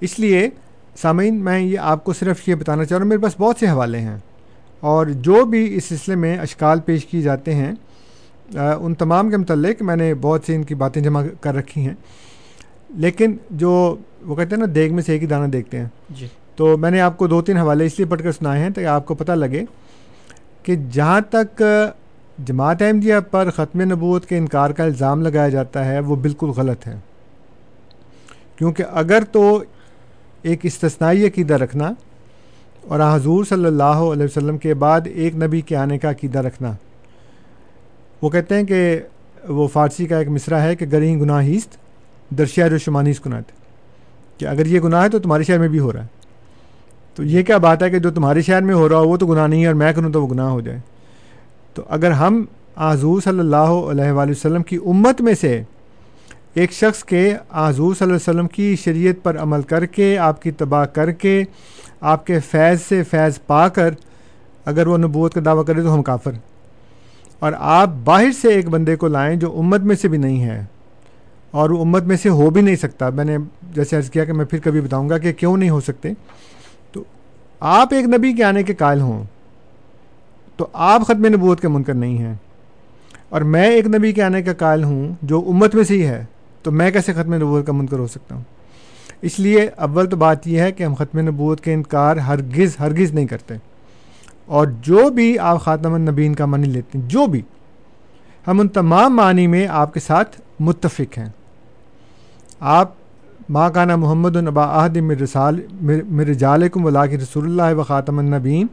اس 0.00 0.18
لیے 0.18 0.48
سامعین 0.96 1.34
میں 1.34 1.60
یہ 1.60 1.78
آپ 1.78 2.04
کو 2.04 2.12
صرف 2.12 2.48
یہ 2.48 2.54
بتانا 2.54 2.84
چاہ 2.84 2.98
رہا 2.98 3.02
ہوں 3.02 3.08
میرے 3.08 3.20
پاس 3.20 3.34
بہت 3.38 3.56
سے 3.60 3.68
حوالے 3.68 4.00
ہیں 4.00 4.16
اور 4.80 5.06
جو 5.06 5.44
بھی 5.44 5.76
اس 5.76 5.84
سلسلے 5.84 6.14
میں 6.14 6.38
اشکال 6.38 6.80
پیش 6.80 7.06
کی 7.06 7.22
جاتے 7.22 7.54
ہیں 7.54 7.72
ان 8.54 8.94
تمام 8.94 9.30
کے 9.30 9.36
متعلق 9.36 9.82
میں 9.82 9.96
نے 9.96 10.14
بہت 10.14 10.40
سی 10.46 10.54
ان 10.54 10.62
کی 10.62 10.74
باتیں 10.74 11.02
جمع 11.02 11.22
کر 11.40 11.54
رکھی 11.54 11.86
ہیں۔ 11.86 11.94
لیکن 12.96 13.36
جو 13.50 13.96
وہ 14.26 14.36
کہتے 14.36 14.54
ہیں 14.54 14.60
نا 14.60 14.72
دیگ 14.74 14.94
میں 14.94 15.02
سے 15.02 15.12
ایک 15.12 15.22
ہی 15.22 15.26
دانہ 15.26 15.46
دیکھتے 15.46 15.78
ہیں۔ 15.78 15.88
جی۔ 16.10 16.26
تو 16.56 16.76
میں 16.76 16.90
نے 16.90 17.00
آپ 17.00 17.18
کو 17.18 17.26
دو 17.26 17.42
تین 17.42 17.56
حوالے 17.56 17.86
اس 17.86 17.98
لیے 17.98 18.06
پڑھ 18.06 18.22
کر 18.22 18.32
سنائے 18.32 18.62
ہیں 18.62 18.70
تاکہ 18.70 18.86
آپ 18.86 19.06
کو 19.06 19.14
پتہ 19.14 19.32
لگے 19.32 19.64
کہ 20.62 20.76
جہاں 20.92 21.20
تک 21.20 21.62
جماعت 22.44 22.82
احمدیہ 22.82 23.14
پر 23.30 23.50
ختم 23.50 23.80
نبوت 23.80 24.26
کے 24.26 24.38
انکار 24.38 24.70
کا 24.70 24.84
الزام 24.84 25.22
لگایا 25.22 25.48
جاتا 25.48 25.84
ہے، 25.84 26.00
وہ 26.00 26.16
بالکل 26.16 26.46
غلط 26.46 26.86
ہے۔ 26.86 26.94
کیونکہ 28.56 28.84
اگر 28.92 29.22
تو 29.32 29.62
ایک 30.42 30.60
استثنائی 30.62 31.26
عقیدہ 31.26 31.54
رکھنا 31.54 31.92
اور 32.88 33.00
حضور 33.00 33.44
صلی 33.44 33.64
اللہ 33.64 33.82
علیہ 33.82 34.24
وسلم 34.24 34.58
کے 34.58 34.74
بعد 34.74 35.00
ایک 35.04 35.36
نبی 35.36 35.60
کے 35.60 35.76
آنے 35.76 35.98
کا 35.98 36.10
عقیدہ 36.10 36.38
رکھنا، 36.38 36.72
وہ 38.22 38.30
کہتے 38.30 38.54
ہیں 38.54 38.62
کہ 38.62 38.98
وہ 39.48 39.68
فارسی 39.68 40.06
کا 40.06 40.18
ایک 40.18 40.28
مصرع 40.28 40.58
ہے 40.58 40.76
کہ 40.76 40.86
گریں 40.92 41.20
گناہ 41.20 41.42
ہیست 41.42 41.76
درشیا 42.30 42.68
جو 42.68 42.78
شمانیس 42.78 43.26
گناہ 43.26 43.40
کہ 44.38 44.46
اگر 44.46 44.66
یہ 44.66 44.80
گناہ 44.80 45.02
ہے 45.02 45.08
تو 45.08 45.18
تمہارے 45.18 45.42
شہر 45.42 45.58
میں 45.58 45.68
بھی 45.68 45.78
ہو 45.78 45.92
رہا 45.92 46.02
ہے۔ 46.02 46.06
تو 47.14 47.22
یہ 47.22 47.42
کیا 47.42 47.58
بات 47.58 47.82
ہے 47.82 47.90
کہ 47.90 47.98
جو 47.98 48.10
تمہارے 48.10 48.42
شہر 48.42 48.62
میں 48.62 48.74
ہو 48.74 48.88
رہا 48.88 48.98
ہو، 48.98 49.08
وہ 49.08 49.16
تو 49.16 49.26
گناہ 49.26 49.46
نہیں 49.46 49.62
ہے 49.62 49.66
اور 49.66 49.74
میں 49.74 49.92
کروں 49.92 50.12
تو 50.12 50.22
وہ 50.22 50.34
گناہ 50.34 50.48
ہو 50.48 50.60
جائے۔ 50.60 50.78
تو 51.78 51.84
اگر 51.88 52.10
ہم 52.10 52.44
حضور 52.76 53.20
صلی 53.20 53.38
اللہ 53.38 53.56
علیہ 53.56 54.10
وآلہ 54.10 54.30
وسلم 54.30 54.62
کی 54.62 54.76
امت 54.76 55.20
میں 55.20 55.34
سے 55.40 55.62
ایک 56.54 56.72
شخص 56.72 57.04
کے 57.04 57.36
حضور 57.52 57.94
صلی 57.94 58.04
اللہ 58.04 58.16
علیہ 58.16 58.30
وسلم 58.30 58.48
کی 58.48 58.76
شریعت 58.76 59.24
پر 59.24 59.38
عمل 59.38 59.62
کر 59.62 59.86
کے، 59.86 60.18
آپ 60.18 60.42
کی 60.42 60.50
تباہ 60.50 60.84
کر 60.84 61.12
کے، 61.12 61.42
آپ 62.00 62.26
کے 62.26 62.40
فیض 62.40 62.80
سے 62.88 63.02
فیض 63.02 63.38
پا 63.46 63.68
کر 63.68 63.94
اگر 64.64 64.86
وہ 64.86 64.98
نبوت 64.98 65.34
کا 65.34 65.40
دعویٰ 65.44 65.64
کرے 65.64 65.82
تو 65.82 65.94
ہم 65.94 66.02
کافر۔ 66.02 66.32
اور 67.38 67.52
آپ 67.58 67.90
باہر 68.04 68.32
سے 68.42 68.48
ایک 68.48 68.68
بندے 68.68 68.96
کو 68.96 69.06
لائیں 69.06 69.36
جو 69.36 69.58
امت 69.58 69.80
میں 69.80 69.96
سے 69.96 70.08
بھی 70.08 70.18
نہیں 70.18 70.44
ہے 70.44 70.64
اور 71.50 71.70
وہ 71.70 71.80
امت 71.80 72.02
میں 72.02 72.16
سے 72.16 72.28
ہو 72.28 72.50
بھی 72.50 72.60
نہیں 72.60 72.76
سکتا۔ 72.76 73.10
میں 73.10 73.24
نے 73.24 73.36
جیسے 73.72 73.96
عرض 73.96 74.10
کیا 74.10 74.24
کہ 74.24 74.32
میں 74.32 74.44
پھر 74.44 74.58
کبھی 74.58 74.80
بتاؤں 74.80 75.08
گا 75.08 75.18
کہ 75.18 75.32
کیوں 75.32 75.56
نہیں 75.56 75.70
ہو 75.70 75.80
سکتے۔ 75.80 76.08
تو 76.92 77.04
آپ 77.60 77.94
ایک 77.94 78.04
نبی 78.04 78.32
کے 78.32 78.44
آنے 78.44 78.62
کے 78.62 78.74
قائل 78.74 79.00
ہوں۔ 79.00 79.24
تو 80.58 80.66
آپ 80.72 81.02
ختم 81.02 81.26
نبوت 81.26 81.60
کے 81.60 81.68
منکر 81.68 81.94
نہیں 81.94 82.18
ہیں۔ 82.18 82.34
اور 83.28 83.40
میں 83.40 83.70
ایک 83.70 83.86
نبی 83.86 84.12
کے 84.12 84.22
آنے 84.22 84.42
کا 84.42 84.52
قائل 84.52 84.84
ہوں 84.84 85.14
جو 85.22 85.44
امت 85.48 85.74
میں 85.74 85.84
سے 85.84 85.94
ہی 85.94 86.06
ہے، 86.06 86.24
تو 86.62 86.72
میں 86.72 86.90
کیسے 86.90 87.12
ختم 87.12 87.34
نبوت 87.34 87.66
کا 87.66 87.72
منکر 87.72 87.98
ہو 87.98 88.06
سکتا 88.06 88.34
ہوں؟ 88.34 88.42
اس 89.22 89.40
لیے 89.40 89.68
اول 89.76 90.10
تو 90.10 90.16
بات 90.16 90.48
یہ 90.48 90.60
ہے 90.60 90.72
کہ 90.72 90.84
ہم 90.84 90.94
ختم 90.94 91.18
نبوت 91.18 91.60
کے 91.60 91.74
انکار 91.74 92.16
ہرگز 92.16 92.76
ہرگز 92.80 93.12
نہیں 93.12 93.26
کرتے۔ 93.26 93.54
اور 94.46 94.66
جو 94.80 95.10
بھی 95.10 95.38
آپ 95.38 95.60
خاتم 95.60 95.94
النبین 95.94 96.34
کا 96.34 96.46
معنی 96.46 96.66
لیتے 96.66 96.98
ہیں، 96.98 97.08
جو 97.08 97.26
بھی، 97.26 97.42
ہم 98.46 98.60
ان 98.60 98.68
تمام 98.68 99.16
معنی 99.16 99.46
میں 99.46 99.66
آپ 99.70 99.94
کے 99.94 100.00
ساتھ 100.00 100.40
متفق 100.60 101.18
ہیں۔ 101.18 101.28
آپ 102.60 102.92
ماں 103.48 103.70
کانا 103.70 103.96
محمد 103.96 104.36
النبا 104.36 104.84
عہد 104.84 104.96
مرسال 104.96 105.60
مرجالکم 106.08 106.84
ولا 106.84 107.06
کے 107.06 107.16
رسول 107.16 107.44
اللہ 107.44 107.78
و 107.78 107.82
خاتم 107.82 108.18
النبین 108.18 108.66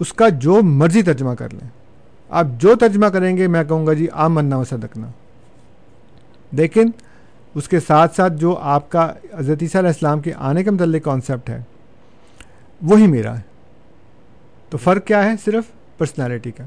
اس 0.00 0.12
کا 0.12 0.28
جو 0.28 0.62
مرضی 0.62 1.02
ترجمہ 1.02 1.34
کر 1.34 1.48
لیں۔ 1.52 1.68
آپ 2.30 2.46
جو 2.58 2.74
ترجمہ 2.74 3.06
کریں 3.06 3.36
گے، 3.36 3.46
میں 3.46 3.64
کہوں 3.64 3.86
گا 3.86 3.92
جی 3.92 4.06
آم 4.12 4.34
منا 4.34 4.56
و 4.56 4.64
صدقنا۔ 4.64 5.06
لیکن 6.52 6.90
اس 7.54 7.68
کے 7.68 7.80
ساتھ 7.80 8.16
ساتھ 8.16 8.32
جو 8.32 8.58
آپ 8.60 8.90
کا 8.90 9.12
حضرت 9.38 9.58
عیسیٰ 9.62 9.80
علیہ 9.80 9.88
السلام 9.88 10.20
کے 10.20 10.32
آنے 10.36 10.64
کے 10.64 10.70
متعلق 10.70 11.04
کانسیپٹ 11.04 11.50
ہے، 11.50 11.62
وہی 12.82 13.06
میرا 13.06 13.36
ہے۔ 13.36 13.42
تو 14.70 14.78
فرق 14.78 15.04
کیا 15.04 15.24
ہے؟ 15.24 15.34
صرف 15.44 15.64
پرسنالٹی 15.98 16.50
کا۔ 16.50 16.64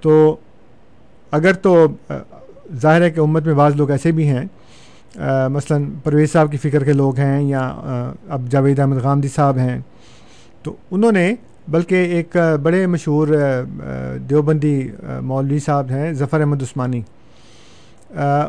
تو 0.00 0.36
اگر 1.30 1.52
تو 1.52 1.86
ظاہر 2.74 3.02
ہے 3.02 3.10
کہ 3.10 3.20
امت 3.20 3.46
میں 3.46 3.54
بعض 3.54 3.76
لوگ 3.76 3.90
ایسے 3.90 4.12
بھی 4.12 4.28
ہیں۔ 4.28 4.44
مثلا 5.50 5.78
پرویز 6.04 6.32
صاحب 6.32 6.50
کی 6.50 6.56
فکر 6.56 6.84
کے 6.84 6.92
لوگ 6.92 7.18
ہیں 7.18 7.42
یا 7.42 7.68
اب 8.28 8.42
جاوید 8.50 8.78
احمد 8.78 8.96
غامدی 8.96 9.28
صاحب 9.28 9.56
ہیں۔ 9.56 9.80
تو 10.62 10.76
انہوں 10.90 11.12
نے 11.12 11.34
بلکہ 11.68 11.94
ایک 11.94 12.36
بڑے 12.62 12.86
مشہور 12.86 13.28
دیوبندی 14.30 14.88
مولوی 15.22 15.58
صاحب 15.58 15.90
ہیں 15.90 16.12
ظفر 16.12 16.40
احمد 16.40 16.62
عثمانی۔ 16.62 17.00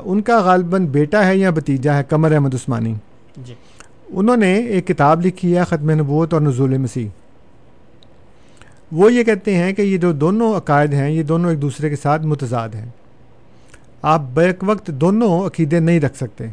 ان 0.03 0.21
کا 0.21 0.39
غالباً 0.41 0.85
بیٹا 0.85 1.25
ہے 1.27 1.37
یا 1.37 1.49
بتیجا 1.49 1.97
ہے 1.97 2.03
قمر 2.03 2.31
احمد 2.31 2.53
عثمانی۔ 2.55 2.93
جی۔ 3.45 3.53
انہوں 4.09 4.37
نے 4.37 4.53
ایک 4.53 4.87
کتاب 4.87 5.25
لکھی 5.25 5.57
ہے 5.57 5.63
ختم 5.63 5.89
نبوت 5.89 6.33
اور 6.33 6.41
نزول 6.41 6.77
مسیح۔ 6.77 7.07
وہ 8.91 9.13
یہ 9.13 9.23
کہتے 9.23 9.55
ہیں 9.55 9.73
کہ 9.73 9.81
یہ 9.81 9.97
جو 9.97 10.11
دونوں 10.11 10.57
عقائد 10.57 10.93
ہیں 10.93 11.09
یہ 11.09 11.23
دونوں 11.23 11.49
ایک 11.49 11.61
دوسرے 11.61 11.89
کے 11.89 11.95
ساتھ 11.95 12.25
متضاد 12.25 12.69
ہیں۔ 12.69 12.89
آپ 14.01 14.21
بیک 14.33 14.63
وقت 14.67 14.87
دونوں 14.87 15.47
عقیدے 15.47 15.79
نہیں 15.79 15.99
رکھ 15.99 16.17
سکتے۔ 16.17 16.45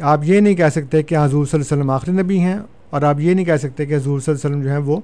آپ 0.00 0.20
یہ 0.22 0.40
نہیں 0.40 0.54
کہہ 0.54 0.68
سکتے 0.68 1.02
کہ 1.02 1.14
حضور 1.14 1.46
صلی 1.46 1.60
اللہ 1.60 1.66
علیہ 1.66 1.76
وسلم 1.76 1.90
آخری 1.90 2.12
نبی 2.12 2.38
ہیں 2.40 2.58
اور 2.92 3.02
آپ 3.02 3.20
یہ 3.20 3.34
نہیں 3.34 3.44
کہہ 3.44 3.56
سکتے 3.56 3.86
کہ 3.86 3.96
حضور 3.96 4.20
صلی 4.20 4.34
اللہ 4.34 4.56
علیہ 4.56 4.56
وسلم 4.56 4.62
جو 4.62 4.70
ہیں 4.70 5.00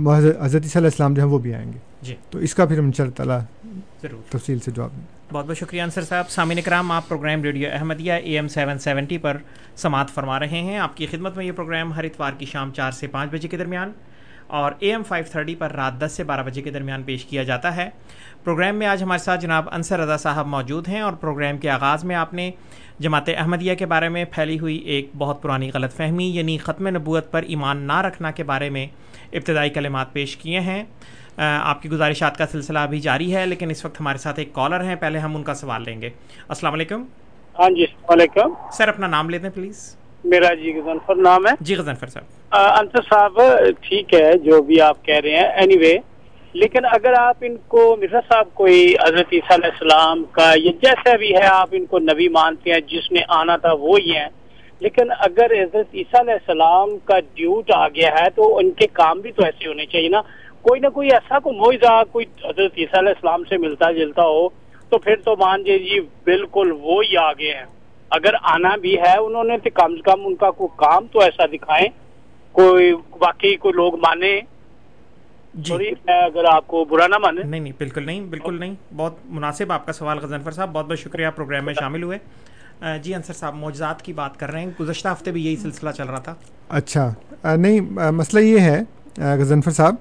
وہ 0.00 0.16
حضرت 0.16 0.64
صلی 0.64 0.70
اللہ 0.74 0.86
السلام 0.86 1.14
جو 1.14 1.22
ہیں 1.22 1.30
وہ 1.30 1.38
بھی 1.38 1.54
آئیں 1.54 1.72
گے۔ 1.72 1.78
جی۔ 2.02 2.14
تو 2.30 2.38
اس 2.38 2.54
کا 2.54 2.64
پھر 2.64 2.78
ہم 2.78 2.90
چل 2.92 3.10
تعالیٰ 3.10 3.40
ضرور۔ 4.02 4.32
تفصیل 4.32 4.58
سے 4.58 4.70
جواب 4.70 4.90
دیں۔ 4.96 5.34
بہت 5.34 5.46
بہت 5.46 5.58
شکریہ 5.58 5.82
انصر 5.82 6.02
صاحب۔ 6.02 6.30
سامعین 6.30 6.62
کرام 6.62 6.92
آپ 6.92 7.08
programme 7.08 7.42
radio 7.42 7.68
Ahmadiyya 7.72 8.12
A 8.12 8.34
M 8.34 8.48
seven 8.48 8.78
seventy 8.78 9.18
پر 9.18 9.36
سماعت 9.76 10.10
فرما 10.10 10.40
رہے 10.40 10.60
ہیں۔ 10.60 10.78
آپ 10.78 10.96
کی 10.96 11.06
خدمت 11.06 11.36
میں 11.36 11.44
یہ 11.44 11.52
پروگرام 11.52 11.92
ہر 11.92 12.04
اتوار 12.04 12.32
کی 12.38 12.46
شام 12.46 12.72
چار 12.72 12.90
سے 12.90 13.06
پانچ 13.06 13.30
بجے 13.30 13.48
کے 13.48 13.56
درمیان 13.56 13.92
اور 14.46 14.72
اے 14.78 14.90
ایم 14.90 15.02
فائیو 15.02 15.24
تھرٹی 15.30 15.54
پر 15.54 15.72
رات 15.72 16.00
دس 16.00 16.12
سے 16.12 16.24
بارہ 16.24 16.42
بجے 16.42 16.62
کے 16.62 16.70
درمیان 16.70 17.02
پیش 17.02 17.24
کیا 17.24 17.42
جاتا 17.42 17.76
ہے۔ 17.76 17.90
پروگرام 18.44 18.76
میں 18.76 18.86
آج 18.86 19.02
ہمارے 19.02 19.24
ساتھ 19.24 19.40
جناب 19.40 19.68
انصر 19.72 20.00
رضا 20.00 20.16
صاحب 20.16 20.46
موجود 20.46 20.88
ہیں 20.88 21.00
اور 21.00 21.12
پروگرام 21.12 21.58
کے 21.58 21.70
آغاز 21.70 22.04
میں 22.04 22.16
آپ 22.16 22.34
نے 22.34 22.50
جماعت 22.98 23.28
احمدیہ 23.36 23.74
کے 23.74 23.86
بارے 23.86 24.08
میں 24.08 24.24
پھیلی 24.24 24.58
ہوئی 24.58 24.76
ایک 24.76 25.10
بہت 25.18 25.42
پرانی 25.42 25.70
غلط 25.74 25.92
فہمی 25.92 26.24
یعنی 26.24 26.58
ختم 26.58 26.86
نبوت 26.88 27.30
پر 27.30 27.42
ایمان 27.42 27.76
نہ 27.76 28.00
رکھنا 28.02 28.30
کے 28.30 28.44
بارے 28.44 28.70
میں 28.70 28.86
ابتدائی 29.32 29.70
کلمات 29.70 30.12
پیش 30.12 30.36
کیے 30.36 30.60
ہیں۔ 30.60 30.84
آپ 31.62 31.82
کی 31.82 31.90
گزارشات 31.90 32.36
کا 32.38 32.46
سلسلہ 32.46 32.78
ابھی 32.78 33.00
جاری 33.00 33.34
ہے 33.36 33.46
لیکن 33.46 33.70
اس 33.70 33.84
وقت 33.84 34.00
ہمارے 34.00 34.18
ساتھ 34.18 34.38
ایک 34.38 34.52
کالر 34.52 34.84
ہیں۔ 34.84 34.94
پہلے 34.94 35.18
ہم 35.18 35.36
ان 35.36 35.42
کا 35.42 35.54
سوال 35.54 35.82
لیں 35.86 36.00
گے۔ 36.02 36.10
السلام 36.48 36.72
علیکم۔ 36.72 37.02
ہاں 37.58 37.70
جی 37.70 37.82
السلام 37.82 38.18
علیکم۔ 38.18 38.54
سر 38.72 38.88
اپنا 38.88 39.06
نام 39.06 39.30
لیتے 39.30 39.46
ہیں 39.46 39.54
پلیز۔ 39.54 39.96
میرا 40.24 40.54
جی 40.54 40.72
غزنفر 40.72 41.14
نام 41.14 41.46
ہے۔ 41.46 41.52
جی 41.60 41.74
غزنفر 41.74 42.06
صاحب۔ 42.06 42.54
انصر 42.78 43.02
صاحب 43.02 43.40
ٹھیک 43.80 44.14
ہے 44.14 44.38
جو 44.38 44.62
بھی 44.62 44.80
آپ 44.80 45.04
کہہ 45.04 45.20
رہے 45.24 45.30
ہیں۔ 45.30 45.48
اینی 45.56 45.74
anyway, 45.74 45.96
لیکن 46.56 46.84
اگر 46.84 47.12
آپ 47.18 47.36
ان 47.40 47.56
کو 47.68 47.96
مرزا 48.00 48.20
صاحب 48.32 48.48
کوئی 48.54 48.94
حضرت 48.94 49.26
عیسیٰ 49.32 49.58
علیہ 49.58 49.70
السلام 49.72 50.24
کا 50.24 50.54
یہ 50.56 50.70
جیسا 50.70 51.16
بھی 51.16 51.34
ہے، 51.34 51.46
آپ 51.46 51.68
ان 51.72 51.86
کو 51.86 51.98
نبی 51.98 52.28
مانتے 52.28 52.72
ہیں، 52.72 52.80
جس 52.80 53.12
نے 53.12 53.20
آنا 53.28 53.56
تھا 53.56 53.72
وہی 53.72 54.16
ہیں۔ 54.16 54.28
لیکن 54.80 55.02
اگر 55.18 55.52
حضرت 55.52 55.86
عیسیٰ 55.94 56.20
علیہ 56.20 56.32
السلام 56.32 56.98
کا 56.98 57.20
ڈیوٹ 57.34 57.70
آ 57.74 57.88
گیا 57.88 58.10
ہے 58.20 58.30
تو 58.30 58.58
ان 58.58 58.70
کے 58.70 58.86
کام 58.86 59.20
بھی 59.20 59.32
تو 59.32 59.44
ایسے 59.44 59.68
ہونے 59.68 59.86
چاہیے 59.86 60.08
نا۔ 60.08 60.20
کوئی 60.62 60.80
نہ 60.80 60.88
کوئی 60.88 61.08
ایسا 61.12 61.38
کو 61.38 61.52
موئزہ 61.52 62.02
کوئی 62.12 62.26
حضرت 62.44 62.72
عیسیٰ 62.78 62.98
علیہ 62.98 63.12
السلام 63.16 63.44
سے 63.44 63.56
ملتا، 63.56 63.92
جلتا 63.92 64.22
ہو، 64.22 64.48
تو 64.88 64.98
پھر 64.98 65.16
تو 65.16 65.36
مان 65.36 65.64
جی 65.64 65.78
جی 65.78 66.00
بالکل 66.00 66.72
وہی 66.80 67.16
آگے 67.16 67.54
ہیں۔ 67.54 67.64
اگر 68.10 68.34
آنا 68.42 68.76
بھی 68.76 68.98
ہے، 68.98 69.18
انہوں 69.18 69.44
نے 69.44 69.58
تو 69.58 69.70
کم 69.74 69.96
سے 69.96 70.02
کم 70.02 70.26
ان 70.26 70.34
کا 70.34 70.50
کوئی 70.50 70.68
کام 70.76 71.06
تو 71.06 71.20
ایسا 71.20 71.46
دکھائیں، 71.46 71.88
کوئی 72.52 72.94
باقی 72.94 73.56
کوئی 73.56 73.72
لوگ 73.72 73.96
مانے 73.96 74.40
جی۔ 75.56 75.74
اگر 76.06 76.44
آپ 76.52 76.66
کو 76.66 76.84
برا 76.84 77.06
نہ 77.06 77.18
مانے۔ 77.18 77.42
نہیں 77.42 77.60
نہیں 77.60 77.72
بالکل 77.78 78.06
نہیں 78.06 78.20
بالکل 78.20 78.60
نہیں۔ 78.60 78.74
بہت 78.96 79.14
مناسب 79.24 79.72
آپ 79.72 79.86
کا 79.86 79.92
سوال 79.92 80.18
غزنفر 80.18 80.50
صاحب 80.50 80.72
بہت 80.72 80.86
بہت 80.86 80.98
شکریہ 80.98 81.26
پروگرام 81.36 81.64
میں 81.64 81.74
شامل 81.74 82.02
ہوئے۔ 82.02 82.18
جی 83.02 83.14
انصر 83.14 83.32
صاحب 83.32 83.54
معجزات 83.54 84.02
کی 84.02 84.12
بات 84.12 84.40
کر 84.40 84.50
رہے 84.50 84.60
ہیں۔ 84.60 84.70
گزشتہ 84.80 85.08
ہفتے 85.08 85.30
بھی 85.30 85.46
یہی 85.46 85.56
سلسلہ 85.56 85.90
چل 85.90 86.06
رہا 86.06 86.18
تھا۔ 86.18 86.34
اچھا۔ 86.68 87.12
نہیں 87.56 87.80
مسئلہ 88.10 88.40
یہ 88.40 88.60
ہے 88.60 88.82
غزنفر 89.16 89.70
صاحب 89.70 89.94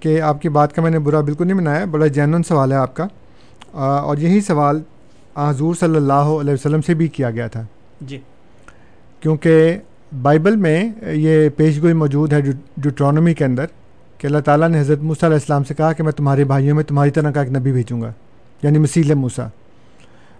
کہ 0.00 0.20
آپ 0.20 0.42
کی 0.42 0.48
بات 0.48 0.72
کا 0.72 0.82
میں 0.82 0.90
نے 0.90 0.98
برا 0.98 1.20
بالکل 1.20 1.46
نہیں 1.46 1.56
بنایا 1.56 1.84
بڑا 1.84 2.06
جینون 2.06 2.42
سوال 2.42 2.72
ہے 2.72 2.76
آپ 2.76 2.96
کا۔ 2.96 3.06
اور 3.72 4.16
یہی 4.16 4.40
سوال 4.40 4.82
حضور 5.36 5.74
صلی 5.74 5.96
اللہ 5.96 6.12
علیہ 6.12 6.54
وسلم 6.54 6.80
سے 6.82 6.94
بھی 6.94 7.08
کیا 7.08 7.30
گیا 7.30 7.46
تھا۔ 7.46 7.62
جی۔ 8.00 8.18
کیونکہ 9.20 9.78
بائبل 10.22 10.56
میں 10.56 10.92
یہ 11.02 11.48
پیش 11.48 11.82
گوئی 11.82 11.92
موجود 11.92 12.32
ہے 12.32 12.40
ڈیوٹرانومی 12.76 13.34
کے 13.34 13.44
اندر۔ 13.44 13.64
کہ 14.18 14.26
اللہ 14.26 14.38
تعالیٰ 14.38 14.68
نے 14.68 14.80
حضرت 14.80 14.98
موسیٰ 14.98 15.28
علیہ 15.28 15.38
السلام 15.40 15.64
سے 15.64 15.74
کہا 15.74 15.92
کہ 15.92 16.02
میں 16.02 16.12
تمہارے 16.12 16.44
بھائیوں 16.44 16.76
میں 16.76 16.84
تمہاری 16.84 17.10
طرح 17.10 17.30
کا 17.30 17.42
ایک 17.42 17.56
نبی 17.56 17.72
بھیجوں 17.72 18.02
گا 18.02 18.12
یعنی 18.62 18.78
مسیل 18.78 19.14
موسیٰ۔ 19.14 19.48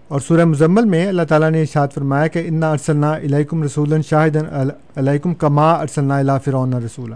اور 0.08 0.20
سورہ 0.20 0.44
مزمل 0.44 0.84
میں 0.84 1.06
اللہ 1.06 1.22
تعالیٰ 1.22 1.50
نے 1.50 1.62
اشاد 1.62 1.88
فرمایا 1.94 2.26
کہ 2.26 2.42
انا 2.46 2.70
ارسلنا 2.70 3.16
علیکم 3.16 3.62
رسول 3.62 4.02
شاہد 4.02 4.36
علیکم 4.96 5.34
کما 5.34 5.72
ارسلنا 5.72 6.18
اللہ 6.18 6.32
فرعون 6.44 6.74
رسول 6.74 7.12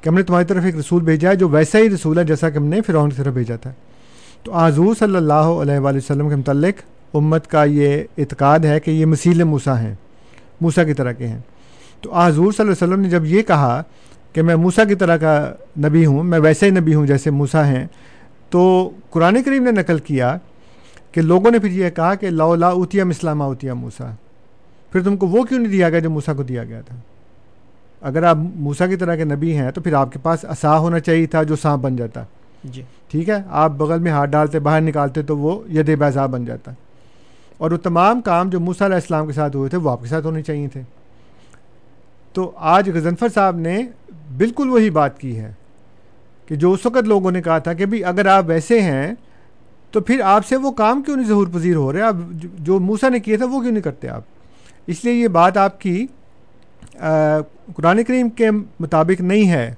کہ 0.00 0.08
ہم 0.08 0.14
نے 0.14 0.22
تمہاری 0.22 0.44
طرف 0.44 0.64
ایک 0.64 0.76
رسول 0.76 1.02
بھیجا 1.02 1.30
ہے 1.30 1.36
جو 1.36 1.48
ویسا 1.48 1.78
ہی 1.78 1.90
رسول 1.90 2.18
ہے 2.18 2.24
جیسا 2.24 2.50
کہ 2.50 2.58
ہم 2.58 2.64
نے 2.64 2.80
فرعون 2.80 3.10
کی 3.10 3.16
طرف 3.16 3.34
بھیجا 3.34 3.56
تھا۔ 3.56 3.72
تو 4.42 4.56
حضور 4.56 4.94
صلی 4.98 5.16
اللہ 5.16 5.32
علیہ 5.32 5.78
وآلہ 5.78 5.96
وسلم 5.96 6.28
کے 6.28 6.36
متعلق 6.36 6.82
امت 7.14 7.46
کا 7.46 7.64
یہ 7.64 8.02
اعتقاد 8.18 8.58
ہے 8.58 8.80
کہ 8.80 8.90
یہ 8.90 9.06
مسیل 9.06 9.42
موسیٰ 9.42 9.76
ہیں، 9.76 9.94
موسیٰ 10.60 10.86
کی 10.86 10.94
طرح 10.94 11.12
کے 11.12 11.26
ہیں۔ 11.26 11.38
تو 12.00 12.14
حضور 12.14 12.52
صلی 12.52 12.66
اللہ 12.66 12.74
علیہ 12.74 12.92
وسلم 12.92 13.00
نے 13.00 13.10
جب 13.10 13.24
یہ 13.24 13.42
کہا 13.42 13.82
کہ 14.32 14.42
میں 14.42 14.56
موسا 14.56 14.84
کی 14.84 14.94
طرح 14.94 15.16
کا 15.16 15.52
نبی 15.78 16.06
ہوں 16.06 16.22
میں 16.22 16.38
ویسے 16.38 16.66
ہی 16.66 16.70
نبی 16.70 16.94
ہوں 16.94 17.06
جیسے 17.06 17.30
موسا 17.30 17.66
ہیں۔ 17.66 17.86
تو 18.50 18.90
قرآن 19.10 19.42
کریم 19.42 19.64
نے 19.64 19.70
نقل 19.70 19.98
کیا 19.98 20.36
کہ 21.12 21.20
لوگوں 21.20 21.50
نے 21.50 21.58
پھر 21.58 21.68
یہ 21.68 21.90
کہا 21.90 22.14
کہ 22.14 22.30
لا 22.30 22.54
لا 22.54 22.68
اوتیا 22.68 23.04
مسلامہ 23.04 23.44
اوتیا 23.44 23.74
موسا 23.74 24.10
پھر 24.92 25.02
تم 25.02 25.16
کو 25.16 25.26
وہ 25.26 25.42
کیوں 25.42 25.60
نہیں 25.60 25.72
دیا 25.72 25.90
گیا 25.90 25.98
جو 25.98 26.10
موسا 26.10 26.34
کو 26.34 26.42
دیا 26.42 26.64
گیا 26.64 26.80
تھا؟ 26.80 26.96
اگر 28.00 28.22
آپ 28.22 28.36
موسا 28.36 28.86
کی 28.86 28.96
طرح 28.96 29.16
کے 29.16 29.24
نبی 29.24 29.56
ہیں 29.56 29.70
تو 29.70 29.80
پھر 29.80 29.94
آپ 29.94 30.12
کے 30.12 30.18
پاس 30.18 30.44
اصا 30.44 30.78
ہونا 30.78 31.00
چاہیے 31.00 31.26
تھا 31.26 31.42
جو 31.42 31.56
سانپ 31.56 31.82
بن 31.82 31.96
جاتا۔ 31.96 32.22
جی۔ 32.64 32.82
ٹھیک 33.10 33.28
ہے؟ 33.28 33.36
آپ 33.50 33.70
بغل 33.70 33.98
میں 33.98 34.10
ہاتھ 34.10 34.30
ڈالتے 34.30 34.58
باہر 34.58 34.80
نکالتے 34.80 35.22
تو 35.22 35.38
وہ 35.38 35.62
ید 35.68 35.98
بیضا 35.98 36.26
بن 36.26 36.44
جاتا۔ 36.44 36.72
اور 37.58 37.70
وہ 37.70 37.76
تمام 37.76 38.20
کام 38.20 38.50
جو 38.50 38.60
موسا 38.60 38.86
علیہ 38.86 38.94
السلام 38.94 39.26
کے 39.26 39.32
ساتھ 39.32 39.56
ہوئے 39.56 39.68
تھے 39.68 39.78
وہ 39.78 39.90
آپ 39.90 40.00
کے 40.02 40.08
ساتھ 40.08 40.26
ہونے 40.26 40.42
چاہیے 40.42 40.68
تھے۔ 40.68 40.82
تو 42.32 42.52
آج 42.56 42.90
غزنفر 42.94 43.28
صاحب 43.34 43.56
نے 43.56 43.86
بالکل 44.38 44.70
وہی 44.70 44.90
بات 44.90 45.18
کی 45.20 45.38
ہے 45.38 45.52
کہ 46.46 46.56
جو 46.56 46.72
اس 46.72 46.86
وقت 46.86 47.08
لوگوں 47.08 47.30
نے 47.30 47.42
کہا 47.42 47.58
تھا 47.58 47.72
کہ 47.72 47.86
بھائی 47.86 48.04
اگر 48.04 48.26
آپ 48.26 48.44
ویسے 48.46 48.80
ہیں 48.82 49.14
تو 49.92 50.00
پھر 50.00 50.20
آپ 50.24 50.46
سے 50.46 50.56
وہ 50.56 50.70
کام 50.72 51.02
کیوں 51.02 51.16
نہیں 51.16 51.28
ظہور 51.28 51.46
پذیر 51.52 51.76
ہو 51.76 51.92
رہے؟ 51.92 52.00
آپ 52.02 52.16
جو 52.58 52.78
موسا 52.80 53.08
نے 53.08 53.20
کیے 53.20 53.36
تھا 53.36 53.46
وہ 53.46 53.60
کیوں 53.60 53.72
نہیں 53.72 53.82
کرتے 53.82 54.08
آپ؟ 54.08 54.22
اس 54.86 55.04
لیے 55.04 55.14
یہ 55.14 55.28
بات 55.28 55.56
آپ 55.56 55.80
کی 55.80 56.06
قرآن 57.76 58.02
کریم 58.04 58.28
کے 58.30 58.50
مطابق 58.50 59.20
نہیں 59.20 59.50
ہے، 59.50 59.74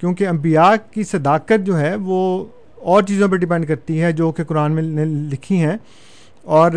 کیونکہ 0.00 0.28
انبیاء 0.28 0.72
کی 0.92 1.02
صداقت 1.04 1.66
جو 1.66 1.78
ہے 1.78 1.94
وہ 2.00 2.44
اور 2.76 3.02
چیزوں 3.02 3.28
پہ 3.28 3.36
ڈپینڈ 3.36 3.66
کرتی 3.68 4.00
ہے 4.02 4.12
جو 4.12 4.30
کہ 4.32 4.44
قرآن 4.44 4.72
میں 4.72 4.82
نے 4.82 5.04
لکھی 5.04 5.62
ہیں۔ 5.64 5.76
اور 6.44 6.70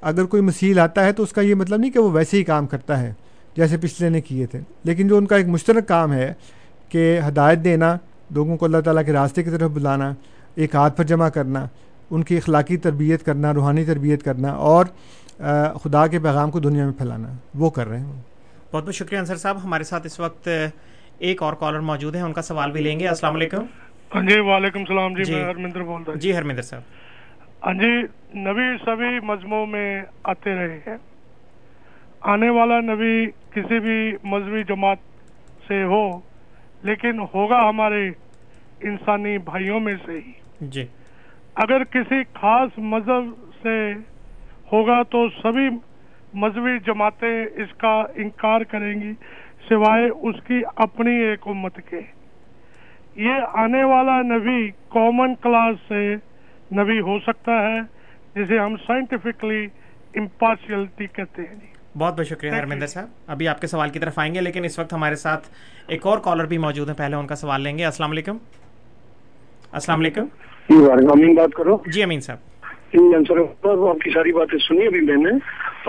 اگر 0.00 0.24
کوئی 0.24 0.42
مسیل 0.42 0.78
آتا 0.78 1.04
ہے 1.04 1.12
تو 1.12 1.22
اس 1.22 1.32
کا 1.32 1.40
یہ 1.40 1.54
مطلب 1.54 1.80
نہیں 1.80 1.90
کہ 1.90 1.98
وہ 1.98 2.10
ویسے 2.12 2.36
ہی 2.38 2.44
کام 2.44 2.66
کرتا 2.66 3.00
ہے 3.00 3.12
جیسے 3.56 3.76
پچھلے 3.76 4.08
نے 4.08 4.20
کیے 4.20 4.46
تھے، 4.46 4.60
لیکن 4.84 5.08
جو 5.08 5.16
ان 5.16 5.26
کا 5.26 5.36
ایک 5.36 5.46
مشترک 5.48 5.88
کام 5.88 6.12
ہے 6.12 6.32
کہ 6.88 7.20
ہدایت 7.28 7.58
دینا 7.64 7.96
لوگوں 8.30 8.56
کو 8.56 8.64
اللہ 8.64 8.80
تعالیٰ 8.80 9.04
کے 9.04 9.12
راستے 9.12 9.42
کی 9.42 9.50
طرف 9.50 9.70
بلانا 9.70 10.12
ایک 10.54 10.74
ہاتھ 10.74 10.96
پر 10.96 11.04
جمع 11.04 11.28
کرنا 11.28 11.66
ان 12.10 12.22
کی 12.22 12.36
اخلاقی 12.36 12.76
تربیت 12.76 13.24
کرنا 13.24 13.54
روحانی 13.54 13.84
تربیت 13.84 14.22
کرنا 14.22 14.50
اور 14.50 14.86
خدا 15.82 16.06
کے 16.06 16.18
پیغام 16.18 16.50
کو 16.50 16.60
دنیا 16.60 16.84
میں 16.84 16.92
پھیلانا۔ 16.92 17.28
وہ 17.54 17.70
کر 17.70 17.88
رہے 17.88 17.98
ہیں۔ 17.98 18.12
بہت 18.72 18.84
بہت 18.84 18.94
شکریہ 18.94 19.18
انصر 19.18 19.36
صاحب۔ 19.36 19.64
ہمارے 19.64 19.84
ساتھ 19.84 20.06
اس 20.06 20.20
وقت 20.20 20.48
ایک 21.18 21.42
اور 21.42 21.52
کالر 21.52 21.80
موجود 21.80 22.14
ہیں 22.14 22.22
ان 22.22 22.32
کا 22.32 22.42
سوال 22.42 22.70
بھی 22.70 22.80
لیں 22.80 23.00
گے۔ 23.00 23.08
السلام 23.08 23.34
علیکم۔ 23.34 23.64
ہاں 24.14 24.22
جی 24.22 24.40
وعلیکم 24.40 24.78
السلام 24.78 25.14
جی, 25.14 25.24
جی۔ 25.24 25.34
میں 25.34 25.44
ہرمندر 25.44 25.82
بول 25.82 26.02
رہا 26.02 26.12
ہوں۔ 26.12 26.20
جی 26.20 26.36
ہرمندر 26.36 26.62
صاحب۔ 26.62 26.82
ہاں 27.66 27.74
جی 27.74 27.92
نبی 28.38 28.76
سبھی 28.84 29.20
مجموع 29.22 29.66
میں 29.66 30.02
آتے 30.24 30.54
رہے 30.54 30.78
ہیں۔ 30.86 30.96
آنے 32.20 32.50
والا 32.50 32.80
نبی 32.80 33.26
کسی 33.26 33.78
بھی 33.78 34.16
مذہبی 34.24 34.62
جماعت 34.62 34.96
سے 35.68 35.82
ہو 35.82 36.20
لیکن 36.86 37.20
ہوگا 37.34 37.68
ہمارے 37.68 38.08
انسانی 38.80 39.38
بھائیوں 39.38 39.80
میں 39.80 39.94
سے 40.06 40.20
ہی۔ 40.26 40.32
جی۔ 40.60 40.86
اگر 41.54 41.84
کسی 41.84 42.22
خاص 42.34 42.78
مذہب 42.78 43.24
سے 43.62 43.92
ہوگا 44.72 45.02
تو 45.02 45.28
سبھی 45.42 45.68
مذہبی 46.34 46.78
جماعتیں 46.78 47.44
اس 47.56 47.72
کا 47.78 48.02
انکار 48.14 48.60
کریں 48.60 49.00
گی 49.00 49.12
سوائے 49.68 50.08
اس 50.08 50.36
کی 50.46 50.60
اپنی 50.76 51.14
ایک 51.16 51.38
امت 51.46 51.76
کے۔ 51.88 52.00
یہ 53.16 53.32
آنے 53.52 53.84
والا 53.84 54.22
نبی 54.22 54.70
کامن 54.88 55.34
کلاس 55.34 55.76
سے 55.88 56.14
نبی 56.72 57.00
ہو 57.00 57.18
سکتا 57.18 57.52
ہے 57.62 57.80
جسے 58.34 58.58
ہم 58.58 58.76
سائنٹیفکلی 58.76 59.66
امپارشلٹی 60.14 61.06
کہتے 61.06 61.42
ہیں۔ 61.42 61.54
جی 61.54 61.75
بہت 61.98 62.18
بہت 62.18 62.26
شکریہ 62.26 62.50
ہرمندر 62.50 62.86
صاحب۔ 62.86 63.08
ابھی 63.26 63.48
آپ 63.48 63.60
کے 63.60 63.66
سوال 63.66 63.90
کی 63.90 63.98
طرف 63.98 64.18
آئیں 64.18 64.34
گے 64.34 64.40
لیکن 64.40 64.64
اس 64.64 64.78
وقت 64.78 64.92
ہمارے 64.92 65.14
ساتھ 65.14 65.48
ایک 65.86 66.06
اور 66.06 66.18
کالر 66.18 66.44
بھی 66.44 66.58
موجود 66.58 66.88
ہیں 66.88 66.96
پہلے 66.96 67.16
ان 67.16 67.26
کا 67.26 67.34
سوال 67.34 67.60
لیں 67.60 67.78
گے۔ 67.78 67.84
السلام 67.84 68.10
علیکم۔ 68.10 68.36
السلام 69.72 70.00
علیکم۔ 70.00 70.24
جی 70.68 70.76
امین 70.90 71.34
بات 71.34 71.54
کرو۔ 71.54 71.78
جی 71.86 72.02
امین 72.02 72.20
صاحب۔ 72.20 72.38
جی 72.92 73.14
آپ 73.88 74.00
کی 74.04 74.10
ساری 74.10 74.32
باتیں 74.32 74.58
سنی 74.58 74.86
ابھی 74.86 75.00
میں 75.00 75.16
نے۔ 75.16 75.30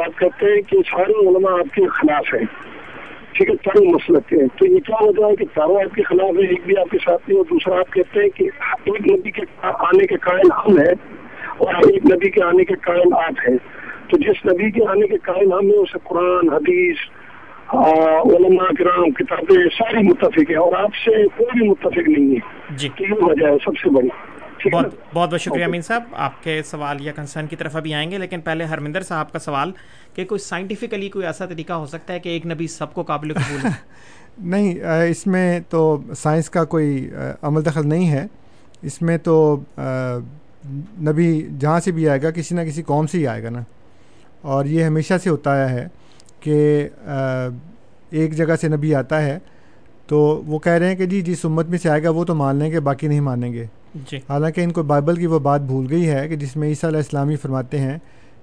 آپ 0.02 0.20
کہتے 0.20 0.46
ہیں 0.46 0.62
کہ 0.62 0.78
سارے 0.92 1.28
علماء 1.28 1.52
آپ 1.52 1.76
کے 1.76 1.88
خلاف 1.88 2.34
ہیں۔ 2.34 2.46
ٹھیک 3.32 3.50
ہے 3.50 3.56
چاروں 3.56 3.86
مسلک 3.86 4.34
ہیں۔ 4.34 4.48
تو 4.56 4.66
یہ 4.66 4.80
کیا 4.80 4.98
ہوتا 5.02 5.28
ہے 5.28 5.36
کہ 5.36 5.46
چاروں 5.46 5.76
آپ 5.76 5.96
کے 5.96 6.04
خلاف 6.04 6.38
ہے 6.38 6.48
ایک 6.48 6.62
بھی 6.66 6.78
آپ 6.78 6.90
کے 6.92 6.98
ساتھ 7.06 7.22
نہیں 7.28 7.38
اور 7.38 7.46
دوسرا 7.50 7.80
آپ 7.80 7.94
کہتے 7.94 8.20
ہیں 8.20 8.30
کہ 8.30 8.44
ایک 8.84 9.20
نبی 9.20 9.32
کے 9.32 9.42
آنے 9.62 10.08
کے 10.08 10.16
قائل 10.16 10.50
ہم 10.52 10.78
ہیں 10.78 10.94
اور 11.58 11.74
ایک 11.76 12.06
نبی 12.06 12.30
کے 12.30 12.44
آنے 12.44 12.66
کے 12.66 12.74
قائل 12.74 13.14
آپ 13.14 13.50
ہیں۔ 13.50 13.58
تو 14.10 14.18
جس 14.18 14.46
نبی 14.46 14.72
کے 14.72 14.90
آنے 14.90 15.08
کے 15.08 15.18
قائل 15.18 15.52
ہم 15.54 15.66
ہیں 15.66 15.78
اسے 15.78 15.98
قرآن 16.04 16.54
حدیث 16.54 16.98
علماء 18.36 18.74
کرام 18.80 19.12
کتابیں 19.12 19.66
ساری 19.78 20.08
متفق 20.08 20.50
ہیں 20.50 20.58
اور 20.58 20.74
آپ 20.74 20.96
سے 21.06 21.28
کوئی 21.38 21.60
بھی 21.60 21.70
متفق 21.70 22.10
نہیں 22.10 22.36
ہے۔ 22.36 22.76
جی۔ 22.76 22.90
تو 22.90 23.04
یہ 23.04 23.14
وجہ 23.14 23.48
ہے 23.48 23.58
سب 23.66 23.72
سے 23.78 23.90
بڑی۔ 23.90 24.08
بہت 24.74 24.86
بہت 25.14 25.32
بہت 25.32 25.42
شکریہ 25.42 25.66
امین 25.66 25.82
صاحب۔ 25.82 26.04
آپ 26.14 26.44
کے 26.44 26.62
سوال 26.66 26.98
یا 27.02 27.12
کنسرن 27.12 27.48
کی 27.48 27.56
طرف 27.56 27.76
ابھی 27.76 27.94
آئیں 27.94 28.12
گے 28.12 28.18
لیکن 28.18 28.42
پہلے 28.42 28.64
ہرمندر 28.64 29.02
صاحب 29.02 29.32
کا 29.32 29.40
سوال 29.40 29.72
کہ 30.16 30.26
کوئی 30.26 30.40
سائنٹیفکلی 30.40 31.10
کوئی 31.10 31.26
ایسا 31.26 31.46
طریقہ 31.46 31.74
ہو 31.74 31.86
سکتا 31.86 32.14
ہے 32.14 32.20
کہ 32.20 32.30
ایک 32.30 32.46
نبی 32.46 32.68
سب 32.68 32.94
کو 32.94 33.04
قابل 33.04 33.34
قبول 33.34 33.70
نہیں 34.38 34.80
اس 35.10 35.28
میں 35.28 35.60
تو 35.70 36.02
سائنس 36.16 36.50
کا 36.50 36.64
کوئی 36.64 37.10
عمل 37.42 37.66
دخل 37.66 37.90
نہیں 37.90 38.10
ہے۔ 38.10 38.26
اس 38.82 39.02
میں 39.02 39.18
تو 39.18 39.60
نبی 41.02 41.48
جہاں 41.60 41.80
سے 41.80 41.92
بھی 41.92 42.10
آئے 42.10 42.22
گا 42.22 42.32
کسی 42.32 42.56
نہ 42.56 42.62
کسی 42.62 42.82
قوم 42.82 43.08
سے 43.08 43.18
ہی 43.18 43.28
آئے 43.28 43.44
گا 43.44 43.50
نا۔ 43.50 43.60
اور 44.42 44.66
یہ 44.66 44.84
ہمیشہ 44.84 45.14
سے 45.24 45.30
ہوتا 45.30 45.52
آیا 45.52 45.70
ہے 45.70 45.88
کہ 46.40 46.90
ایک 48.10 48.36
جگہ 48.36 48.56
سے 48.62 48.68
نبی 48.68 48.96
آتا 48.96 49.22
ہے 49.22 49.40
تو 50.08 50.42
وہ 50.48 50.60
کہہ 50.60 50.72
رہے 50.72 50.90
ہیں 50.90 50.96
کہ 50.96 51.06
جی 51.06 51.22
جس 51.22 51.46
امت 51.46 51.70
میں 51.70 51.78
سے 51.78 51.90
آئے 51.90 52.04
گا 52.04 52.10
وہ 52.10 52.24
تو 52.24 52.36
مان 52.36 52.56
لیں 52.56 52.72
گے 52.72 52.80
باقی 52.80 53.08
نہیں 53.08 53.20
مانیں 53.20 53.54
گے۔ 53.54 53.66
جی۔ 54.12 54.18
حالانکہ 54.30 54.62
ان 54.62 54.72
کو 54.72 54.84
بائبل 54.84 55.16
کی 55.16 55.26
وہ 55.26 55.40
بات 55.40 55.62
بھول 55.62 55.88
گئی 55.90 56.10
ہے 56.10 56.28
کہ 56.28 56.36
جس 56.36 56.56
میں 56.56 56.68
عیسیٰ 56.68 56.90
علیہ 56.90 57.00
السلامی 57.00 57.36
فرماتے 57.36 57.80
ہیں 57.80 57.98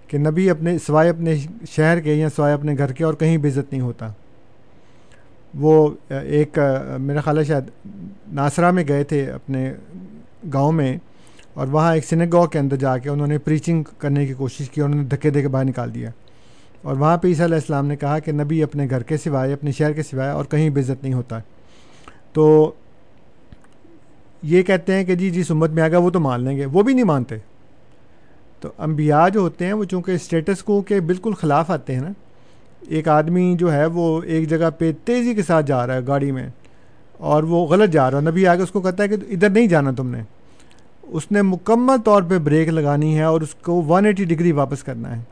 کہ 0.08 0.18
نبی 0.18 0.50
اپنے 0.50 0.78
سوائے 0.78 1.10
اپنے 1.10 1.36
شہر 1.70 2.00
کے 2.00 2.14
یا 2.14 2.28
سوائے 2.36 2.54
اپنے 2.54 2.74
گھر 2.78 2.92
کے 2.92 3.04
اور 3.04 3.14
کہیں 3.14 3.36
بھی 3.36 3.50
عزت 3.50 3.72
نہیں 3.72 3.82
ہوتا۔ 3.82 4.08
وہ 5.54 5.90
ایک 6.08 6.58
میرا 7.00 7.20
خیال 7.20 7.38
ہے 7.38 7.44
شاید 7.44 7.64
ناصرہ 8.32 8.70
میں 8.70 8.84
گئے 8.88 9.04
تھے 9.04 9.30
اپنے 9.30 9.74
گاؤں 10.52 10.72
میں۔ 10.72 10.96
اور 11.54 11.66
وہاں 11.66 11.94
ایک 11.94 12.04
سنگاؤ 12.04 12.46
کے 12.46 12.58
اندر 12.58 12.76
جا 12.76 12.98
کے 12.98 13.08
انہوں 13.08 13.26
نے 13.26 13.38
پریچنگ 13.38 13.82
کرنے 13.98 14.26
کی 14.26 14.34
کوشش 14.34 14.70
کی 14.70 14.80
اور 14.80 14.88
انہوں 14.88 15.02
نے 15.02 15.08
دھکے 15.08 15.30
دے 15.30 15.42
کے 15.42 15.48
باہر 15.48 15.64
نکال 15.64 15.94
دیا۔ 15.94 16.10
اور 16.82 16.96
وہاں 16.96 17.16
پہ 17.16 17.28
عیسیٰ 17.28 17.44
علیہ 17.44 17.54
السلام 17.54 17.86
نے 17.86 17.96
کہا 17.96 18.18
کہ 18.18 18.32
نبی 18.32 18.62
اپنے 18.62 18.86
گھر 18.90 19.02
کے 19.02 19.16
سوائے، 19.16 19.52
اپنے 19.52 19.72
شہر 19.72 19.92
کے 19.92 20.02
سوائے 20.02 20.30
اور 20.30 20.44
کہیں 20.44 20.70
بھی 20.70 20.82
عزت 20.82 21.02
نہیں 21.02 21.14
ہوتا۔ 21.14 21.38
تو 22.32 22.72
یہ 24.42 24.62
کہتے 24.62 24.94
ہیں 24.94 25.04
کہ 25.04 25.14
جی 25.14 25.30
جس 25.30 25.50
امت 25.50 25.70
میں 25.70 25.82
آ 25.82 25.88
گیا 25.88 25.98
وہ 25.98 26.10
تو 26.10 26.20
مان 26.20 26.44
لیں 26.44 26.56
گے، 26.56 26.66
وہ 26.66 26.82
بھی 26.82 26.94
نہیں 26.94 27.04
مانتے۔ 27.04 27.36
تو 28.60 28.68
انبیاء 28.78 29.28
جو 29.28 29.40
ہوتے 29.40 29.66
ہیں، 29.66 29.72
وہ 29.72 29.84
چونکہ 29.84 30.10
اسٹیٹس 30.10 30.62
کو 30.62 30.82
کے 30.82 31.00
بالکل 31.00 31.32
خلاف 31.32 31.70
آتے 31.70 31.94
ہیں 31.94 32.00
نا، 32.00 32.10
ایک 32.88 33.08
آدمی 33.08 33.56
جو 33.58 33.72
ہے 33.72 33.86
وہ 33.86 34.22
ایک 34.22 34.48
جگہ 34.48 34.70
پہ 34.78 34.92
تیزی 35.04 35.34
کے 35.34 35.42
ساتھ 35.42 35.66
جا 35.66 35.86
رہا 35.86 35.94
ہے 35.94 36.00
گاڑی 36.06 36.30
میں 36.30 36.48
اور 37.18 37.42
وہ 37.42 37.66
غلط 37.66 37.90
جا 37.90 38.10
رہا 38.10 38.18
ہے۔ 38.18 38.22
نبی 38.22 38.46
آگے 38.46 38.62
اس 38.62 38.70
کو 38.70 38.80
کہتا 38.80 39.02
ہے 39.02 39.08
کہ 39.08 39.16
ادھر 39.28 39.50
نہیں 39.50 39.66
جانا 39.66 39.90
تم 39.90 40.10
نے۔ 40.10 40.22
اس 41.08 41.32
نے 41.32 41.42
مکمل 41.42 41.96
طور 42.04 42.22
پہ 42.22 42.38
بریک 42.38 42.68
لگانی 42.68 43.18
ہے 43.18 43.22
اور 43.22 43.40
اس 43.40 43.54
کو 43.54 43.84
ون 43.84 44.06
ایٹی 44.06 44.24
ڈگری 44.24 44.52
واپس 44.52 44.82
کرنا 44.82 45.16
ہے۔ 45.16 45.22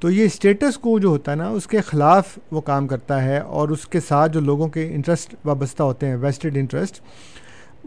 تو 0.00 0.10
یہ 0.10 0.24
اسٹیٹس 0.24 0.78
کو 0.78 0.98
جو 0.98 1.08
ہوتا 1.08 1.30
ہے 1.30 1.36
نا، 1.36 1.48
اس 1.48 1.66
کے 1.66 1.80
خلاف 1.80 2.38
وہ 2.50 2.60
کام 2.60 2.86
کرتا 2.86 3.24
ہے 3.24 3.38
اور 3.38 3.68
اس 3.68 3.86
کے 3.86 4.00
ساتھ 4.00 4.32
جو 4.32 4.40
لوگوں 4.40 4.68
کے 4.68 4.94
انٹرسٹ 4.94 5.34
وابستہ 5.44 5.82
ہوتے 5.82 6.06
ہیں 6.06 6.16
ویسٹڈ 6.16 6.56
انٹرسٹ 6.56 7.00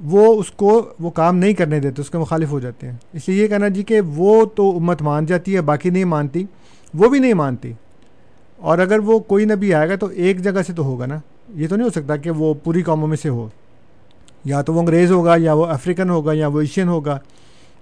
وہ 0.03 0.39
اس 0.39 0.51
کو، 0.51 0.89
وہ 0.99 1.09
کام 1.09 1.37
نہیں 1.37 1.53
کرنے 1.53 1.79
دیتے، 1.79 2.01
اس 2.01 2.09
کے 2.09 2.17
مخالف 2.17 2.51
ہو 2.51 2.59
جاتے 2.59 2.87
ہیں۔ 2.87 2.95
اس 3.13 3.29
لیے 3.29 3.43
یہ 3.43 3.47
کہنا 3.47 3.67
جی 3.67 3.83
کہ 3.83 4.01
وہ 4.01 4.45
تو 4.45 4.77
امت 4.77 5.01
مان 5.01 5.25
جاتی 5.25 5.55
ہے، 5.55 5.61
باقی 5.61 5.89
نہیں 5.89 6.05
مانتی، 6.05 6.43
وہ 6.93 7.09
بھی 7.09 7.19
نہیں 7.19 7.33
مانتی۔ 7.33 7.73
اور 8.57 8.79
اگر 8.79 8.99
وہ 8.99 9.19
کوئی 9.19 9.45
نبی 9.45 9.73
آئے 9.73 9.89
گا 9.89 9.95
تو 9.95 10.05
ایک 10.05 10.43
جگہ 10.43 10.61
سے 10.67 10.73
تو 10.73 10.83
ہوگا 10.83 11.05
نا۔ 11.05 11.17
یہ 11.55 11.67
تو 11.67 11.75
نہیں 11.75 11.85
ہو 11.85 12.01
سکتا 12.01 12.15
کہ 12.15 12.31
وہ 12.31 12.53
پوری 12.53 12.81
قوموں 12.81 13.07
میں 13.07 13.17
سے 13.17 13.29
ہو۔ 13.29 13.49
یا 14.45 14.61
تو 14.61 14.73
وہ 14.73 14.79
انگریز 14.79 15.11
ہوگا 15.11 15.35
یا 15.37 15.53
وہ 15.53 15.65
افریقن 15.65 16.09
ہوگا 16.09 16.33
یا 16.33 16.47
وہ 16.47 16.59
ایشین 16.59 16.87
ہوگا 16.87 17.19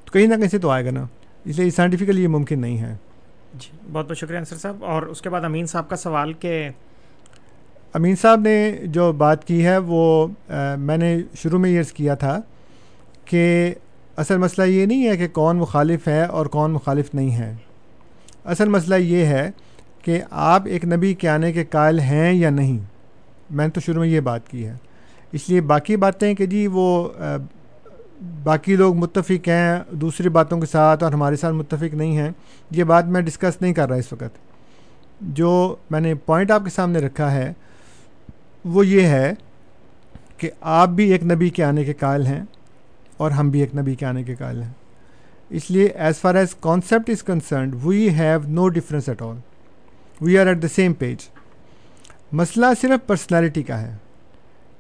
تو 0.05 0.11
کہیں 0.11 0.27
نہ 0.27 0.35
کہیں 0.35 0.49
سے 0.49 0.57
تو 0.57 0.69
آئے 0.69 0.85
گا 0.85 0.91
نا۔ 0.91 1.05
اس 1.45 1.59
لیے 1.59 1.69
سائنٹیفکلی 1.69 2.23
یہ 2.23 2.27
ممکن 2.27 2.59
نہیں 2.59 2.77
ہے۔ 2.77 2.95
جی 3.53 3.77
بہت 3.91 4.07
بہت 4.07 4.17
شکریہ 4.17 4.37
انصر 4.37 4.55
صاحب۔ 4.55 4.85
اور 4.85 5.01
اس 5.01 5.21
کے 5.21 5.29
بعد 5.29 5.41
امین 5.43 5.65
صاحب 5.65 5.89
کا 5.89 5.95
سوال 5.95 6.33
کہ 6.33 6.69
امین 7.93 8.15
صاحب 8.15 8.39
نے 8.39 8.77
جو 8.83 9.11
بات 9.11 9.47
کی 9.47 9.65
ہے 9.65 9.77
وہ 9.77 10.27
میں 10.77 10.97
نے 10.97 11.17
شروع 11.35 11.59
میں 11.59 11.69
یہ 11.69 11.81
کیا 11.93 12.15
تھا 12.15 12.39
کہ 13.25 13.73
اصل 14.17 14.37
مسئلہ 14.37 14.67
یہ 14.67 14.85
نہیں 14.85 15.07
ہے 15.07 15.17
کہ 15.17 15.27
کون 15.27 15.57
مخالف 15.57 16.07
ہے 16.07 16.23
اور 16.23 16.45
کون 16.45 16.71
مخالف 16.71 17.15
نہیں 17.15 17.35
ہے۔ 17.35 17.55
اصل 18.45 18.69
مسئلہ 18.69 18.95
یہ 18.95 19.25
ہے 19.25 19.51
کہ 20.01 20.21
آپ 20.31 20.61
ایک 20.65 20.85
نبی 20.85 21.13
کے 21.13 21.29
آنے 21.29 21.53
کے 21.53 21.65
قائل 21.65 21.99
ہیں 21.99 22.33
یا 22.33 22.49
نہیں۔ 22.49 22.79
میں 23.49 23.65
نے 23.65 23.71
تو 23.71 23.81
شروع 23.81 23.99
میں 23.99 24.09
یہ 24.09 24.19
بات 24.19 24.49
کی 24.49 24.65
ہے۔ 24.65 24.73
اس 25.31 25.49
لیے 25.49 25.61
باقی 25.61 25.95
باتیں 25.95 26.33
کہ 26.33 26.45
جی 26.45 26.67
وہ 26.67 27.09
باقی 28.43 28.75
لوگ 28.75 28.95
متفق 28.95 29.47
ہیں، 29.47 29.79
دوسری 29.91 30.29
باتوں 30.29 30.59
کے 30.59 30.65
ساتھ 30.65 31.03
اور 31.03 31.11
ہمارے 31.11 31.35
ساتھ 31.35 31.55
متفق 31.55 31.93
نہیں 31.93 32.17
ہیں، 32.17 32.29
یہ 32.71 32.83
بات 32.83 33.05
میں 33.05 33.21
ڈسکس 33.21 33.61
نہیں 33.61 33.73
کر 33.73 33.89
رہا 33.89 33.95
اس 33.95 34.13
وقت۔ 34.13 34.37
جو 35.21 35.75
میں 35.89 35.99
نے 35.99 36.15
پوائنٹ 36.15 36.51
آپ 36.51 36.63
کے 36.63 36.69
سامنے 36.69 36.99
رکھا 36.99 37.31
ہے، 37.31 37.53
وہ 38.65 38.85
یہ 38.87 39.01
ہے 39.01 39.33
کہ 40.37 40.49
آپ 40.61 40.89
بھی 40.89 41.11
ایک 41.11 41.23
نبی 41.23 41.49
کے 41.49 41.63
آنے 41.63 41.83
کے 41.83 41.93
قائل 41.93 42.25
ہیں 42.25 42.43
اور 43.17 43.31
ہم 43.31 43.49
بھی 43.49 43.59
ایک 43.59 43.75
نبی 43.75 43.95
کے 43.95 44.05
آنے 44.05 44.23
کے 44.23 44.35
قائل 44.35 44.61
ہیں۔ 44.61 44.71
اس 45.49 45.71
لیے 45.71 45.85
as 45.85 46.17
far 46.17 46.35
as 46.35 46.55
concept 46.59 47.09
is 47.09 47.23
concerned 47.23 47.75
we 47.83 48.09
have 48.09 48.39
no 48.47 48.67
difference 48.69 49.09
at 49.09 49.21
all 49.21 49.35
we 50.21 50.37
are 50.39 50.47
at 50.47 50.61
the 50.61 50.67
same 50.67 50.93
page 50.93 51.29
مسئلہ 52.31 52.65
صرف 52.81 53.07
پرسنالٹی 53.07 53.63
کا 53.63 53.81
ہے۔ 53.81 53.95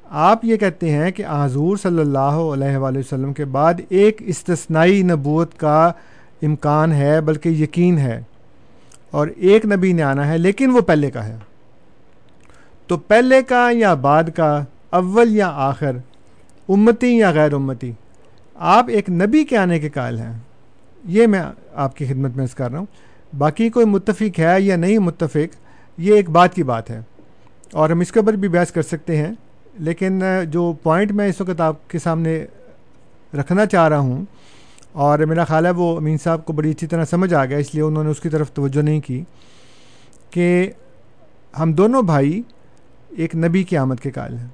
آپ 0.09 0.45
یہ 0.45 0.57
کہتے 0.57 0.91
ہیں 0.91 1.11
کہ 1.11 1.23
حضور 1.29 1.77
صلی 1.77 1.99
اللہ 1.99 2.17
علیہ 2.19 2.77
وآلہ 2.77 2.99
وسلم 2.99 3.33
کے 3.33 3.45
بعد 3.45 3.73
ایک 3.89 4.17
استثنائی 4.19 5.01
نبوت 5.01 5.57
کا 5.57 5.91
امکان 6.41 6.91
ہے، 6.91 7.21
بلکہ 7.21 7.49
یقین 7.49 7.97
ہے۔ 7.97 8.21
اور 9.11 9.27
ایک 9.37 9.65
نبی 9.65 9.93
نے 9.93 10.03
آنا 10.03 10.27
ہے، 10.27 10.37
لیکن 10.37 10.69
وہ 10.69 10.81
پہلے 10.81 11.11
کا 11.11 11.25
ہے۔ 11.25 11.37
تو 12.87 12.97
پہلے 12.97 13.41
کا 13.41 13.69
یا 13.71 13.93
بعد 13.93 14.23
کا، 14.35 14.63
اول 14.89 15.35
یا 15.35 15.51
آخر، 15.53 15.91
امتی 16.69 17.17
یا 17.17 17.31
غیر 17.31 17.53
امتی، 17.53 17.91
آپ 18.55 18.85
ایک 18.89 19.09
نبی 19.09 19.43
کے 19.43 19.57
آنے 19.57 19.79
کے 19.79 19.89
قائل 19.89 20.19
ہیں۔ 20.19 20.33
یہ 21.05 21.27
میں 21.27 21.41
آپ 21.73 21.95
کی 21.95 22.05
خدمت 22.05 22.37
میں 22.37 22.43
اس 22.43 22.55
کر 22.55 22.71
رہا 22.71 22.79
ہوں۔ 22.79 22.85
باقی 23.37 23.69
کوئی 23.69 23.85
متفق 23.85 24.39
ہے 24.39 24.61
یا 24.61 24.75
نہیں 24.75 24.97
متفق، 24.97 25.55
یہ 25.97 26.15
ایک 26.15 26.29
بات 26.29 26.53
کی 26.53 26.63
بات 26.63 26.89
ہے۔ 26.89 27.01
اور 27.73 27.89
ہم 27.89 27.99
اس 27.99 28.11
کے 28.11 28.19
اوپر 28.19 28.33
بھی 28.33 28.47
بحث 28.47 28.71
کر 28.71 28.81
سکتے 28.81 29.17
ہیں۔ 29.17 29.31
لیکن 29.79 30.21
جو 30.51 30.71
پوائنٹ 30.83 31.11
میں 31.11 31.27
اس 31.27 31.41
وقت 31.41 31.61
آپ 31.61 31.89
کے 31.89 31.99
سامنے 31.99 32.43
رکھنا 33.33 33.65
چاہ 33.65 33.87
رہا 33.87 33.99
ہوں، 33.99 34.23
اور 34.93 35.19
میرا 35.19 35.43
خیال 35.43 35.65
ہے 35.65 35.71
وہ 35.77 35.95
امین 35.97 36.17
صاحب 36.23 36.45
کو 36.45 36.53
بڑی 36.53 36.71
اچھی 36.71 36.87
طرح 36.87 37.05
سمجھ 37.05 37.33
آ 37.33 37.45
گیا، 37.45 37.57
اس 37.57 37.73
لیے 37.73 37.83
انہوں 37.83 38.03
نے 38.03 38.09
اس 38.09 38.19
کی 38.19 38.29
طرف 38.29 38.51
توجہ 38.51 38.81
نہیں 38.81 38.99
کی 39.01 39.23
کہ 40.31 40.69
ہم 41.59 41.73
دونوں 41.73 42.01
بھائی 42.03 42.41
ایک 43.17 43.35
نبی 43.35 43.63
کی 43.63 43.77
آمد 43.77 43.99
کے 44.01 44.11
قائل 44.11 44.37
ہیں۔ 44.37 44.47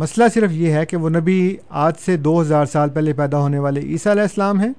مسئلہ 0.00 0.24
صرف 0.34 0.52
یہ 0.52 0.72
ہے 0.72 0.84
کہ 0.86 0.96
وہ 0.96 1.08
نبی 1.10 1.56
آج 1.84 1.94
سے 2.04 2.16
دو 2.16 2.40
ہزار 2.40 2.66
سال 2.72 2.90
پہلے 2.90 3.12
پیدا 3.12 3.38
ہونے 3.38 3.58
والے 3.58 3.80
عیسیٰ 3.82 4.12
علیہ 4.12 4.22
السلام 4.22 4.60
ہیں 4.60 4.72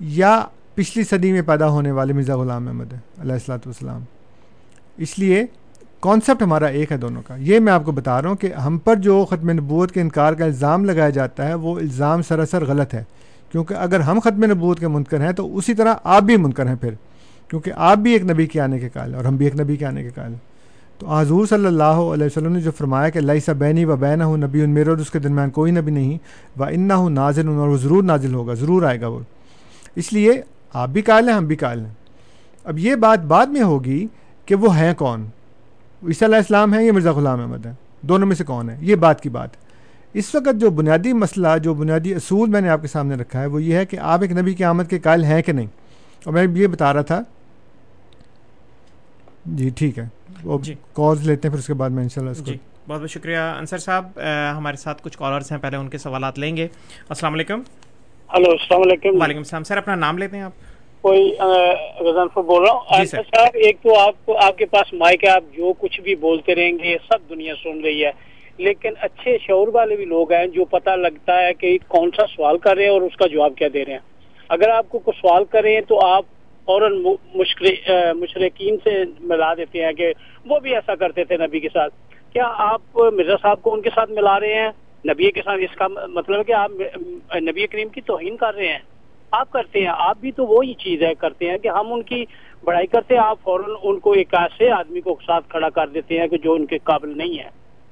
یا 0.00 0.38
پچھلی 0.74 1.04
صدی 1.04 1.32
میں 1.32 1.42
پیدا 1.46 1.68
ہونے 1.68 1.90
والے 1.90 2.12
مرزا 2.12 2.36
غلام 2.36 2.68
احمد 2.68 2.92
علیہ 2.92 3.32
السلاۃ 3.32 3.66
والسلام 3.66 4.04
اس 4.98 5.18
لیے 5.18 5.44
کانسیپٹ 6.02 6.42
ہمارا 6.42 6.66
ایک 6.66 6.92
ہے 6.92 6.96
دونوں 6.96 7.22
کا۔ 7.26 7.34
یہ 7.38 7.58
میں 7.58 7.72
آپ 7.72 7.84
کو 7.84 7.92
بتا 7.92 8.22
رہا 8.22 8.28
ہوں 8.28 8.36
کہ 8.36 8.52
ہم 8.52 8.78
پر 8.78 8.96
جو 8.96 9.24
ختم 9.30 9.50
نبوت 9.50 9.92
کے 9.92 10.00
انکار 10.00 10.32
کا 10.32 10.44
الزام 10.44 10.84
لگایا 10.84 11.10
جاتا 11.10 11.48
ہے، 11.48 11.54
وہ 11.54 11.78
الزام 11.78 12.22
سراسر 12.22 12.64
غلط 12.64 12.94
ہے۔ 12.94 13.04
کیونکہ 13.52 13.74
اگر 13.74 14.00
ہم 14.00 14.18
ختم 14.18 14.44
نبوت 14.44 14.80
کے 14.80 14.88
منکر 14.88 15.20
ہیں 15.20 15.32
تو 15.32 15.56
اسی 15.56 15.74
طرح 15.74 15.94
آپ 16.04 16.22
بھی 16.22 16.36
منکر 16.36 16.66
ہیں 16.66 16.74
پھر۔ 16.74 16.90
کیونکہ 17.48 17.72
آپ 17.76 17.98
بھی 17.98 18.12
ایک 18.12 18.30
نبی 18.30 18.46
کے 18.46 18.60
آنے 18.60 18.78
کے 18.78 18.88
قائل 18.88 19.14
اور 19.14 19.24
ہم 19.24 19.36
بھی 19.36 19.46
ایک 19.46 19.60
نبی 19.60 19.76
کے 19.76 19.86
آنے 19.86 20.02
کے 20.02 20.10
قائل 20.14 20.32
تو 20.98 21.06
حضور 21.06 21.46
صلی 21.46 21.66
اللہ 21.66 21.82
علیہ 21.84 22.26
وسلم 22.26 22.52
نے 22.52 22.60
جو 22.60 22.70
فرمایا 22.70 23.08
کہ 23.08 23.18
اللہ 23.18 23.32
سا 23.46 23.52
بینی 23.52 23.84
و 23.84 23.96
بین 23.96 24.22
ہوں 24.22 24.36
نبی، 24.36 24.62
ان 24.62 24.70
میرے 24.70 24.90
اور 24.90 24.98
اس 24.98 25.10
کے 25.10 25.18
درمیان 25.18 25.50
کوئی 25.50 25.72
نبی 25.72 25.90
نہیں۔ 25.90 26.18
و 26.60 26.64
انا 26.64 26.96
ہوں 26.96 27.10
نازل 27.10 27.48
ہوں 27.48 27.58
اور 27.58 27.68
وہ 27.68 27.76
ضرور 27.76 28.02
نازل 28.02 28.34
ہوگا، 28.34 28.54
ضرور 28.54 28.82
آئے 28.82 29.00
گا 29.00 29.06
وہ۔ 29.06 29.18
اس 29.96 30.12
لیے 30.12 30.42
آپ 30.72 30.88
بھی 30.88 31.02
قائل 31.02 31.28
ہیں، 31.28 31.36
ہم 31.36 31.46
بھی 31.46 31.56
قائل 31.56 31.80
ہیں۔ 31.80 31.92
اب 32.64 32.78
یہ 32.78 32.94
بات 32.94 33.20
بعد 33.20 33.46
میں 33.46 33.62
ہوگی 33.62 34.06
کہ 34.46 34.54
وہ 34.54 34.76
ہیں 34.76 34.94
کون۔ 34.94 35.24
عیسیٰ 36.08 36.28
علیہ 36.28 36.38
السلام 36.38 36.74
ہیں 36.74 36.82
یا 36.84 36.92
مرزا 36.92 37.12
غلام 37.12 37.40
احمد 37.40 37.66
ہیں؟ 37.66 37.72
دونوں 38.00 38.26
میں 38.28 38.36
سے 38.36 38.44
کون 38.44 38.70
ہے؟ 38.70 38.76
یہ 38.80 38.94
بات 38.94 39.20
کی 39.20 39.28
بات۔ 39.28 39.48
اس 40.12 40.34
وقت 40.34 40.60
جو 40.60 40.70
بنیادی 40.70 41.12
مسئلہ 41.12 41.48
جو 41.62 41.74
بنیادی 41.74 42.14
اصول 42.14 42.50
میں 42.50 42.60
نے 42.60 42.68
آپ 42.68 42.82
کے 42.82 42.86
سامنے 42.86 43.14
رکھا 43.14 43.40
ہے 43.40 43.46
وہ 43.46 43.62
یہ 43.62 43.76
ہے 43.76 43.86
کہ 43.86 43.98
آپ 43.98 44.22
ایک 44.22 44.32
نبی 44.32 44.54
کی 44.54 44.64
آمد 44.64 44.84
کے 44.90 44.98
قائل 44.98 45.24
ہیں 45.24 45.42
کہ 45.42 45.52
نہیں؟ 45.52 45.66
اور 46.24 46.32
میں 46.32 46.46
یہ 46.54 46.66
بتا 46.66 46.92
رہا 46.92 47.02
تھا۔ 47.02 47.20
جی 49.46 49.68
ٹھیک 49.68 49.98
ہے۔ 49.98 50.08
وہ 50.44 50.58
جی۔ 50.62 50.74
کالز 50.92 51.26
لیتے 51.26 51.48
ہیں 51.48 51.52
پھر 51.52 51.60
اس 51.60 51.66
کے 51.66 51.74
بعد 51.74 51.90
میں 51.90 52.02
انشاءاللہ 52.02 52.30
اس 52.30 52.38
کو 52.38 52.44
جی 52.44 52.56
بہت 52.88 53.00
بہت 53.00 53.10
شکریہ 53.10 53.36
انصر 53.36 53.78
صاحب۔ 53.78 54.20
ہمارے 54.56 54.76
ساتھ 54.76 55.02
کچھ 55.02 55.18
کالرس 55.18 55.52
ہیں 55.52 55.58
پہلے 55.58 55.76
ان 55.76 55.88
کے 55.88 55.98
سوالات 55.98 56.38
لیں 56.38 56.56
گے۔ 56.56 56.68
السلام 57.08 57.34
علیکم۔ 57.34 57.60
ہلو 58.34 58.50
السلام 58.50 58.80
علیکم۔ 58.80 59.22
وعلیکم 59.22 59.38
السلام۔ 59.38 59.64
سر 59.64 59.76
اپنا 59.76 59.94
نام 59.94 60.18
لیتے 60.18 60.36
ہیں 60.36 60.44
آپ؟ 60.44 60.52
کوئی 61.02 61.30
غزنفر 62.00 62.42
بول 62.42 62.62
رہا 62.62 62.72
ہوں۔ 62.72 62.98
جی 62.98 63.06
صاحب 63.06 63.50
ایک 63.54 63.76
تو 63.82 63.98
آپ 63.98 64.14
کو 64.24 64.36
آپ 64.38 64.58
کے 64.58 64.66
پاس 64.66 64.92
مائک 64.92 65.24
ہے 65.24 65.28
آپ 65.28 65.44
جو 65.56 65.72
کچھ 65.78 66.00
بھی 66.00 66.14
بولتے 66.14 66.54
رہیں 66.54 66.72
گے 66.72 66.96
سب 67.12 67.28
دنیا 67.28 67.54
سن 67.62 67.80
رہی 67.80 68.04
ہے۔ 68.04 68.10
لیکن 68.58 68.92
اچھے 69.00 69.38
شعور 69.38 69.68
والے 69.74 69.96
بھی 69.96 70.04
لوگ 70.04 70.32
ہیں 70.32 70.46
جو 70.46 70.64
پتہ 70.64 70.90
لگتا 70.90 71.42
ہے 71.42 71.54
کہ 71.54 71.78
کون 71.88 72.10
سا 72.16 72.26
سوال 72.26 72.58
کر 72.58 72.76
رہے 72.76 72.84
ہیں 72.84 72.90
اور 72.90 73.02
اس 73.02 73.16
کا 73.16 73.26
جواب 73.26 73.52
کیا 73.56 73.68
دے 73.74 73.84
رہے 73.84 73.92
ہیں۔ 73.92 74.00
اگر 74.48 74.68
آپ 74.68 74.88
کو 74.88 74.98
کوئی 74.98 75.20
سوال 75.20 75.44
کریں 75.44 75.80
تو 75.80 76.06
آپ 76.06 76.24
فوراً 76.64 77.04
مشرقین 78.14 78.76
سے 78.84 79.02
ملا 79.20 79.54
دیتے 79.54 79.84
ہیں 79.84 79.92
کہ 79.92 80.12
وہ 80.46 80.60
بھی 80.60 80.74
ایسا 80.74 80.94
کرتے 80.94 81.24
تھے 81.24 81.36
نبی 81.36 81.60
کے 81.60 81.68
ساتھ۔ 81.72 81.94
کیا 82.32 82.52
آپ 82.58 82.80
مرزا 82.94 83.36
صاحب 83.42 83.62
کو 83.62 83.74
ان 83.74 83.82
کے 83.82 83.90
ساتھ 83.94 84.10
ملا 84.10 84.40
رہے 84.40 84.54
ہیں؟ 84.54 84.70
نبی 85.04 85.30
کے 85.30 85.42
ساتھ 85.44 85.60
اس 85.60 85.76
کا 85.76 85.86
مطلب 85.88 86.38
ہے 86.38 86.44
کہ 86.44 86.52
آپ 86.52 86.70
نبی 87.36 87.66
کریم 87.66 87.88
کی 87.88 88.00
توہین 88.00 88.36
کر 88.36 88.54
رہے 88.54 88.68
ہیں۔ 88.68 88.78
آپ 89.32 89.50
کرتے 89.50 89.80
ہیں 89.80 89.92
آپ 89.98 90.16
بھی 90.20 90.32
تو 90.32 90.46
وہی 90.46 90.74
چیز 90.74 91.02
ہے 91.02 91.14
کرتے 91.14 91.50
ہیں 91.50 91.58
کہ 91.58 91.68
ہم 91.68 91.92
ان 91.92 92.02
کی 92.02 92.24
بڑائی 92.64 92.86
کرتے 92.86 93.14
ہیں 93.14 93.22
آپ 93.22 93.38
فوراً 93.42 93.70
ان 93.82 93.98
کو 93.98 94.12
ایک 94.12 94.34
ایسے 94.34 94.70
آدمی 94.70 95.00
کو 95.00 95.18
ساتھ 95.26 95.48
کھڑا 95.48 95.68
کر 95.68 95.86
دیتے 95.86 96.20
ہیں 96.20 96.28
کہ 96.28 96.38
جو 96.38 96.52
ان 96.52 96.66
کے 96.66 96.78
قابل 96.78 97.18
نہیں 97.18 97.38
ہے۔ 97.38 97.48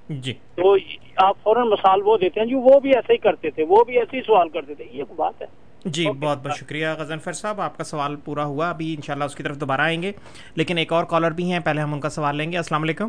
جی۔ 0.08 0.32
تو 0.32 0.76
آپ 1.16 1.36
فوراً 1.42 1.68
مثال 1.68 2.00
وہ 2.04 2.18
دیتے 2.18 2.40
ہیں 2.40 2.46
جو 2.46 2.60
وہ 2.60 2.80
بھی 2.80 2.90
ایسے 2.90 3.12
ہی 3.12 3.18
کرتے 3.18 3.50
تھے 3.50 3.64
وہ 3.68 3.84
بھی 3.84 3.98
ایسے 3.98 4.16
ہی 4.16 4.22
سوال 4.22 4.48
کرتے 4.48 4.74
تھے۔ 4.74 4.84
یہ 4.92 5.04
بات 5.16 5.42
ہے۔ 5.42 5.46
جی 5.84 6.06
بہت 6.08 6.38
بہت 6.42 6.56
شکریہ 6.56 6.86
غزنفر 6.98 7.32
صاحب 7.32 7.60
آپ 7.60 7.76
کا 7.76 7.84
سوال 7.84 8.16
پورا 8.16 8.44
ہوا۔ 8.44 8.70
ابھی 8.70 8.94
انشاءاللہ 8.94 9.24
اس 9.24 9.34
کی 9.34 9.42
طرف 9.42 9.56
دوبارہ 9.56 9.80
آئیں 9.80 10.02
گے۔ 10.02 10.12
لیکن 10.54 10.78
ایک 10.78 10.92
اور 10.92 11.04
کالر 11.04 11.30
بھی 11.30 11.52
ہیں 11.52 11.60
پہلے 11.60 11.80
ہم 11.80 11.94
ان 11.94 12.00
کا 12.00 12.08
سوال 12.08 12.36
لیں 12.36 12.52
گے۔ 12.52 12.56
السلام 12.56 12.82
علیکم۔ 12.82 13.08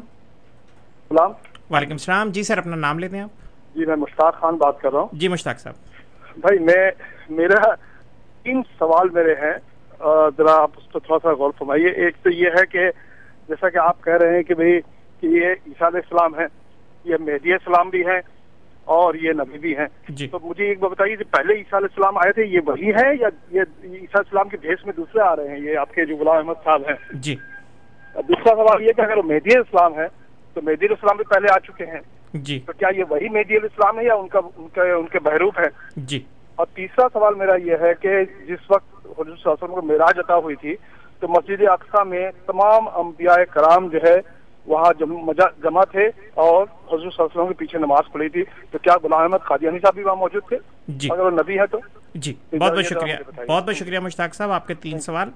سلام 1.09 1.31
وعلیکم 1.69 1.91
السلام۔ 1.91 2.29
جی 2.29 2.43
سر 2.43 2.57
اپنا 2.57 2.75
نام 2.75 2.99
لیتے 2.99 3.15
ہیں 3.15 3.23
آپ۔ 3.23 3.29
جی 3.75 3.85
میں 3.85 3.95
مشتاق 3.95 4.41
خان 4.41 4.55
بات 4.55 4.81
کر 4.81 4.91
رہا 4.91 4.99
ہوں۔ 4.99 5.07
جی 5.13 5.27
مشتاق 5.27 5.59
صاحب۔ 5.59 5.75
بھائی 6.37 6.59
میں 6.59 6.91
میرا 7.29 7.90
تین 8.43 8.61
سوال 8.79 9.09
میرے 9.09 9.33
ہیں۔ 9.33 9.53
ذرا 10.37 10.53
آپ 10.61 10.71
اس 10.77 10.91
پہ 10.91 10.99
تھوڑا 10.99 11.19
سا 11.23 11.33
غور 11.33 11.51
فرمائیے۔ 11.59 11.87
ایک 11.87 12.15
تو 12.23 12.29
یہ 12.29 12.47
ہے 12.47 12.65
کہ 12.65 12.89
جیسا 13.47 13.69
کہ 13.69 13.77
آپ 13.77 14.03
کہہ 14.03 14.13
رہے 14.13 14.35
ہیں 14.35 14.43
کہ 14.43 14.53
بھائی 14.53 14.81
کہ 15.21 15.27
یہ 15.27 15.45
عیسیٰ 15.45 15.87
علیہ 15.87 15.99
السلام 16.09 16.39
ہے 16.39 16.45
یہ 17.03 17.15
مہدی 17.19 17.53
السلام 17.53 17.89
بھی 17.89 18.05
ہیں 18.05 18.19
اور 18.85 19.13
یہ 19.13 19.31
نبی 19.31 19.57
بھی 19.57 19.77
ہیں۔ 19.77 19.85
جی۔ 20.09 20.27
تو 20.27 20.39
مجھے 20.43 20.65
ایک 20.65 20.79
بات 20.79 20.91
بتائیے 20.91 21.15
کہ 21.15 21.23
پہلے 21.23 21.53
عیسیٰ 21.53 21.79
علیہ 21.79 21.87
السلام 21.91 22.17
آئے 22.17 22.31
تھے 22.31 22.45
یہ 22.45 22.59
وہی 22.65 22.89
ہیں 22.89 23.13
یا 23.19 23.27
یہ 23.51 23.61
عیسیٰ 23.61 23.91
علیہ 23.91 24.07
السلام 24.13 24.49
کے 24.49 24.57
بھیس 24.61 24.85
میں 24.85 24.93
دوسرے 24.97 25.21
آ 25.21 25.35
رہے 25.35 25.47
ہیں؟ 25.47 25.59
یہ 25.59 25.77
آپ 25.77 25.93
کے 25.93 26.05
جو 26.05 26.15
غلام 26.17 26.35
احمد 26.35 26.63
صاحب 26.63 26.81
ہیں۔ 26.87 26.95
جی۔ 27.13 27.35
دوسرا 28.15 28.55
سوال 28.55 28.81
یہ 28.81 28.91
کہ 28.91 29.01
اگر 29.01 29.17
وہ 29.17 29.23
مہدی 29.23 29.57
السلام 29.57 29.95
ہے 29.95 30.07
تو 30.53 30.61
مہدی 30.61 30.85
السلام 30.85 31.17
بھی 31.17 31.25
پہلے 31.25 31.47
آ 31.51 31.59
چکے 31.59 31.85
ہیں۔ 31.85 31.99
جی۔ 32.33 32.59
تو 32.59 32.73
کیا 32.77 32.89
یہ 32.97 33.03
وہی 33.09 33.29
مہدی 33.29 33.57
علیہ 33.57 33.67
السلام 33.71 33.99
ہے 33.99 34.05
یا 34.05 34.13
ان 34.13 34.27
کا 34.27 34.39
ان 34.75 35.07
کے 35.07 35.19
بحروف 35.19 35.59
ہے 35.59 35.67
جی۔ 35.95 36.23
اور 36.61 36.67
تیسرا 36.73 37.07
سوال 37.13 37.35
میرا 37.35 37.55
یہ 37.55 37.75
ہے 37.81 37.93
کہ 38.01 38.09
جس 38.23 38.71
وقت 38.71 38.95
حضور 39.05 39.25
صلی 39.25 39.43
اللہ 39.45 39.51
علیہ 39.51 39.63
وسلم 39.63 39.75
کو 39.75 39.81
معراج 39.81 40.19
عطا 40.19 40.35
ہوئی 40.35 40.55
تھی 40.55 40.75
تو 41.19 41.27
مسجد 41.27 41.61
اقسا 41.67 42.03
میں 42.03 42.31
تمام 42.45 42.87
انبیاء 42.95 43.43
کرام 43.51 43.87
جو 43.87 43.99
ہے 44.03 44.15
وہاں 44.65 44.93
جمع 45.63 45.83
تھے 45.83 46.05
اور 46.33 46.63
حضور 46.63 46.99
صلی 46.99 47.05
اللہ 47.05 47.23
علیہ 47.23 47.35
وسلم 47.35 47.47
کے 47.47 47.53
پیچھے 47.53 47.79
نماز 47.79 48.11
پڑھی 48.11 48.29
تھی۔ 48.29 48.43
تو 48.71 48.77
کیا 48.77 48.93
غلام 49.03 49.21
احمد 49.21 49.37
قادیانی 49.43 49.79
صاحب 49.79 49.93
بھی 49.93 50.03
وہاں 50.03 50.15
موجود 50.15 50.43
تھے؟ 50.47 50.57
جی۔ 50.87 51.07
اگر 51.11 51.21
وہ 51.21 51.29
نبی 51.29 51.59
ہے 51.59 51.67
تو؟ 51.67 51.77
جی 52.15 52.33
بہت 52.51 52.73
بہت 52.73 52.85
شکریہ 52.85 53.15
بہت 53.47 53.63
بہت 53.63 53.75
شکریہ 53.75 53.99
مشتاق 53.99 54.35
صاحب 54.35 54.51
آپ 54.51 54.67
کے 54.67 54.73
تین 54.73 54.99
سوال 54.99 55.29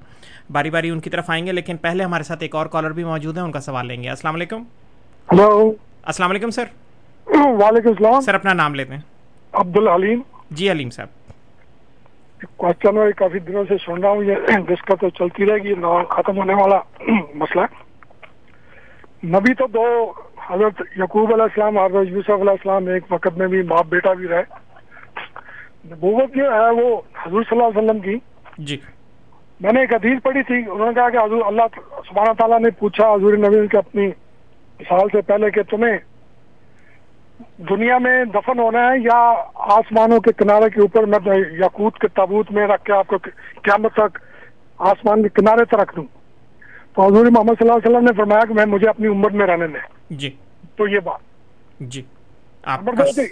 باری 0.52 0.70
باری 0.70 0.90
ان 0.90 1.00
کی 1.00 1.10
طرف 1.10 1.30
آئیں 1.30 1.46
گے 1.48 1.52
لیکن 1.52 1.78
پہلے 1.78 2.04
ہمارے 2.04 2.24
ساتھ 2.24 2.44
ایک 2.44 2.56
اور 2.56 2.66
کالر 2.66 2.90
بھی 2.90 3.04
موجود 3.04 3.38
ہیں 3.38 3.44
ان 3.44 3.52
کا 3.52 3.60
سوال 3.60 3.88
لیں 3.88 4.04
گے۔ 4.04 4.10
السلام 4.10 4.36
علیکم۔ 4.36 4.64
ہلو۔ 5.32 5.74
السلام 6.04 6.30
علیکم 6.30 6.50
سر۔ 6.50 6.64
وعلیکم 7.28 7.90
السلام۔ 7.90 8.22
سر 8.22 8.34
اپنا 8.34 8.54
نام 8.54 8.76
لیتے 8.76 8.94
ہیں۔ 8.94 9.02
عبد 9.54 9.78
الحلیم 9.78 10.22
جی 10.52 10.72
علیم 10.72 10.90
صاحب۔ 10.90 11.08
کوشچن 12.56 12.96
میں 12.96 13.12
کافی 13.18 13.40
دنوں 13.40 13.64
سے 13.68 13.74
سن 13.86 14.02
رہا 14.02 14.10
ہوں 14.10 14.24
یہ 14.24 14.36
جس 14.68 14.82
کا 14.82 14.96
تو 14.96 15.10
چلتی 15.10 15.46
رہے 15.46 15.58
گی 15.58 15.74
نہ 15.74 16.04
ختم 16.10 16.38
ہونے 16.38 16.54
والا 16.54 16.80
مسئلہ 17.36 17.62
نبی 19.24 19.54
تو 19.54 19.68
دو 19.68 20.14
حضرت 20.48 20.82
یقوب 20.98 21.34
علیہ 21.34 21.44
السلام 21.44 21.78
حضرت 21.78 22.08
یوسف 22.08 22.30
علیہ 22.30 22.50
السلام 22.50 22.88
ایک 22.88 23.04
وقت 23.10 23.38
میں 23.38 23.48
بھی 23.48 23.62
باپ 23.62 23.86
بیٹا 23.86 24.14
بھی 24.14 24.28
رہے۔ 24.28 24.44
نبوت 25.86 26.36
جو 26.36 26.54
ہے 26.54 26.70
وہ 26.70 27.02
حضور 27.26 27.44
صلی 27.50 27.62
اللہ 27.62 27.64
علیہ 27.64 27.78
وسلم 27.78 28.00
کی۔ 28.00 28.18
جی۔ 28.58 28.78
میں 29.60 29.72
نے 29.72 29.80
ایک 29.80 29.94
حدیث 29.94 30.24
پڑھی 30.24 30.44
تھی 30.44 30.56
انہوں 30.56 30.88
نے 30.88 30.94
کہا 30.96 31.10
کہ 31.10 31.18
حضور 31.18 31.42
اللہ 31.46 31.62
سبحانہ 32.10 32.34
تعالیٰ 32.34 32.60
نے 32.60 32.70
پوچھا 32.70 33.14
حضور 33.14 33.34
نبی 33.34 33.68
کے 33.68 33.78
اپنی 33.78 34.12
سال 34.90 35.08
سے 35.12 35.22
پہلے 35.22 35.52
کہ 35.52 35.62
تمہیں 35.64 35.98
دنیا 37.58 37.98
میں 37.98 38.26
دفن 38.26 38.60
ہونا 38.60 38.80
ہے 38.80 39.00
یا 39.00 39.34
آسمانوں 39.56 40.20
کے 40.20 40.32
کنارے 40.38 40.70
کے 40.70 40.82
اوپر 40.82 41.04
میں 41.04 41.36
یقوت 41.38 42.00
کے 42.00 42.08
تابوت 42.08 42.52
میں 42.52 42.68
رکھ 42.68 42.84
کے 42.84 42.94
آپ 42.94 43.08
کو 43.08 43.18
قیامت 43.62 43.94
تک 43.94 44.18
آسمان 44.78 45.22
کے 45.22 45.30
کنارے 45.30 45.66
تک 45.66 45.74
رکھ 45.74 45.96
دوں؟ 45.96 46.04
تو 46.94 47.02
حضور 47.02 47.26
محمد 47.26 47.54
صلی 47.60 47.70
اللہ 47.70 47.74
علیہ 47.74 47.90
وسلم 47.90 48.06
نے 48.06 48.12
فرمایا 48.18 48.46
کہ 48.46 48.54
میں 48.54 48.66
مجھے 48.66 48.90
اپنی 48.90 49.08
عمر 49.08 49.30
میں 49.32 49.48
رہنے 49.48 49.68
دیں۔ 49.68 49.88
جی۔ 50.10 50.36
تو 50.76 50.88
یہ 50.88 51.00
بات۔ 51.00 51.20
جی۔ 51.80 52.02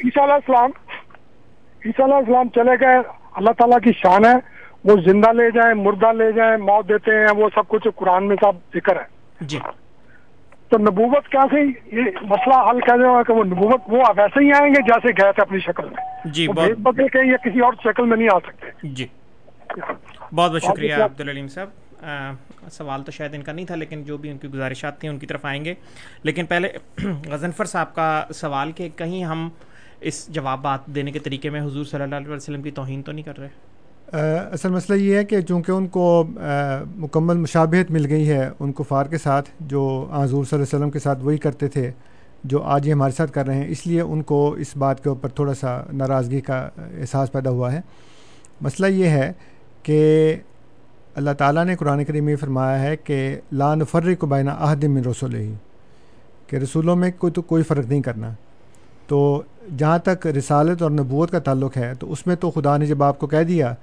عیسیٰ 0.03 0.23
علیہ 0.23 0.33
السلام 0.33 0.71
عیسیٰ 1.85 2.05
علیہ 2.05 2.15
السلام 2.15 2.49
چلے 2.49 2.87
گئے 2.87 2.95
اللہ 3.35 3.51
تعالیٰ 3.51 3.79
کی 3.83 3.91
شان 3.91 4.25
ہے 4.25 4.33
وہ 4.83 4.95
زندہ 5.05 5.31
لے 5.31 5.51
جائیں 5.51 5.73
مردہ 5.73 6.11
لے 6.11 6.31
جائیں 6.31 6.57
موت 6.57 6.89
دیتے 6.89 7.11
ہیں 7.11 7.37
وہ 7.37 7.49
سب 7.55 7.67
کچھ 7.67 7.87
قرآن 7.95 8.27
میں 8.27 8.35
سب 8.41 8.77
ذکر 8.77 8.95
ہے۔ 8.95 9.05
جی۔ 9.41 9.59
تو 10.73 10.79
نبوت 10.79 11.27
کیسے 11.27 11.61
یہ 11.95 12.01
مسئلہ 12.21 12.69
حل 12.69 12.79
کر 12.79 12.97
دے 12.97 13.23
کہ 13.27 13.33
وہ 13.33 13.43
نبوت 13.43 13.81
وہ 13.87 14.03
ویسے 14.17 14.45
ہی 14.45 14.51
آئیں 14.51 14.75
گے 14.75 14.81
جیسے 14.81 15.07
گئے 15.07 15.31
تھے 15.31 15.41
اپنی 15.41 15.59
شکل 15.59 15.83
میں۔ 15.83 16.31
جی 16.33 16.47
بہت 16.47 16.71
بدل 16.71 17.07
کے 17.07 17.31
یا 17.31 17.37
کسی 17.37 17.59
اور 17.59 17.73
شکل 17.83 18.05
میں 18.05 18.17
نہیں 18.17 18.27
آ 18.33 18.39
سکتے۔ 18.39 18.87
جی۔ 18.87 19.07
بہت 20.33 20.51
بہت 20.51 20.63
شکریہ 20.63 20.93
عبدالعلیم 20.93 21.47
صاحب۔ 21.47 21.69
سوال 22.71 23.03
تو 23.03 23.11
شاید 23.11 23.35
ان 23.35 23.41
کا 23.41 23.51
نہیں 23.51 23.65
تھا 23.65 23.75
لیکن 23.75 24.03
جو 24.03 24.17
بھی 24.17 24.31
ان 24.31 24.37
کی 24.37 24.47
گزارشات 24.47 24.99
تھیں 24.99 25.09
ان 25.09 25.19
کی 25.19 25.25
طرف 25.27 25.45
آئیں 25.45 25.65
گے۔ 25.65 25.73
لیکن 26.23 26.45
پہلے 26.45 26.69
غزنفر 27.29 27.65
صاحب 27.65 27.95
کا 27.95 28.23
سوال 28.33 28.71
کہ 28.71 28.89
کہیں 28.95 29.23
ہم 29.23 29.49
اس 30.01 30.27
جوابات 30.27 30.85
دینے 30.85 31.11
کے 31.11 31.19
طریقے 31.19 31.49
میں 31.49 31.61
حضور 31.61 31.85
صلی 31.85 32.01
اللہ 32.01 32.15
علیہ 32.15 32.31
وسلم 32.31 32.61
کی 32.61 32.71
توہین 32.71 33.01
تو 33.01 33.11
نہیں 33.11 33.23
کر 33.23 33.37
رہے؟ 33.37 33.72
اصل 34.07 34.69
مسئلہ 34.69 34.97
یہ 34.97 35.15
ہے 35.15 35.23
کہ 35.25 35.41
چونکہ 35.41 35.71
ان 35.71 35.87
کو 35.87 36.23
مکمل 36.95 37.37
مشابہت 37.37 37.91
مل 37.91 38.05
گئی 38.05 38.29
ہے 38.29 38.49
ان 38.59 38.71
کفار 38.71 39.05
کے 39.05 39.17
ساتھ، 39.17 39.49
جو 39.59 39.85
حضور 40.11 40.43
صلی 40.43 40.55
اللہ 40.55 40.65
علیہ 40.65 40.75
وسلم 40.75 40.89
کے 40.89 40.99
ساتھ 40.99 41.23
وہی 41.23 41.37
کرتے 41.37 41.67
تھے، 41.67 41.89
جو 42.43 42.61
آج 42.63 42.87
یہ 42.87 42.93
ہمارے 42.93 43.11
ساتھ 43.11 43.31
کر 43.31 43.45
رہے 43.45 43.55
ہیں، 43.55 43.67
اس 43.71 43.85
لیے 43.87 44.01
ان 44.01 44.21
کو 44.21 44.51
اس 44.59 44.75
بات 44.77 45.03
کے 45.03 45.09
اوپر 45.09 45.29
تھوڑا 45.29 45.53
سا 45.53 45.77
ناراضگی 45.93 46.41
کا 46.41 46.57
احساس 46.77 47.31
پیدا 47.31 47.49
ہوا 47.49 47.71
ہے۔ 47.73 47.79
مسئلہ 48.61 48.87
یہ 48.87 49.07
ہے 49.07 49.31
کہ 49.83 50.35
اللہ 51.15 51.31
تعالیٰ 51.37 51.65
نے 51.65 51.75
قرآن 51.75 52.03
کریم 52.03 52.25
میں 52.25 52.35
فرمایا 52.35 52.81
ہے 52.81 52.95
کہ 52.97 53.35
لان 53.51 53.83
فرق 53.91 54.19
کو 54.19 54.27
بائنا 54.27 54.55
عہدم 54.59 54.97
رسول 55.09 55.35
ہی 55.35 55.53
کہ 56.47 56.55
رسولوں 56.55 56.95
میں 56.95 57.11
کوئی 57.17 57.33
تو 57.33 57.41
کوئی 57.41 57.63
فرق 57.63 57.85
نہیں 57.85 58.01
کرنا۔ 58.01 58.33
تو 59.07 59.41
جہاں 59.77 59.97
تک 59.99 60.27
رسالت 60.37 60.81
اور 60.81 60.91
نبوت 60.91 61.31
کا 61.31 61.39
تعلق 61.39 61.77
ہے، 61.77 61.93
تو 61.99 62.11
اس 62.11 62.25
میں 62.27 62.35
تو 62.35 62.51
خدا 62.51 62.77
نے 62.77 62.85
جب 62.85 63.03
آپ 63.03 63.19
کو 63.19 63.27
کہہ 63.27 63.43
دیا 63.47 63.73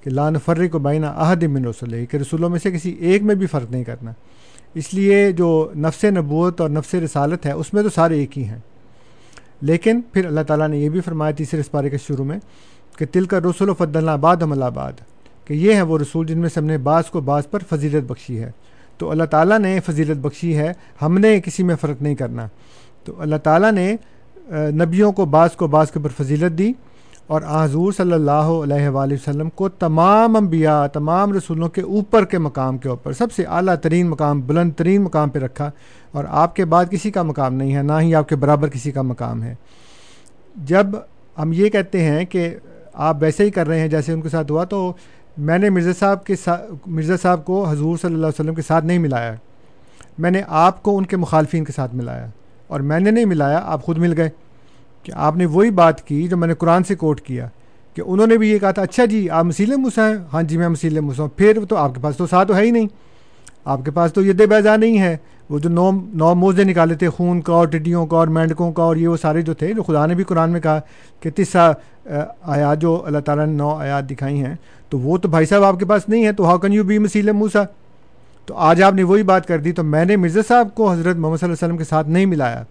کہ 0.00 0.10
لان 0.10 0.34
فرق 0.44 0.74
و 0.74 0.78
بائنا 0.78 1.12
عہد 1.16 1.42
من 1.42 1.64
رسول 1.64 2.06
کہ 2.06 2.16
رسولوں 2.16 2.50
میں 2.50 2.58
سے 2.58 2.70
کسی 2.70 2.90
ایک 2.90 3.22
میں 3.22 3.34
بھی 3.34 3.46
فرق 3.46 3.70
نہیں 3.70 3.84
کرنا۔ 3.84 4.12
اس 4.74 4.94
لیے 4.94 5.32
جو 5.32 5.70
نفس 5.76 6.04
نبوت 6.04 6.60
اور 6.60 6.70
نفس 6.70 6.94
رسالت 6.94 7.46
ہے، 7.46 7.52
اس 7.52 7.74
میں 7.74 7.82
تو 7.82 7.88
سارے 7.88 8.14
ایک 8.14 8.38
ہی 8.38 8.44
ہیں۔ 8.44 8.58
لیکن 9.62 10.00
پھر 10.12 10.26
اللہ 10.26 10.40
تعالیٰ 10.40 10.68
نے 10.68 10.78
یہ 10.78 10.88
بھی 10.88 11.00
فرمایا 11.00 11.32
تیسرے 11.32 11.60
اس 11.60 11.70
پارے 11.70 11.90
کے 11.90 11.98
شروع 11.98 12.24
میں 12.24 12.38
کہ 12.98 13.06
تل 13.12 13.24
کا 13.24 13.38
رسول 13.38 13.68
و 13.68 13.74
فد 13.74 13.96
اللہ 13.96 14.10
آباد 14.10 14.36
ہم 14.36 14.62
آباد 14.62 14.92
کہ 15.44 15.54
یہ 15.54 15.74
ہے 15.74 15.82
وہ 15.82 15.98
رسول 15.98 16.26
جن 16.26 16.38
میں 16.38 16.48
سے 16.48 16.60
ہم 16.60 16.66
نے 16.66 16.78
بعض 16.78 17.04
کو 17.04 17.20
بعض 17.20 17.42
پر 17.50 17.58
فضیلت 17.70 18.04
بخشی 18.04 18.38
ہے۔ 18.38 18.50
تو 18.98 19.10
اللہ 19.10 19.24
تعالیٰ 19.24 19.58
نے 19.58 19.80
فضیلت 19.86 20.16
بخشی 20.16 20.56
ہے، 20.56 20.72
ہم 21.02 21.18
نے 21.18 21.40
کسی 21.40 21.62
میں 21.62 21.76
فرق 21.80 22.02
نہیں 22.02 22.14
کرنا۔ 22.14 22.46
تو 23.04 23.12
اللہ 23.18 23.36
تعالیٰ 23.36 23.72
نے 23.72 23.96
نبیوں 24.70 25.12
کو 25.12 25.24
بعض 25.24 25.50
کو 25.50 25.66
بعض 25.66 25.90
کے 25.90 25.98
اوپر 25.98 26.24
فضیلت 26.24 26.58
دی۔ 26.58 26.72
اور 27.30 27.42
حضور 27.50 27.92
صلی 27.92 28.12
اللہ 28.12 28.30
علیہ 28.30 28.88
وآلہ 28.88 29.14
وسلم 29.14 29.50
کو 29.50 29.68
تمام 29.68 30.36
انبیاء، 30.36 30.86
تمام 30.86 31.32
رسولوں 31.32 31.68
کے 31.68 31.80
اوپر 31.80 32.24
کے 32.24 32.38
مقام 32.38 32.78
کے 32.78 32.88
اوپر، 32.88 33.12
سب 33.12 33.32
سے 33.32 33.44
اعلیٰ 33.44 33.76
ترین 33.76 34.08
مقام، 34.08 34.40
بلند 34.40 34.72
ترین 34.72 35.02
مقام 35.02 35.28
پہ 35.28 35.38
رکھا 35.38 35.70
اور 36.12 36.24
آپ 36.28 36.56
کے 36.56 36.64
بعد 36.64 36.84
کسی 36.90 37.10
کا 37.10 37.22
مقام 37.22 37.54
نہیں 37.54 37.76
ہے، 37.76 37.82
نہ 37.82 37.92
ہی 38.00 38.14
آپ 38.14 38.28
کے 38.28 38.36
برابر 38.36 38.68
کسی 38.68 38.90
کا 38.90 39.02
مقام 39.02 39.42
ہے۔ 39.42 39.54
جب 40.54 40.86
ہم 41.38 41.52
یہ 41.52 41.68
کہتے 41.68 42.04
ہیں 42.04 42.24
کہ 42.24 42.54
آپ 42.92 43.16
ویسے 43.20 43.44
ہی 43.44 43.50
کر 43.50 43.68
رہے 43.68 43.80
ہیں 43.80 43.88
جیسے 43.88 44.12
ان 44.12 44.20
کے 44.20 44.28
ساتھ 44.28 44.52
ہوا، 44.52 44.64
تو 44.64 44.92
میں 45.38 45.58
نے 45.58 45.70
مرزا 45.70 45.92
صاحب 45.98 46.26
کے 46.26 46.36
ساتھ 46.36 46.62
مرزا 46.86 47.16
صاحب 47.22 47.44
کو 47.44 47.64
حضور 47.64 47.96
صلی 47.96 48.14
اللہ 48.14 48.26
علیہ 48.26 48.40
وسلم 48.40 48.54
کے 48.54 48.62
ساتھ 48.62 48.84
نہیں 48.84 48.98
ملایا۔ 48.98 49.34
میں 50.18 50.30
نے 50.30 50.42
آپ 50.48 50.82
کو 50.82 50.98
ان 50.98 51.06
کے 51.06 51.16
مخالفین 51.16 51.64
کے 51.64 51.72
ساتھ 51.72 51.94
ملایا 51.94 52.26
اور 52.66 52.80
میں 52.80 53.00
نے 53.00 53.10
نہیں 53.10 53.24
ملایا، 53.24 53.60
آپ 53.64 53.82
خود 53.82 53.98
مل 53.98 54.14
گئے۔ 54.16 54.30
کہ 55.02 55.12
آپ 55.14 55.36
نے 55.36 55.46
وہی 55.46 55.70
بات 55.70 56.02
کی 56.02 56.28
جو 56.28 56.36
میں 56.36 56.48
نے 56.48 56.54
قرآن 56.54 56.84
سے 56.84 56.94
کوٹ 56.94 57.20
کیا 57.20 57.48
کہ 57.94 58.02
انہوں 58.06 58.26
نے 58.26 58.36
بھی 58.38 58.50
یہ 58.50 58.58
کہا 58.58 58.70
تھا 58.70 58.82
اچھا 58.82 59.04
جی 59.04 59.30
آپ 59.30 59.44
مسیل 59.44 59.76
موسا 59.76 60.08
ہیں؟ 60.08 60.16
ہاں 60.32 60.42
جی 60.42 60.56
میں 60.56 60.68
مسیل 60.68 61.00
موسا 61.00 61.22
ہوں۔ 61.22 61.30
پھر 61.36 61.58
تو 61.68 61.76
آپ 61.76 61.94
کے 61.94 62.00
پاس 62.00 62.16
تو 62.16 62.26
ساتھ 62.26 62.48
تو 62.48 62.56
ہے 62.56 62.62
ہی 62.62 62.70
نہیں۔ 62.70 62.86
آپ 63.64 63.84
کے 63.84 63.90
پاس 63.90 64.12
تو 64.12 64.22
یہ 64.22 64.32
بیزا 64.32 64.76
نہیں 64.76 64.98
ہے۔ 64.98 65.16
وہ 65.50 65.58
جو 65.58 65.70
نو 65.70 65.90
نو 65.92 66.34
موزے 66.34 66.64
نکالے 66.64 66.94
تھے، 66.94 67.08
خون 67.08 67.40
کا 67.40 67.52
اور 67.52 67.66
ٹڈیوں 67.66 68.06
کا 68.06 68.16
اور 68.16 68.28
مینڈکوں 68.28 68.72
کا 68.72 68.82
اور 68.82 68.96
یہ 68.96 69.08
وہ 69.08 69.16
سارے 69.16 69.42
جو 69.42 69.54
تھے، 69.54 69.72
جو 69.72 69.82
خدا 69.82 70.06
نے 70.06 70.14
بھی 70.14 70.24
قرآن 70.24 70.50
میں 70.50 70.60
کہا 70.60 70.80
کہ 71.20 71.30
تیسا 71.30 71.70
آیات 72.42 72.78
جو 72.78 73.02
اللہ 73.06 73.18
تعالیٰ 73.18 73.46
نے 73.46 73.52
نو 73.52 73.68
آیات 73.68 74.10
دکھائی 74.10 74.40
ہیں، 74.44 74.54
تو 74.88 74.98
وہ 74.98 75.18
تو 75.18 75.28
بھائی 75.28 75.46
صاحب 75.46 75.64
آپ 75.64 75.78
کے 75.78 75.84
پاس 75.84 76.08
نہیں 76.08 76.24
ہے، 76.24 76.32
تو 76.32 76.44
ہاؤ 76.44 76.58
کین 76.58 76.72
یو 76.72 76.84
بی 76.84 76.98
مسیل 76.98 77.32
موسا 77.32 77.62
تو 78.46 78.54
آج 78.56 78.82
آپ 78.82 78.94
نے 78.94 79.02
وہی 79.02 79.22
بات 79.22 79.46
کر 79.46 79.58
دی، 79.58 79.72
تو 79.72 79.84
میں 79.84 80.04
نے 80.04 80.16
مرزا 80.16 80.40
صاحب 80.48 80.74
کو 80.74 80.92
حضرت 80.92 81.16
محمد 81.16 81.36
صلی 81.36 81.46
اللہ 81.46 81.54
علیہ 81.54 81.66
وسلم 81.66 81.76
کے 81.76 81.84
ساتھ 81.84 82.08
نہیں 82.08 82.26
ملایا۔ 82.26 82.62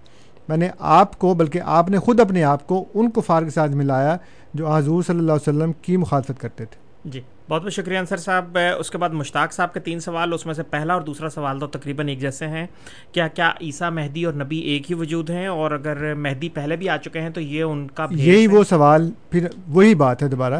میں 0.50 0.58
نے 0.58 0.70
آپ 0.98 1.18
کو 1.20 1.34
بلکہ 1.34 1.62
آپ 1.78 1.90
نے 1.90 2.00
خود 2.00 2.20
اپنے 2.20 2.44
آپ 2.44 2.68
کو 2.68 2.84
ان 2.94 3.10
کفار 3.12 3.44
کے 3.44 3.50
ساتھ 3.50 3.72
ملایا 3.72 4.16
جو 4.54 4.68
حضور 4.68 5.04
صلی 5.04 5.20
اللہ 5.20 5.32
علیہ 5.32 5.50
وسلم 5.50 5.72
کی 5.82 5.98
مخالفت 5.98 6.40
کرتے 6.42 6.66
تھے۔ 6.66 6.88
جی 7.06 7.22
بہت 7.50 7.62
بہت 7.64 7.74
شکریہ 7.74 7.98
انصر 7.98 8.18
صاحب۔ 8.18 8.58
اس 8.80 8.90
کے 8.92 8.98
بعد 8.98 9.10
مشتاق 9.10 9.54
صاحب 9.54 9.74
کے 9.74 9.80
تین 9.80 10.00
سوال 10.00 10.34
اس 10.34 10.46
میں 10.46 10.54
سے 10.54 10.64
پہلا 10.70 10.94
اور 10.94 11.02
دوسرا 11.02 11.30
سوال 11.30 11.60
تو 11.60 11.68
تقریباً 11.68 12.08
ایک 12.08 12.20
جیسے 12.22 12.48
ہیں۔ 12.48 12.66
کیا 13.12 13.28
کیا 13.28 13.52
عیسیٰ 13.62 13.92
مہدی 13.92 14.24
اور 14.24 14.34
نبی 14.34 14.58
ایک 14.72 14.90
ہی 14.92 14.96
وجود 14.96 15.30
ہیں؟ 15.30 15.46
اور 15.48 15.72
اگر 15.72 16.14
مہدی 16.16 16.50
پہلے 16.50 16.76
بھی 16.76 16.90
آ 16.90 16.98
چکے 16.98 17.22
ہیں 17.22 17.30
تو 17.30 17.42
یہ 17.42 17.64
ان 17.64 17.88
کا 17.96 18.08
یہی 18.12 18.48
وہ 18.48 18.64
سوال 18.64 19.10
پھر 19.30 19.48
وہی 19.68 19.96
بات 19.96 20.24
ہے 20.24 20.28
دوبارہ 20.28 20.60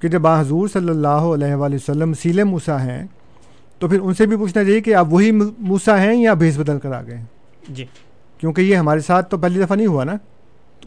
کہ 0.00 0.08
جب 0.08 0.26
حضور 0.26 0.68
صلی 0.68 0.88
اللہ 0.88 1.32
علیہ 1.34 1.54
وآلہ 1.54 1.74
وسلم 1.74 2.14
سیل 2.14 2.42
موسا 2.44 2.82
ہیں 2.82 3.06
تو 3.78 3.88
پھر 3.88 4.00
ان 4.00 4.14
سے 4.14 4.26
بھی 4.26 4.36
پوچھنا 4.36 4.64
چاہیے 4.64 4.80
کہ 4.80 4.94
آپ 4.94 5.06
وہی 5.10 5.30
موسا 5.30 5.98
ہیں 6.02 6.14
یا 6.14 6.34
بھیس 6.34 6.58
بدل 6.58 6.78
کر 6.78 6.92
آ 6.92 7.02
گئے 7.02 7.20
جی۔ 7.68 7.84
کیونکہ 8.38 8.60
یہ 8.60 8.76
ہمارے 8.76 9.00
ساتھ 9.00 9.30
تو 9.30 9.38
پہلی 9.38 9.62
دفعہ 9.62 9.76
نہیں 9.76 9.86
ہوا 9.86 10.04
نا۔ 10.04 10.12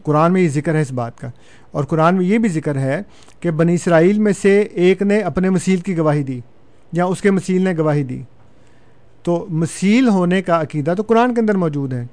قرآن 0.02 0.32
میں 0.32 0.40
یہ 0.40 0.48
ذکر 0.48 0.74
ہے 0.74 0.80
اس 0.80 0.92
بات 0.92 1.18
کا۔ 1.18 1.28
اور 1.70 1.84
قرآن 1.84 2.16
میں 2.16 2.24
یہ 2.24 2.38
بھی 2.38 2.48
ذکر 2.48 2.76
ہے 2.76 3.02
کہ 3.40 3.50
بنی 3.50 3.74
اسرائیل 3.74 4.18
میں 4.18 4.32
سے 4.42 4.60
ایک 4.60 5.02
نے 5.02 5.18
اپنے 5.18 5.50
مسیل 5.50 5.80
کی 5.80 5.98
گواہی 5.98 6.22
دی 6.22 6.40
یا 6.92 7.04
اس 7.04 7.20
کے 7.20 7.30
مسیل 7.30 7.62
نے 7.62 7.74
گواہی 7.78 8.02
دی۔ 8.02 8.22
تو 9.22 9.46
مسیل 9.48 10.08
ہونے 10.08 10.42
کا 10.42 10.60
عقیدہ 10.60 10.94
تو 10.96 11.02
قرآن 11.02 11.34
کے 11.34 11.40
اندر 11.40 11.56
موجود 11.56 11.92
ہے۔ 11.92 12.06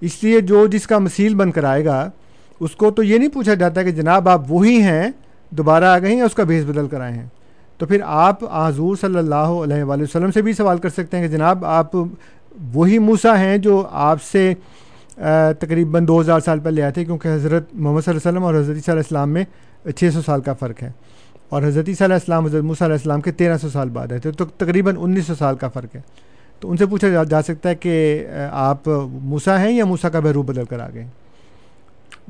اس 0.00 0.24
لیے 0.24 0.40
جو 0.40 0.66
جس 0.66 0.86
کا 0.86 0.98
مسیل 0.98 1.34
بن 1.34 1.50
کر 1.50 1.64
آئے 1.64 1.84
گا، 1.84 2.10
اس 2.60 2.70
کو 2.70 2.90
تو 2.90 3.02
یہ 3.02 3.18
نہیں 3.18 3.28
پوچھا 3.28 3.54
جاتا 3.54 3.82
کہ 3.82 3.90
جناب 3.90 4.28
آپ 4.28 4.42
وہی 4.48 4.82
ہیں، 4.82 5.08
دوبارہ 5.50 5.84
آ 5.84 5.98
گئے 5.98 6.10
ہیں 6.10 6.18
یا 6.18 6.24
اس 6.24 6.34
کا 6.34 6.44
بھیس 6.44 6.64
بدل 6.64 6.88
کر 6.88 7.00
آئے 7.00 7.12
ہیں۔ 7.12 7.26
تو 7.78 7.86
پھر 7.86 8.00
آپ 8.04 8.44
حضور 8.68 8.96
صلی 8.96 9.18
اللہ 9.18 9.34
علیہ 9.34 9.82
وآلہ 9.82 10.02
وسلم 10.02 10.30
سے 10.30 10.42
بھی 10.42 10.52
سوال 10.52 10.78
کر 10.78 10.88
سکتے 10.88 11.16
ہیں 11.16 11.28
کہ 11.28 11.32
جناب 11.32 11.64
آپ 11.64 11.90
وہی 12.72 12.98
موسا 12.98 13.40
ہیں 13.40 13.58
جو 13.58 13.86
آپ 13.90 14.22
سے 14.22 14.54
تقریباً 15.58 16.08
دو 16.08 16.20
ہزار 16.20 16.40
سال 16.40 16.60
پہلے 16.60 16.82
آئے 16.82 16.92
تھے 16.92 17.04
کیونکہ 17.04 17.28
حضرت 17.28 17.66
محمد 17.72 18.00
صلی 18.00 18.14
اللہ 18.14 18.28
علیہ 18.28 18.38
وسلم 18.38 18.44
اور 18.44 18.54
حضرت 18.54 18.66
صلی 18.66 18.92
علیہ 18.92 19.02
السلام 19.02 19.30
میں 19.30 19.44
چھ 19.96 20.04
سو 20.14 20.22
سال 20.22 20.40
کا 20.40 20.52
فرق 20.52 20.82
ہے۔ 20.82 20.90
اور 21.48 21.62
حضرت 21.62 21.84
صلی 21.84 22.04
علیہ 22.04 22.14
السلام 22.14 22.44
حضرت 22.46 22.64
موسیٰ 22.64 22.86
علیہ 22.86 22.96
السلام 22.96 23.20
کے 23.20 23.32
تیرہ 23.32 23.56
سو 23.58 23.68
سال 23.68 23.88
بعد 23.88 24.12
آئے 24.12 24.20
تھے 24.20 24.32
تو 24.32 24.44
تقریباً 24.44 24.96
انیس 24.98 25.26
سو 25.26 25.34
سال 25.34 25.56
کا 25.56 25.68
فرق 25.68 25.96
ہے۔ 25.96 26.00
تو 26.60 26.70
ان 26.70 26.76
سے 26.76 26.86
پوچھا 26.86 27.24
جا 27.24 27.42
سکتا 27.42 27.68
ہے 27.68 27.74
کہ 27.74 28.26
آپ 28.50 28.88
موسا 29.12 29.60
ہیں 29.60 29.72
یا 29.72 29.84
موسا 29.84 30.08
کا 30.08 30.20
بحروب 30.20 30.46
بدل 30.46 30.64
کر 30.64 30.80
آ 30.80 30.88
گئے؟ 30.94 31.06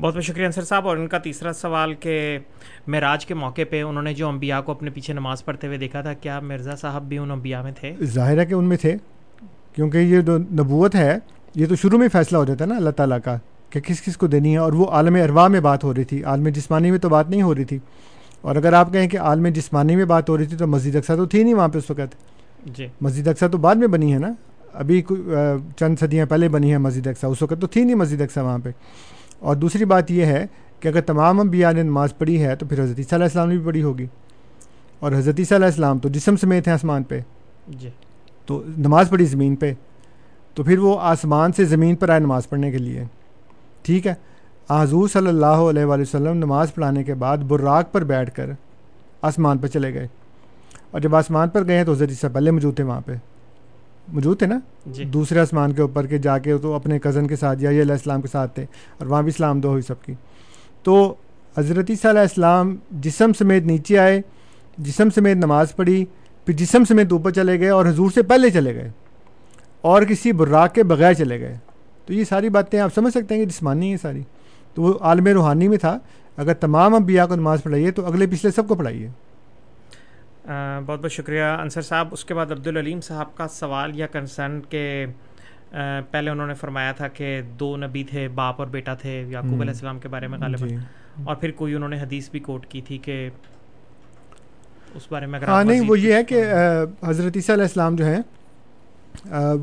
بہت 0.00 0.14
بہت 0.14 0.24
شکریہ 0.24 0.46
انصر 0.46 0.62
صاحب۔ 0.62 0.88
اور 0.88 0.96
ان 0.96 1.06
کا 1.06 1.18
تیسرا 1.18 1.52
سوال 1.52 1.94
کہ 1.94 2.38
معراج 2.86 3.26
کے 3.26 3.34
موقع 3.34 3.60
پہ 3.70 3.82
انہوں 3.82 4.02
نے 4.02 4.14
جو 4.14 4.28
انبیاء 4.28 4.60
کو 4.60 4.72
اپنے 4.72 4.90
پیچھے 4.90 5.14
نماز 5.14 5.44
پڑھتے 5.44 5.66
ہوئے 5.66 5.78
دیکھا 5.78 6.00
تھا 6.00 6.12
کیا 6.12 6.40
مرزا 6.40 6.76
صاحب 6.76 7.02
بھی 7.02 7.18
ان 7.18 7.30
انبیاء 7.30 7.62
میں 7.62 7.72
تھے؟ 7.80 7.92
ظاہر 8.02 8.38
ہے 8.38 8.46
کہ 8.46 8.54
ان 8.54 8.64
میں 8.64 8.76
تھے۔ 8.76 8.96
کیونکہ 9.72 9.98
یہ 9.98 10.20
جو 10.20 10.38
نبوت 10.38 10.94
ہے 10.94 11.18
یہ 11.54 11.66
تو 11.66 11.76
شروع 11.76 11.98
میں 11.98 12.08
فیصلہ 12.08 12.38
ہو 12.38 12.44
جاتا 12.44 12.64
ہے 12.64 12.68
نا 12.68 12.76
اللہ 12.76 12.90
تعالیٰ 12.90 13.18
کا 13.24 13.36
کہ 13.70 13.80
کس 13.80 14.02
کس 14.02 14.16
کو 14.16 14.26
دینی 14.26 14.52
ہے 14.52 14.58
اور 14.58 14.72
وہ 14.72 14.86
عالم 14.86 15.14
اروا 15.14 15.48
میں 15.48 15.60
بات 15.60 15.84
ہو 15.84 15.94
رہی 15.94 16.04
تھی۔ 16.04 16.24
عالم 16.24 16.48
جسمانی 16.48 16.90
میں 16.90 16.98
تو 16.98 17.08
بات 17.08 17.30
نہیں 17.30 17.42
ہو 17.42 17.54
رہی 17.54 17.64
تھی۔ 17.64 17.78
اور 18.40 18.56
اگر 18.56 18.72
آپ 18.72 18.92
کہیں 18.92 19.08
کہ 19.08 19.18
عالم 19.18 19.48
جسمانی 19.48 19.96
میں 19.96 20.04
بات 20.04 20.28
ہو 20.28 20.38
رہی 20.38 20.44
تھی 20.44 20.56
تو 20.56 20.66
مسجد 20.66 20.96
اقسا 20.96 21.16
تو 21.16 21.26
تھی 21.26 21.42
نہیں 21.42 21.54
وہاں 21.54 21.68
پہ 21.68 21.78
اس 21.78 21.90
وقت۔ 21.90 22.14
جی۔ 22.66 22.86
مسجد 23.00 23.28
اقسا 23.28 23.46
تو 23.46 23.58
بعد 23.58 23.74
میں 23.74 23.88
بنی 23.88 24.12
ہے 24.14 24.18
نا۔ 24.18 24.32
ابھی 24.72 25.02
چند 25.76 25.96
صدیاں 26.00 26.26
پہلے 26.26 26.48
بنی 26.48 26.72
ہے 26.72 26.78
مسجد 26.78 27.06
اقسا 27.06 27.26
اس 27.26 27.42
وقت 27.42 27.54
تو 27.60 27.66
تھی 27.66 27.84
نہیں 27.84 27.94
مسجد 27.94 28.20
اقسا 28.20 28.42
وہاں 28.42 28.58
پہ۔ 28.64 28.70
اور 29.38 29.56
دوسری 29.56 29.84
بات 29.84 30.10
یہ 30.10 30.24
ہے 30.24 30.46
کہ 30.80 30.88
اگر 30.88 31.00
تمام 31.00 31.40
انبیاء 31.40 31.72
نے 31.72 31.82
نماز 31.82 32.18
پڑھی 32.18 32.44
ہے 32.44 32.56
تو 32.56 32.66
پھر 32.66 32.82
حضرت 32.82 32.96
صلی 32.96 33.04
علیہ 33.10 33.24
السلام 33.24 33.48
نے 33.48 33.56
بھی 33.56 33.66
پڑھی 33.66 33.82
ہوگی۔ 33.82 34.06
اور 34.98 35.12
حضرت 35.12 35.36
صلی 35.36 35.56
علیہ 35.56 35.66
السلام 35.66 35.98
تو 35.98 36.08
جسم 36.08 36.36
سمیت 36.36 36.66
ہیں 36.66 36.74
آسمان 36.74 37.02
پہ۔ 37.02 37.20
جی۔ 37.68 37.90
تو 38.46 38.62
نماز 38.78 39.10
پڑھی 39.10 39.24
زمین 39.24 39.56
پہ 39.56 39.74
تو 40.54 40.62
پھر 40.62 40.78
وہ 40.78 41.00
آسمان 41.00 41.52
سے 41.52 41.64
زمین 41.64 41.96
پر 41.96 42.08
آئے 42.08 42.20
نماز 42.20 42.48
پڑھنے 42.48 42.70
کے 42.70 42.78
لیے۔ 42.78 43.04
ٹھیک 43.82 44.06
ہے؟ 44.06 44.14
حضور 44.70 45.08
صلی 45.08 45.28
اللہ 45.28 45.46
علیہ 45.46 45.84
وآلہ 45.84 46.02
وسلم 46.02 46.36
نماز 46.36 46.74
پڑھانے 46.74 47.04
کے 47.04 47.14
بعد 47.14 47.38
براق 47.38 47.92
پر 47.92 48.04
بیٹھ 48.04 48.34
کر 48.34 48.50
آسمان 49.22 49.58
پہ 49.58 49.66
چلے 49.66 49.94
گئے۔ 49.94 50.06
اور 50.90 51.00
جب 51.00 51.16
آسمان 51.16 51.48
پر 51.48 51.66
گئے 51.66 51.84
تو 51.84 51.92
حضرت 51.92 52.10
سے 52.10 52.28
پہلے 52.28 52.50
موجود 52.50 52.76
تھے 52.76 52.84
وہاں 52.84 53.00
پہ۔ 53.00 53.12
موجود 54.08 54.38
تھے 54.38 54.46
نا؟ 54.46 54.58
جی۔ 54.86 55.04
دوسرے 55.04 55.38
آسمان 55.38 55.72
کے 55.72 55.82
اوپر 55.82 56.06
کے 56.06 56.18
جا 56.18 56.38
کے 56.38 56.58
تو 56.58 56.74
اپنے 56.74 56.98
کزن 56.98 57.26
کے 57.26 57.36
ساتھ 57.36 57.62
یا 57.62 57.70
یہ 57.70 57.82
علیہ 57.82 57.92
السلام 57.92 58.22
کے 58.22 58.28
ساتھ 58.28 58.54
تھے 58.54 58.62
اور 58.98 59.06
وہاں 59.06 59.22
بھی 59.22 59.28
اسلام 59.28 59.60
دو 59.60 59.68
ہوئی 59.68 59.82
سب 59.82 60.02
کی۔ 60.02 60.14
تو 60.82 61.14
حضرت 61.58 61.86
صلی 61.86 62.10
علیہ 62.10 62.20
السلام 62.20 62.76
جسم 62.90 63.32
سمیت 63.38 63.62
نیچے 63.62 63.98
آئے 63.98 64.22
جسم 64.78 65.08
سمیت 65.10 65.36
نماز 65.36 65.76
پڑھی۔ 65.76 66.04
پھر 66.46 66.54
جسم 66.54 66.84
سمیت 66.84 67.12
اوپر 67.12 67.30
چلے 67.30 67.60
گئے 67.60 67.68
اور 67.68 67.86
حضور 67.86 68.10
سے 68.10 68.22
پہلے 68.22 68.50
چلے 68.50 68.74
گئے 68.74 68.90
اور 69.80 70.02
کسی 70.02 70.32
براق 70.32 70.74
کے 70.74 70.82
بغیر 70.82 71.12
چلے 71.12 71.40
گئے۔ 71.40 71.54
تو 72.06 72.12
یہ 72.12 72.24
ساری 72.24 72.48
باتیں 72.48 72.80
آپ 72.80 72.94
سمجھ 72.94 73.14
سکتے 73.14 73.34
ہیں 73.34 73.44
کہ 73.44 73.50
جسمانی 73.50 73.90
ہیں 73.90 73.96
ساری۔ 73.96 74.22
تو 74.74 74.82
وہ 74.82 74.94
عالم 75.00 75.26
روحانی 75.26 75.68
میں 75.68 75.78
تھا۔ 75.78 75.98
اگر 76.36 76.54
تمام 76.54 76.94
انبیاء 76.94 77.26
کو 77.26 77.34
نماز 77.34 77.62
پڑھائیے 77.62 77.90
تو 77.90 78.06
اگلے 78.06 78.26
پچھلے 78.26 78.50
سب 78.50 78.68
کو 78.68 78.74
پڑھائیے۔ 78.74 79.08
بہت 80.86 81.02
بہت 81.02 81.12
شکریہ 81.12 81.42
انصر 81.42 81.80
صاحب۔ 81.80 82.08
اس 82.10 82.24
کے 82.24 82.34
بعد 82.34 82.52
عبدالعلیم 82.52 83.00
صاحب 83.00 83.34
کا 83.34 83.48
سوال 83.48 83.90
یا 83.94 84.06
کنسرن 84.06 84.60
کہ 84.68 85.06
پہلے 86.10 86.30
انہوں 86.30 86.46
نے 86.46 86.54
فرمایا 86.54 86.92
تھا 86.92 87.08
کہ 87.08 87.40
دو 87.60 87.76
نبی 87.76 88.04
تھے 88.04 88.28
باپ 88.28 88.54
اور 88.58 88.66
بیٹا 88.66 88.94
تھے 88.94 89.24
یعقوب 89.28 89.60
علیہ 89.60 89.72
السلام 89.72 89.98
کے 89.98 90.08
بارے 90.08 90.26
میں 90.26 90.38
غالباً۔ 90.38 90.68
جی۔ 90.68 90.76
اور 91.24 91.36
پھر 91.36 91.50
کوئی 91.50 91.74
انہوں 91.74 91.88
نے 91.88 92.00
حدیث 92.00 92.30
بھی 92.30 92.40
کوٹ 92.40 92.66
کی 92.66 92.80
تھی 92.80 92.98
کہ 92.98 93.30
اس 94.94 95.02
بارے 95.10 95.26
میں 95.26 95.40
ہاں 95.40 95.64
نہیں 95.64 95.80
وہ 95.88 95.98
یہ 95.98 96.14
ہے 96.14 96.24
کہ 96.24 96.44
حضرت 97.06 97.36
عیسیٰ 97.36 97.54
علیہ 97.54 97.64
السلام 97.64 97.96
جو 97.96 98.04
ہیں 98.04 98.20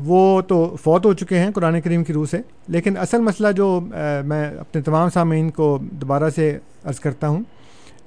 وہ 0.04 0.40
تو 0.40 0.76
فوت 0.82 1.06
ہو 1.06 1.12
چکے 1.12 1.38
ہیں 1.38 1.50
قرآن 1.50 1.80
کریم 1.80 2.04
کی 2.04 2.12
روح 2.12 2.26
سے 2.30 2.38
لیکن 2.68 2.96
اصل 2.96 3.20
مسئلہ 3.20 3.52
جو 3.52 3.80
میں 4.24 4.44
اپنے 4.58 4.82
تمام 4.82 5.10
سامعین 5.10 5.50
کو 5.50 5.78
دوبارہ 5.82 6.30
سے 6.30 6.58
عرض 6.84 7.00
کرتا 7.00 7.28
ہوں 7.28 7.42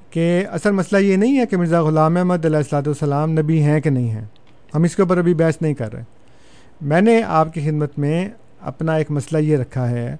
کہ 0.10 0.44
اصل 0.52 0.72
مسئلہ 0.72 1.02
یہ 1.02 1.16
نہیں 1.16 1.38
ہے 1.40 1.46
کہ 1.46 1.58
مرزا 1.58 1.82
غلام 1.82 2.18
احمد 2.18 2.46
علیہ 2.46 2.58
السلاۃ 2.58 2.82
والسلام 2.86 3.32
نبی 3.32 3.62
ہیں 3.62 3.80
کہ 3.82 3.90
نہیں 3.90 4.10
ہیں۔ 4.10 4.26
ہم 4.76 4.84
اس 4.84 4.96
کے 4.96 5.02
اوپر 5.02 5.18
ابھی 5.18 5.34
بحث 5.34 5.62
نہیں 5.62 5.74
کر 5.74 5.94
رہے۔ 5.94 6.04
میں 6.82 7.02
نے 7.02 7.22
آپ 7.28 7.54
کی 7.54 7.62
خدمت 7.62 8.00
میں 8.00 8.30
اپنا 8.62 8.96
ایک 8.96 9.12
مسئلہ 9.12 9.42
یہ 9.42 9.58
رکھا 9.58 9.90
ہے 9.90 10.16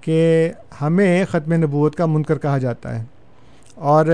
کہ 0.00 0.50
ہمیں 0.80 1.24
ختم 1.24 1.52
نبوت 1.52 1.96
کا 1.96 2.06
منکر 2.06 2.38
کہا 2.38 2.58
جاتا 2.58 2.98
ہے۔ 2.98 3.04
اور 3.78 4.06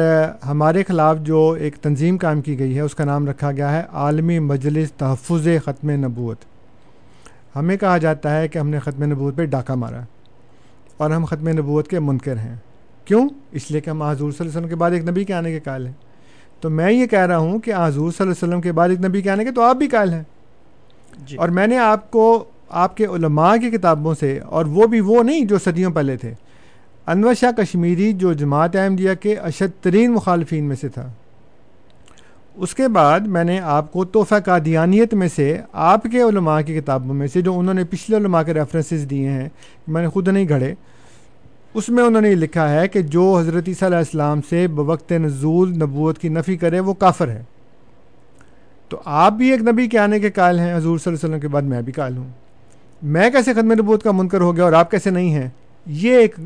ہمارے 0.47 0.83
خلاف 0.83 1.17
جو 1.21 1.57
ایک 1.59 1.77
تنظیم 1.77 2.17
قائم 2.17 2.41
کی 2.41 2.59
گئی 2.59 2.77
ہے 2.77 2.81
اس 2.81 2.95
کا 2.95 3.05
نام 3.05 3.29
رکھا 3.29 3.53
گیا 3.53 3.73
ہے 3.73 3.83
عالمی 3.93 4.39
مجلس 4.39 4.93
تحفظ 4.93 5.49
ختم 5.65 5.91
نبوت۔ 5.91 6.39
ہمیں 7.57 7.77
کہا 7.77 7.99
جاتا 7.99 8.37
ہے 8.37 8.49
کہ 8.49 8.59
ہم 8.59 8.69
نے 8.69 8.79
ختم 8.79 9.05
نبوت 9.05 9.37
پہ 9.37 9.45
ڈاکہ 9.45 9.73
مارا 9.73 10.01
اور 10.97 11.11
ہم 11.11 11.25
ختم 11.25 11.49
نبوت 11.49 11.89
کے 11.89 12.01
منکر 12.01 12.37
ہیں۔ 12.37 12.57
کیوں؟ 13.05 13.29
اس 13.53 13.71
لیے 13.71 13.81
کہ 13.81 13.91
ہم 13.91 14.03
حضور 14.03 14.17
صلی 14.17 14.27
اللہ 14.27 14.51
علیہ 14.51 14.59
وسلم 14.59 14.69
کے 14.69 14.75
بعد 14.75 14.91
ایک 14.91 15.09
نبی 15.09 15.25
کے 15.25 15.35
آنے 15.35 15.53
کے 15.53 15.61
قائل 15.61 15.87
ہیں۔ 15.87 15.93
تو 16.61 16.71
میں 16.71 16.93
یہ 16.93 17.07
کہہ 17.07 17.19
رہا 17.19 17.37
ہوں 17.37 17.59
کہ 17.59 17.73
حضور 17.75 18.13
صلی 18.13 18.27
اللہ 18.27 18.33
علیہ 18.33 18.49
وسلم 18.49 18.61
کے 18.61 18.73
بعد 18.73 18.89
ایک 18.89 19.05
نبی 19.05 19.23
کے 19.23 19.31
آنے 19.31 19.45
کے 19.45 19.53
تو 19.53 19.63
آپ 19.63 19.77
بھی 19.77 19.87
قائل 19.89 20.13
ہیں۔ 20.13 20.23
جی۔ 21.27 21.37
اور 21.37 21.49
میں 21.49 21.67
نے 21.67 21.79
آپ 21.79 22.11
کو 22.11 22.45
آپ 22.69 22.97
کے 22.97 23.07
علماء 23.07 23.57
کی 23.57 23.71
کتابوں 23.71 24.15
سے 24.21 24.39
اور 24.39 24.65
وہ 24.65 24.87
بھی 24.87 25.01
وہ 25.01 25.23
نہیں 25.23 25.45
جو 25.45 25.59
صدیوں 25.59 25.93
پہلے 25.93 26.17
تھے 26.17 26.35
انور 27.07 27.35
شاہ 27.35 27.51
کشمیری 27.53 28.13
جو 28.13 28.33
جماعت 28.33 28.77
احمدیہ 28.77 29.11
کے 29.21 29.35
اشد 29.35 29.85
ترین 29.85 30.13
مخالفین 30.13 30.65
میں 30.65 30.77
سے 30.77 30.89
تھا۔ 30.89 31.13
اس 32.55 32.75
کے 32.75 32.89
بعد 32.89 33.21
میں 33.21 33.45
نے 33.45 33.61
آپ 33.61 33.93
کو 33.93 34.05
تحفہ 34.05 34.35
قادیانیت 34.45 35.15
میں 35.15 35.29
سے 35.37 35.61
آپ 35.73 36.03
کے 36.03 36.23
علماء 36.23 36.61
کی 36.61 36.81
کتابوں 36.81 37.15
میں 37.15 37.27
سے 37.27 37.43
جو 37.43 37.59
انہوں 37.59 37.75
نے 37.75 37.85
پچھلے 37.85 38.17
علماء 38.17 38.43
کے 38.43 38.55
ریفرنسز 38.55 39.11
دیے 39.11 39.29
ہیں، 39.29 39.49
میں 39.87 40.03
نے 40.03 40.09
خود 40.09 40.29
نہیں 40.29 40.49
گھڑے۔ 40.49 40.75
اس 41.75 41.89
میں 41.89 42.05
انہوں 42.05 42.23
نے 42.23 42.31
یہ 42.31 42.35
لکھا 42.35 42.81
ہے 42.81 42.89
کہ 42.89 43.03
جو 43.03 43.39
حضرت 43.39 43.65
صلی 43.65 43.73
اللہ 43.73 43.87
علیہ 43.87 43.97
السلام 43.97 44.41
سے 44.51 44.69
بوقت 44.69 45.13
نزول 45.13 45.71
نبوت 45.71 46.19
کی 46.19 46.29
نفی 46.29 46.57
کرے، 46.57 46.81
وہ 46.81 46.95
کافر 46.95 47.29
ہے۔ 47.29 47.43
تو 48.89 49.01
آپ 49.05 49.33
بھی 49.33 49.51
ایک 49.51 49.61
نبی 49.61 49.87
کے 49.87 49.99
آنے 49.99 50.21
کے 50.21 50.31
قائل 50.31 50.59
ہیں، 50.59 50.77
حضور 50.77 50.99
صلی 50.99 51.13
اللہ 51.13 51.19
علیہ 51.19 51.29
وسلم 51.29 51.41
کے 51.41 51.49
بعد 51.49 51.63
میں 51.63 51.83
بھی 51.83 51.93
قائل 51.93 52.17
ہوں۔ 52.17 52.29
میں 53.03 53.31
کیسے 53.31 53.53
ختم 53.53 53.73
نبوت 53.73 54.03
کا 54.03 54.13
منکر 54.13 54.41
ہو 54.41 54.57
گیا 54.57 54.65
اور 54.65 54.73
آپ 54.73 54.91
کیسے 54.91 55.11
نہیں 55.11 55.33
ہیں؟ 55.33 55.49
یہ 55.87 56.17
ایک 56.17 56.37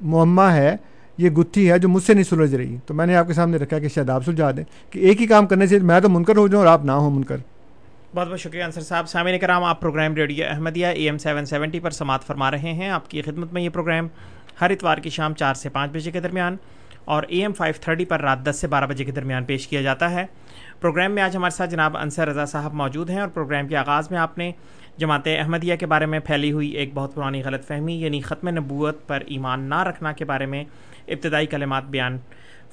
معمہ 0.00 0.42
ہے، 0.42 0.76
یہ 1.18 1.30
گتھی 1.30 1.70
ہے 1.70 1.78
جو 1.78 1.88
مجھ 1.88 2.02
سے 2.02 2.14
نہیں 2.14 2.24
سلجھ 2.24 2.54
رہی۔ 2.54 2.76
تو 2.86 2.94
میں 2.94 3.06
نے 3.06 3.16
آپ 3.16 3.26
کے 3.26 3.32
سامنے 3.32 3.56
رکھا 3.56 3.78
کہ 3.78 3.88
شاید 3.88 4.10
آپ 4.10 4.24
سلجھا 4.24 4.50
دیں 4.50 4.64
کہ 4.90 4.98
ایک 4.98 5.20
ہی 5.20 5.26
کام 5.26 5.46
کرنے 5.46 5.66
سے 5.66 5.78
میں 5.78 6.00
تو 6.00 6.08
منکر 6.08 6.36
ہو 6.36 6.48
جاؤں 6.48 6.64
اور 6.64 6.72
آپ 6.72 6.84
نہ 6.84 6.92
ہوں 6.92 7.10
منکر۔ 7.10 7.36
بہت 8.14 8.28
بہت 8.28 8.40
شکریہ 8.40 8.62
انصر 8.62 8.80
صاحب۔ 8.80 9.08
سامعین 9.08 9.38
کرام، 9.38 9.64
آپ 9.64 9.80
programme 9.80 10.14
radio 10.14 10.46
Ahmadiyya 10.50 10.86
A 10.86 11.04
M 11.04 11.18
seven 11.18 11.46
seventy 11.46 11.80
پر 11.80 11.90
سماعت 11.90 12.24
فرما 12.24 12.50
رہے 12.50 12.72
ہیں۔ 12.72 12.88
آپ 12.88 13.10
کی 13.10 13.22
خدمت 13.22 13.52
میں 13.52 13.62
یہ 13.62 13.68
پروگرام 13.68 14.08
ہر 14.60 14.70
اتوار 14.70 14.98
کی 14.98 15.10
شام 15.10 15.34
چار 15.34 15.54
سے 15.54 15.68
پانچ 15.68 15.90
بجے 15.92 16.10
کے 16.10 16.20
درمیان 16.20 16.56
اور 17.04 17.22
اے 17.28 17.40
ایم 17.40 17.52
فائیو 17.52 17.74
تھرٹی 17.80 18.04
پر 18.04 18.20
رات 18.20 18.44
دس 18.44 18.56
سے 18.60 18.66
بارہ 18.66 18.84
بجے 18.84 19.04
کے 19.04 19.12
درمیان 19.12 19.44
پیش 19.44 19.68
کیا 19.68 19.82
جاتا 19.82 20.10
ہے۔ 20.10 20.26
پروگرام 20.80 21.12
میں 21.12 21.22
آج 21.22 21.36
ہمارے 21.36 21.56
ساتھ 21.56 21.70
جناب 21.70 21.96
انصر 21.96 22.28
رضا 22.28 22.44
صاحب 22.44 22.74
موجود 22.74 23.10
ہیں 23.10 23.20
اور 23.20 23.28
پروگرام 23.28 23.68
کے 23.68 23.76
آغاز 23.76 24.10
میں 24.10 24.18
آپ 24.18 24.38
نے 24.38 24.52
جماعت 24.98 25.26
احمدیہ 25.26 25.76
کے 25.76 25.86
بارے 25.86 26.06
میں 26.06 26.18
پھیلی 26.18 26.52
ہوئی 26.52 26.68
ایک 26.68 26.90
بہت 26.94 27.14
پرانی 27.14 27.42
غلط 27.44 27.66
فہمی 27.66 28.00
یعنی 28.00 28.20
ختم 28.20 28.48
نبوت 28.48 29.06
پر 29.06 29.22
ایمان 29.26 29.60
نہ 29.60 29.82
رکھنا 29.82 30.12
کے 30.12 30.24
بارے 30.24 30.46
میں 30.46 30.64
ابتدائی 31.08 31.46
کلمات 31.46 31.84
بیان 31.84 32.18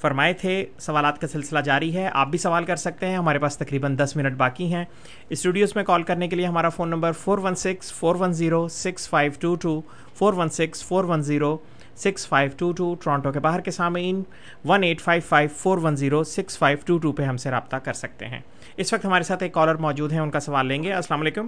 فرمائے 0.00 0.32
تھے۔ 0.32 0.66
سوالات 0.78 1.20
کا 1.20 1.26
سلسلہ 1.26 1.58
جاری 1.58 1.96
ہے، 1.96 2.08
آپ 2.12 2.28
بھی 2.28 2.38
سوال 2.38 2.64
کر 2.64 2.76
سکتے 2.76 3.06
ہیں۔ 3.06 3.16
ہمارے 3.16 3.38
پاس 3.38 3.58
تقریباً 3.58 3.98
دس 3.98 4.16
منٹ 4.16 4.36
باقی 4.36 4.74
ہیں۔ 4.74 4.84
اسٹوڈیوز 5.28 5.76
میں 5.76 5.84
کال 5.84 6.02
کرنے 6.02 6.28
کے 6.28 6.36
لیے 6.36 6.46
ہمارا 6.46 6.68
phone 6.68 6.88
number 6.88 7.12
four 7.12 7.38
one 7.38 7.54
six, 7.54 7.92
four 7.92 8.16
one 8.16 8.32
zero, 8.32 8.68
six 8.68 9.08
five 9.08 9.32
two 9.40 9.54
two, 9.54 9.80
four 10.14 10.32
one 10.32 10.48
six, 10.48 10.84
four 10.84 11.04
one 11.04 11.22
zero, 11.22 11.56
six 11.96 12.28
five 12.28 12.50
two 12.56 12.72
two, 12.72 12.94
Toronto 12.94 13.32
کے 13.32 13.40
باہر 13.40 13.60
کے 13.60 13.70
سامعین، 13.70 14.22
one 14.64 14.82
eight 14.82 15.00
five 15.00 15.22
five, 15.28 15.48
four 15.56 15.78
one 15.82 15.96
zero, 15.96 16.24
six 16.24 16.58
five 16.58 16.78
two 16.86 16.98
two 16.98 17.12
پہ 17.12 17.22
ہم 17.22 17.36
سے 17.36 17.50
رابطہ 17.50 17.76
کر 17.76 17.92
سکتے 17.92 18.26
ہیں۔ 18.26 18.40
اس 18.76 18.92
وقت 18.92 19.04
ہمارے 19.04 19.22
ساتھ 19.22 19.42
ایک 19.42 19.52
کالر 19.52 19.74
موجود 19.74 20.12
ہیں 20.12 20.20
ان 20.20 20.30
کا 20.30 20.40
سوال 20.40 20.66
لیں 20.66 20.82
گے۔ 20.82 20.92
السلام 20.92 21.20
علیکم۔ 21.20 21.46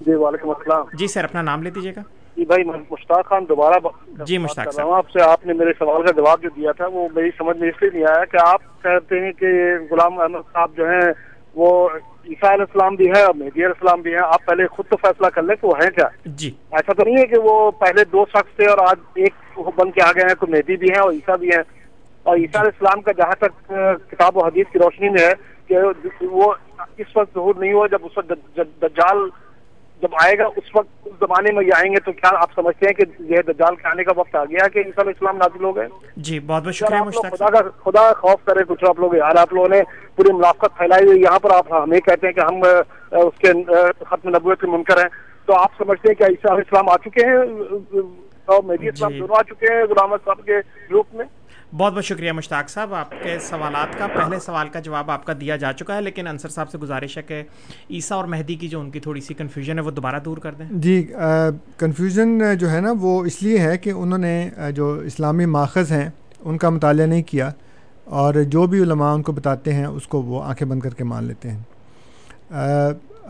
جی 0.00 0.14
وعلیکم 0.14 0.50
السلام۔ 0.50 0.84
جی 0.92 1.06
سر 1.06 1.24
اپنا 1.24 1.42
نام 1.42 1.62
لے 1.62 1.70
دیجیے 1.70 1.92
گا۔ 1.96 2.00
جی 2.36 2.44
بھائی 2.44 2.64
مشتاق 2.64 3.28
خان 3.28 3.44
دوبارہ 3.48 3.78
جی 4.24 4.38
مشتاق 4.38 4.74
صاحب۔ 4.74 4.90
آپ 4.90 5.10
سے 5.10 5.22
آپ 5.22 5.46
نے 5.46 5.52
میرے 5.52 5.72
سوال 5.78 6.02
کا 6.02 6.12
جواب 6.12 6.42
جو 6.42 6.48
دیا 6.56 6.72
تھا 6.72 6.86
وہ 6.86 7.08
میری 7.14 7.30
سمجھ 7.38 7.56
میں 7.56 7.68
اس 7.68 7.82
لیے 7.82 7.90
نہیں 7.94 8.04
آیا 8.04 8.24
کہ 8.24 8.38
آپ 8.46 8.82
کہتے 8.82 9.20
ہیں 9.20 9.32
کہ 9.32 9.46
غلام 9.90 10.20
احمد 10.20 10.52
صاحب 10.52 10.70
جو 10.76 10.88
ہیں 10.88 11.12
وہ 11.54 11.88
عیسیٰ 12.28 12.50
علیہ 12.50 12.64
السلام 12.68 12.94
بھی 12.94 13.08
ہے 13.08 13.22
اور 13.22 13.34
مہدی 13.34 13.64
علیہ 13.64 13.66
السلام 13.66 14.00
بھی 14.00 14.10
ہیں۔ 14.10 14.24
آپ 14.24 14.46
پہلے 14.46 14.66
خود 14.66 14.86
تو 14.86 14.96
فیصلہ 14.96 15.26
کر 15.26 15.42
لیں 15.42 15.56
کہ 15.56 15.66
وہ 15.66 15.72
ہیں 15.82 15.90
کیا؟ 15.90 16.08
جی۔ 16.24 16.50
ایسا 16.70 16.92
تو 16.92 17.02
نہیں 17.04 17.16
ہے 17.16 17.26
کہ 17.26 17.40
وہ 17.42 17.70
پہلے 17.70 18.04
دو 18.04 18.24
شخص 18.28 18.56
تھے 18.56 18.66
اور 18.66 18.78
آج 18.78 18.98
ایک 19.14 19.34
بن 19.76 19.90
کے 19.90 20.02
آ 20.02 20.10
گئے 20.12 20.22
ہیں 20.22 20.34
تو 20.34 20.46
مہدی 20.46 20.76
بھی 20.76 20.88
ہیں 20.88 21.02
اور 21.02 21.12
عیسیٰ 21.12 21.38
بھی 21.38 21.48
ہیں۔ 21.48 21.62
اور 22.22 22.36
عیسیٰ 22.36 22.60
علیہ 22.60 22.70
السلام 22.80 23.02
کا 23.02 23.12
جہاں 23.12 23.34
تک 23.38 23.72
کتاب 24.10 24.36
و 24.36 24.44
حدیث 24.44 24.66
کی 24.72 24.78
روشنی 24.78 25.08
میں 25.08 25.22
ہے 25.22 25.32
وہ 26.22 26.54
اس 26.98 27.16
وقت 27.16 27.34
ظہور 27.34 27.54
نہیں 27.58 27.72
ہوا 27.72 27.86
جب 27.86 27.98
اس 28.04 28.18
وقت 28.18 28.32
دجال 28.82 29.28
جب 30.02 30.08
آئے 30.24 30.38
گا 30.38 30.44
اس 30.56 30.76
وقت 30.76 31.06
اس 31.06 31.12
زمانے 31.20 31.52
میں 31.52 31.64
یہ 31.66 31.72
آئیں 31.76 31.92
گے 31.92 32.00
تو 32.00 32.12
کیا 32.12 32.30
آپ 32.34 32.50
سمجھتے 32.54 32.86
ہیں 32.86 32.92
کہ 32.92 33.04
یہ 33.18 33.42
دجال 33.42 33.76
کے 33.76 33.88
آنے 33.88 34.04
کا 34.04 34.12
وقت 34.16 34.36
آ 34.36 34.44
گیا 34.44 34.68
کہ 34.68 34.78
علیہ 34.78 35.00
السلام 35.00 35.36
نازل 35.36 35.64
ہو 35.64 35.76
گئے؟ 35.76 35.86
جی 36.16 36.38
بہت 36.40 36.64
بہت 36.64 36.74
شکریہ 36.74 37.00
مشتاق 37.00 37.34
خدا 37.34 37.48
کا 37.50 37.60
خدا 37.84 38.12
خوف 38.12 38.44
کرے 38.44 38.64
کچھ 38.68 38.84
آپ 38.88 39.00
لوگ 39.00 39.14
یار 39.14 39.36
آپ 39.36 39.52
لوگوں 39.52 39.68
نے 39.68 39.80
پوری 40.16 40.32
منافقت 40.32 40.76
پھیلائی 40.78 41.06
ہوئی 41.06 41.20
یہاں 41.20 41.38
پر 41.38 41.50
آپ 41.54 41.72
ہمیں 41.72 42.00
کہتے 42.00 42.26
ہیں 42.26 42.34
کہ 42.34 42.40
ہم 42.40 42.60
اس 43.12 43.38
کے 43.38 43.52
ختم 44.04 44.28
نبوت 44.28 44.60
کے 44.60 44.66
منکر 44.66 44.96
ہیں۔ 44.96 45.08
تو 45.46 45.54
آپ 45.54 45.70
سمجھتے 45.78 46.08
ہیں 46.08 46.14
کہ 46.14 46.22
عیسیٰ 46.22 46.50
علیہ 46.50 46.62
السلام 46.68 46.88
آ 46.88 46.96
چکے 46.96 47.26
ہیں 47.26 48.00
اور 48.44 48.62
مہدی 48.62 48.88
اسلام 48.88 49.12
دونوں 49.18 49.36
آ 49.38 49.42
چکے 49.42 49.74
ہیں 49.74 49.82
غلام 49.82 50.16
صاحب 50.24 50.44
کے 50.44 50.58
گروپ 50.90 51.14
میں۔ 51.14 51.24
بہت 51.76 51.92
بہت 51.92 52.04
شکریہ 52.04 52.32
مشتاق 52.32 52.68
صاحب 52.70 52.94
آپ 52.94 53.10
کے 53.22 53.38
سوالات 53.40 53.98
کا 53.98 54.06
پہلے 54.06 54.38
سوال 54.40 54.68
کا 54.68 54.80
جواب 54.80 55.10
آپ 55.10 55.24
کا 55.26 55.32
دیا 55.40 55.56
جا 55.56 55.72
چکا 55.72 55.96
ہے 55.96 56.02
لیکن 56.02 56.26
انصر 56.26 56.48
صاحب 56.48 56.70
سے 56.70 56.78
گزارش 56.78 57.16
ہے 57.18 57.22
کہ 57.22 57.42
عیسیٰ 57.90 58.16
اور 58.16 58.24
مہدی 58.24 58.54
کی 58.54 58.68
جو 58.68 58.80
ان 58.80 58.90
کی 58.90 59.00
تھوڑی 59.00 59.20
سی 59.20 59.34
کنفیوژن 59.34 59.78
ہے 59.78 59.84
وہ 59.84 59.90
دوبارہ 59.90 60.18
دور 60.24 60.38
کر 60.38 60.54
دیں۔ 60.54 60.66
جی 60.70 61.02
کنفیوژن 61.78 62.42
جو 62.58 62.70
ہے 62.70 62.80
نا 62.80 62.92
وہ 63.00 63.24
اس 63.26 63.42
لیے 63.42 63.58
ہے 63.58 63.78
کہ 63.78 63.90
انہوں 63.90 64.18
نے 64.18 64.50
جو 64.74 64.92
اسلامی 65.06 65.46
ماخذ 65.46 65.92
ہیں 65.92 66.08
ان 66.40 66.58
کا 66.58 66.70
مطالعہ 66.70 67.06
نہیں 67.06 67.22
کیا 67.22 67.50
اور 68.04 68.34
جو 68.34 68.66
بھی 68.66 68.82
علماء 68.82 69.12
ان 69.14 69.22
کو 69.22 69.32
بتاتے 69.32 69.72
ہیں 69.72 69.86
اس 69.86 70.06
کو 70.06 70.22
وہ 70.22 70.42
آنکھیں 70.44 70.68
بند 70.68 70.80
کر 70.80 70.94
کے 70.94 71.04
مان 71.04 71.24
لیتے 71.24 71.50
ہیں۔ 71.50 72.52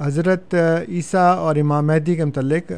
حضرت 0.01 0.55
عیسیٰ 0.89 1.37
اور 1.37 1.57
امام 1.57 1.87
مہدی 1.87 2.15
کے 2.17 2.25
متعلق 2.25 2.73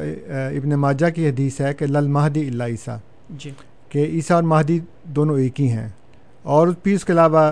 ابن 0.57 0.69
ماجہ 0.69 1.09
کی 1.09 1.29
حدیث 1.29 1.61
ہے 1.61 1.73
کہ 1.73 1.85
لل 1.85 2.07
مہدی 2.07 2.47
اللہ 2.47 2.63
عیسیٰ۔ 2.63 2.97
جی۔ 3.29 3.51
کہ 3.93 3.99
عیسیٰ 3.99 4.35
اور 4.35 4.43
مہدی 4.43 4.79
دونوں 5.03 5.39
ایک 5.39 5.61
ہی 5.61 5.69
ہیں۔ 5.69 5.89
اور 6.43 6.67
پھر 6.67 6.93
اس 6.93 7.05
کے 7.05 7.13
علاوہ 7.13 7.51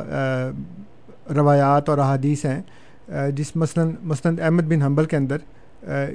روایات 1.36 1.90
اور 1.90 1.98
احادیث 1.98 2.46
ہیں۔ 2.46 2.62
جس 3.32 3.56
مثلاً 3.56 3.92
مثلاً 4.04 4.36
احمد 4.42 4.62
بن 4.62 4.82
حنبل 4.82 5.06
کے 5.06 5.18
اندر 5.18 5.38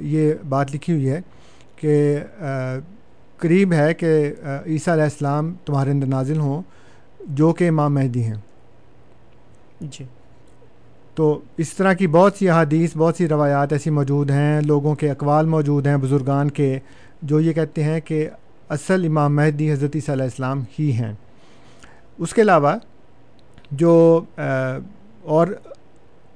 یہ 0.01 0.33
بات 0.49 0.75
لکھی 0.75 0.93
ہوئی 0.93 1.11
ہے 1.11 1.21
کہ 1.77 2.19
قریب 3.37 3.73
ہے 3.73 3.95
کہ 3.95 4.35
عیسیٰ 4.67 4.93
علیہ 4.93 5.05
السلام 5.05 5.55
تمہارے 5.67 5.91
اندر 5.91 6.07
نازل 6.07 6.41
ہوں 6.41 6.63
جو 7.29 7.53
کہ 7.53 7.69
امام 7.69 7.95
مہدی 7.95 8.25
ہیں۔ 8.25 8.35
جی۔ 9.81 10.05
تو 11.15 11.41
اس 11.57 11.73
طرح 11.73 11.93
کی 11.93 12.07
بہت 12.07 12.33
سی 12.39 12.49
احادیث 12.49 12.97
بہت 12.97 13.17
سی 13.17 13.29
روایات 13.29 13.73
ایسی 13.73 13.91
موجود 13.91 14.31
ہیں 14.31 14.61
لوگوں 14.61 14.95
کے 14.95 15.11
اقوال 15.11 15.47
موجود 15.47 15.87
ہیں 15.87 15.97
بزرگان 15.97 16.51
کے 16.51 16.79
جو 17.23 17.41
یہ 17.41 17.53
کہتے 17.53 17.85
ہیں 17.85 18.01
کہ 18.01 18.29
اصل 18.71 19.05
امام 19.07 19.37
مہدی 19.37 19.71
حضرت 19.73 19.93
صلی 19.93 20.01
اللہ 20.07 20.13
علیہ 20.13 20.25
السلام 20.25 20.63
ہی 20.79 20.91
ہیں۔ 20.93 21.13
اس 22.19 22.33
کے 22.35 22.43
علاوہ 22.43 22.73
جو 23.71 24.21
اور 25.23 25.47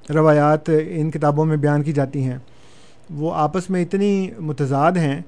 روایات 0.09 0.69
ان 0.87 1.11
کتابوں 1.11 1.45
میں 1.45 1.57
بیان 1.57 1.83
کی 1.83 1.93
جاتی 1.93 2.23
ہیں، 2.23 2.37
وہ 3.09 3.33
آپس 3.35 3.69
میں 3.69 3.81
اتنی 3.81 4.29
متضاد 4.39 4.91
ہیں 4.91 5.19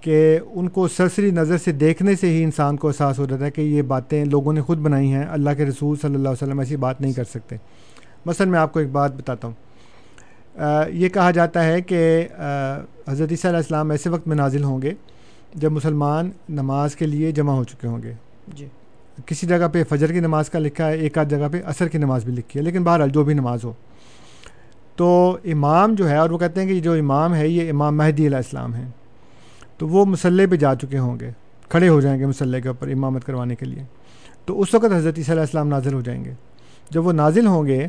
کہ 0.00 0.38
ان 0.50 0.68
کو 0.68 0.86
سرسری 0.88 1.30
نظر 1.30 1.58
سے 1.58 1.72
دیکھنے 1.72 2.16
سے 2.16 2.30
ہی 2.30 2.42
انسان 2.44 2.76
کو 2.76 2.88
احساس 2.88 3.18
ہو 3.18 3.24
جاتا 3.24 3.44
ہے 3.44 3.50
کہ 3.50 3.60
یہ 3.60 3.82
باتیں 3.82 4.24
لوگوں 4.24 4.52
نے 4.52 4.60
خود 4.60 4.78
بنائی 4.78 5.12
ہیں، 5.12 5.24
اللہ 5.30 5.50
کے 5.56 5.66
رسول 5.66 5.96
صلی 5.96 6.14
اللہ 6.14 6.28
علیہ 6.28 6.42
وسلم 6.42 6.58
ایسی 6.58 6.76
بات 6.76 7.00
نہیں 7.00 7.12
کر 7.12 7.24
سکتے۔ 7.24 7.56
مثلا 8.26 8.46
میں 8.50 8.58
آپ 8.58 8.72
کو 8.72 8.78
ایک 8.80 8.90
بات 8.92 9.14
بتاتا 9.16 9.48
ہوں۔ 9.48 9.54
یہ 10.90 11.08
کہا 11.08 11.30
جاتا 11.30 11.64
ہے 11.64 11.80
کہ 11.80 12.26
حضرت 13.08 13.32
علیہ 13.32 13.56
السلام 13.56 13.90
ایسے 13.90 14.10
وقت 14.10 14.28
میں 14.28 14.36
نازل 14.36 14.64
ہوں 14.64 14.82
گے 14.82 14.92
جب 15.54 15.72
مسلمان 15.72 16.30
نماز 16.48 16.96
کے 16.96 17.06
لیے 17.06 17.32
جمع 17.32 17.52
ہو 17.52 17.64
چکے 17.64 17.88
ہوں 17.88 18.02
گے۔ 18.02 18.12
جی۔ 18.48 18.66
کسی 19.26 19.46
جگہ 19.46 19.68
پہ 19.72 19.84
فجر 19.88 20.12
کی 20.12 20.20
نماز 20.20 20.50
کا 20.50 20.58
لکھا 20.58 20.88
ہے 20.88 20.94
ایک 20.94 21.18
آدھ 21.18 21.28
جگہ 21.28 21.48
پہ 21.52 21.62
عصر 21.64 21.88
کی 21.88 21.98
نماز 21.98 22.24
بھی 22.24 22.32
لکھی 22.32 22.60
ہے 22.60 22.64
لیکن 22.64 22.84
بہرحال 22.84 23.10
جو 23.10 23.24
بھی 23.24 23.34
نماز 23.34 23.64
ہو۔ 23.64 23.72
تو 24.96 25.38
امام 25.44 25.94
جو 25.94 26.08
ہے 26.10 26.16
اور 26.16 26.30
وہ 26.30 26.38
کہتے 26.38 26.60
ہیں 26.60 26.68
کہ 26.68 26.80
جو 26.80 26.92
امام 26.92 27.34
ہے 27.34 27.48
یہ 27.48 27.70
امام 27.70 27.96
مہدی 27.96 28.26
علیہ 28.26 28.36
السلام 28.36 28.74
ہیں۔ 28.74 28.88
تو 29.78 29.88
وہ 29.88 30.04
مسلح 30.04 30.44
پہ 30.50 30.56
جا 30.56 30.74
چکے 30.74 30.98
ہوں 30.98 31.20
گے 31.20 31.30
کھڑے 31.68 31.88
ہو 31.88 32.00
جائیں 32.00 32.20
گے 32.20 32.26
مسلح 32.26 32.58
کے 32.58 32.68
اوپر 32.68 32.88
امامت 32.88 33.24
کروانے 33.24 33.54
کے 33.54 33.66
لیے۔ 33.66 33.82
تو 34.44 34.60
اس 34.60 34.74
وقت 34.74 34.84
حضرت 34.84 35.14
صلی 35.14 35.24
علیہ 35.28 35.40
السلام 35.40 35.68
نازل 35.68 35.94
ہو 35.94 36.00
جائیں 36.00 36.24
گے۔ 36.24 36.32
جب 36.90 37.06
وہ 37.06 37.12
نازل 37.12 37.46
ہوں 37.46 37.66
گے 37.66 37.86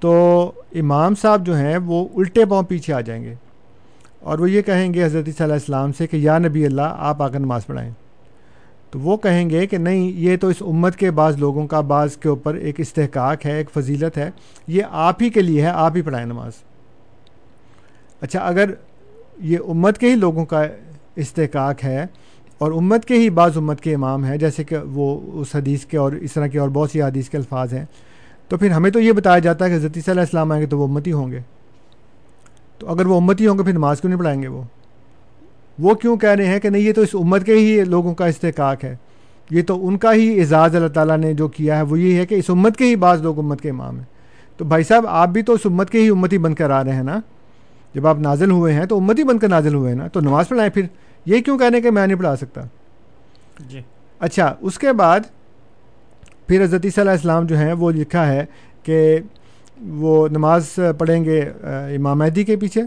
تو 0.00 0.52
امام 0.72 1.14
صاحب 1.14 1.46
جو 1.46 1.56
ہیں 1.56 1.78
وہ 1.78 2.08
الٹے 2.14 2.44
پاؤں 2.44 2.62
پیچھے 2.62 2.92
آ 2.92 3.00
جائیں 3.00 3.24
گے۔ 3.24 3.34
اور 4.22 4.38
وہ 4.38 4.50
یہ 4.50 4.62
کہیں 4.62 4.94
گے 4.94 5.04
حضرت 5.04 5.24
صلی 5.24 5.32
اللہ 5.38 5.44
علیہ 5.44 5.54
السلام 5.54 5.92
سے 5.92 6.06
کہ 6.06 6.16
یا 6.16 6.38
نبی 6.38 6.66
اللہ، 6.66 6.94
آپ 6.96 7.22
آ 7.22 7.28
کر 7.28 7.38
نماز 7.38 7.66
پڑھائیں۔ 7.66 7.90
تو 8.90 8.98
وہ 9.00 9.16
کہیں 9.16 9.50
گے 9.50 9.66
کہ 9.66 9.78
نہیں، 9.78 10.12
یہ 10.14 10.36
تو 10.36 10.48
اس 10.48 10.56
امت 10.60 10.96
کے 10.96 11.10
بعض 11.10 11.36
لوگوں 11.36 11.66
کا 11.66 11.80
بعض 11.80 12.16
کے 12.16 12.28
اوپر 12.28 12.54
ایک 12.54 12.80
استحقاق 12.80 13.46
ہے، 13.46 13.56
ایک 13.56 13.70
فضیلت 13.70 14.18
ہے، 14.18 14.30
یہ 14.66 14.82
آپ 14.90 15.22
ہی 15.22 15.30
کے 15.30 15.42
لیے 15.42 15.62
ہے، 15.62 15.66
آپ 15.66 15.96
ہی 15.96 16.02
پڑھائیں 16.02 16.26
نماز۔ 16.26 16.52
اچھا 18.20 18.40
اگر 18.40 18.70
یہ 19.38 19.58
امت 19.68 19.98
کے 19.98 20.10
ہی 20.10 20.14
لوگوں 20.14 20.44
کا 20.44 20.62
استحقاق 21.16 21.84
ہے 21.84 22.06
اور 22.58 22.72
امت 22.72 23.04
کے 23.04 23.14
ہی 23.14 23.30
بعض 23.30 23.56
امت 23.56 23.80
کے 23.80 23.94
امام 23.94 24.24
ہیں، 24.24 24.36
جیسے 24.36 24.64
کہ 24.64 24.76
وہ 24.78 25.20
اس 25.40 25.56
حدیث 25.56 25.84
کے 25.84 25.96
اور 25.96 26.12
اس 26.12 26.32
طرح 26.32 26.46
کے 26.46 26.58
اور 26.58 26.68
بہت 26.68 26.90
سی 26.90 27.02
حدیث 27.02 27.28
کے 27.28 27.36
الفاظ 27.36 27.74
ہیں، 27.74 27.84
تو 28.48 28.56
پھر 28.56 28.70
ہمیں 28.70 28.90
تو 28.90 29.00
یہ 29.00 29.12
بتایا 29.12 29.38
جاتا 29.38 29.64
ہے 29.64 29.70
کہ 29.70 29.76
حضرت 29.76 29.92
صلی 29.92 30.00
اللہ 30.00 30.12
علیہ 30.12 30.20
السلام 30.20 30.52
آئیں 30.52 30.62
گے 30.62 30.66
تو 30.66 30.78
وہ 30.78 30.86
امتی 30.86 31.12
ہوں 31.12 31.32
گے۔ 31.32 31.40
تو 32.82 32.90
اگر 32.90 33.06
وہ 33.06 33.16
امتی 33.16 33.46
ہوں 33.46 33.58
گے 33.58 33.62
پھر 33.62 33.72
نماز 33.72 34.00
کیوں 34.00 34.10
نہیں 34.10 34.18
پڑھائیں 34.18 34.42
گے 34.42 34.48
وہ؟ 34.48 34.62
وہ 35.78 35.94
کیوں 35.94 36.16
کہہ 36.16 36.28
رہے 36.28 36.46
ہیں 36.46 36.60
کہ 36.60 36.68
نہیں 36.68 36.82
یہ 36.82 36.92
تو 36.92 37.00
اس 37.00 37.08
امت 37.14 37.46
کے 37.46 37.54
ہی 37.54 37.84
لوگوں 37.84 38.14
کا 38.14 38.26
استحقاق 38.26 38.84
ہے۔ 38.84 38.96
یہ 39.50 39.62
تو 39.62 39.88
ان 39.88 39.96
کا 39.96 40.14
ہی 40.14 40.40
اعزاز 40.40 40.76
اللہ 40.76 40.88
تعالیٰ 40.88 41.18
نے 41.18 41.34
جو 41.34 41.48
کیا 41.48 41.76
ہے 41.76 41.82
وہ 41.82 42.00
یہ 42.00 42.16
ہے 42.16 42.26
کہ 42.26 42.34
اس 42.34 42.44
امت 42.48 42.76
کے 42.76 42.84
ہی 42.84 42.96
بعض 42.96 43.22
لوگ 43.22 43.38
امت 43.38 43.60
کے 43.60 43.70
امام 43.70 43.96
ہیں۔ 43.96 44.04
تو 44.56 44.64
بھائی 44.64 44.84
صاحب 44.84 45.06
آپ 45.08 45.28
بھی 45.28 45.42
تو 45.42 45.52
اس 45.52 45.60
امت 45.64 45.90
کے 45.90 46.00
ہی 46.00 46.08
امتی 46.08 46.38
بن 46.38 46.54
کر 46.54 46.70
آ 46.70 46.84
رہے 46.84 46.92
ہیں 46.92 47.02
نا؟ 47.02 47.20
جب 47.94 48.06
آپ 48.06 48.18
نازل 48.18 48.50
ہوئے 48.50 48.74
ہیں 48.74 48.84
تو 48.84 48.96
امتی 48.96 49.24
بن 49.24 49.38
کر 49.38 49.48
نازل 49.48 49.74
ہوئے 49.74 49.92
ہیں 49.92 49.98
نا؟ 49.98 50.08
تو 50.08 50.20
نماز 50.20 50.48
پڑھائیں 50.48 50.70
پھر۔ 50.70 50.82
یہ 51.26 51.40
کیوں 51.40 51.58
کہنے 51.58 51.80
کہ 51.80 51.90
میں 51.90 52.06
نہیں 52.06 52.18
پڑھا 52.18 52.36
سکتا؟ 52.36 52.60
جی۔ 53.68 53.80
اچھا 54.18 54.54
اس 54.60 54.78
کے 54.78 54.92
بعد 54.92 55.20
پھر 56.46 56.62
حضرت 56.62 56.82
صلی 56.82 56.90
اللہ 56.96 57.10
علیہ 57.10 57.10
السلام 57.10 57.46
جو 57.46 57.56
ہیں 57.56 57.72
وہ 57.72 57.90
لکھا 57.90 58.26
ہے 58.26 58.44
کہ 58.82 59.18
وہ 59.88 60.28
نماز 60.28 60.78
پڑھیں 60.98 61.24
گے 61.24 61.40
امام 61.62 62.18
مہدی 62.18 62.44
کے 62.44 62.56
پیچھے 62.56 62.82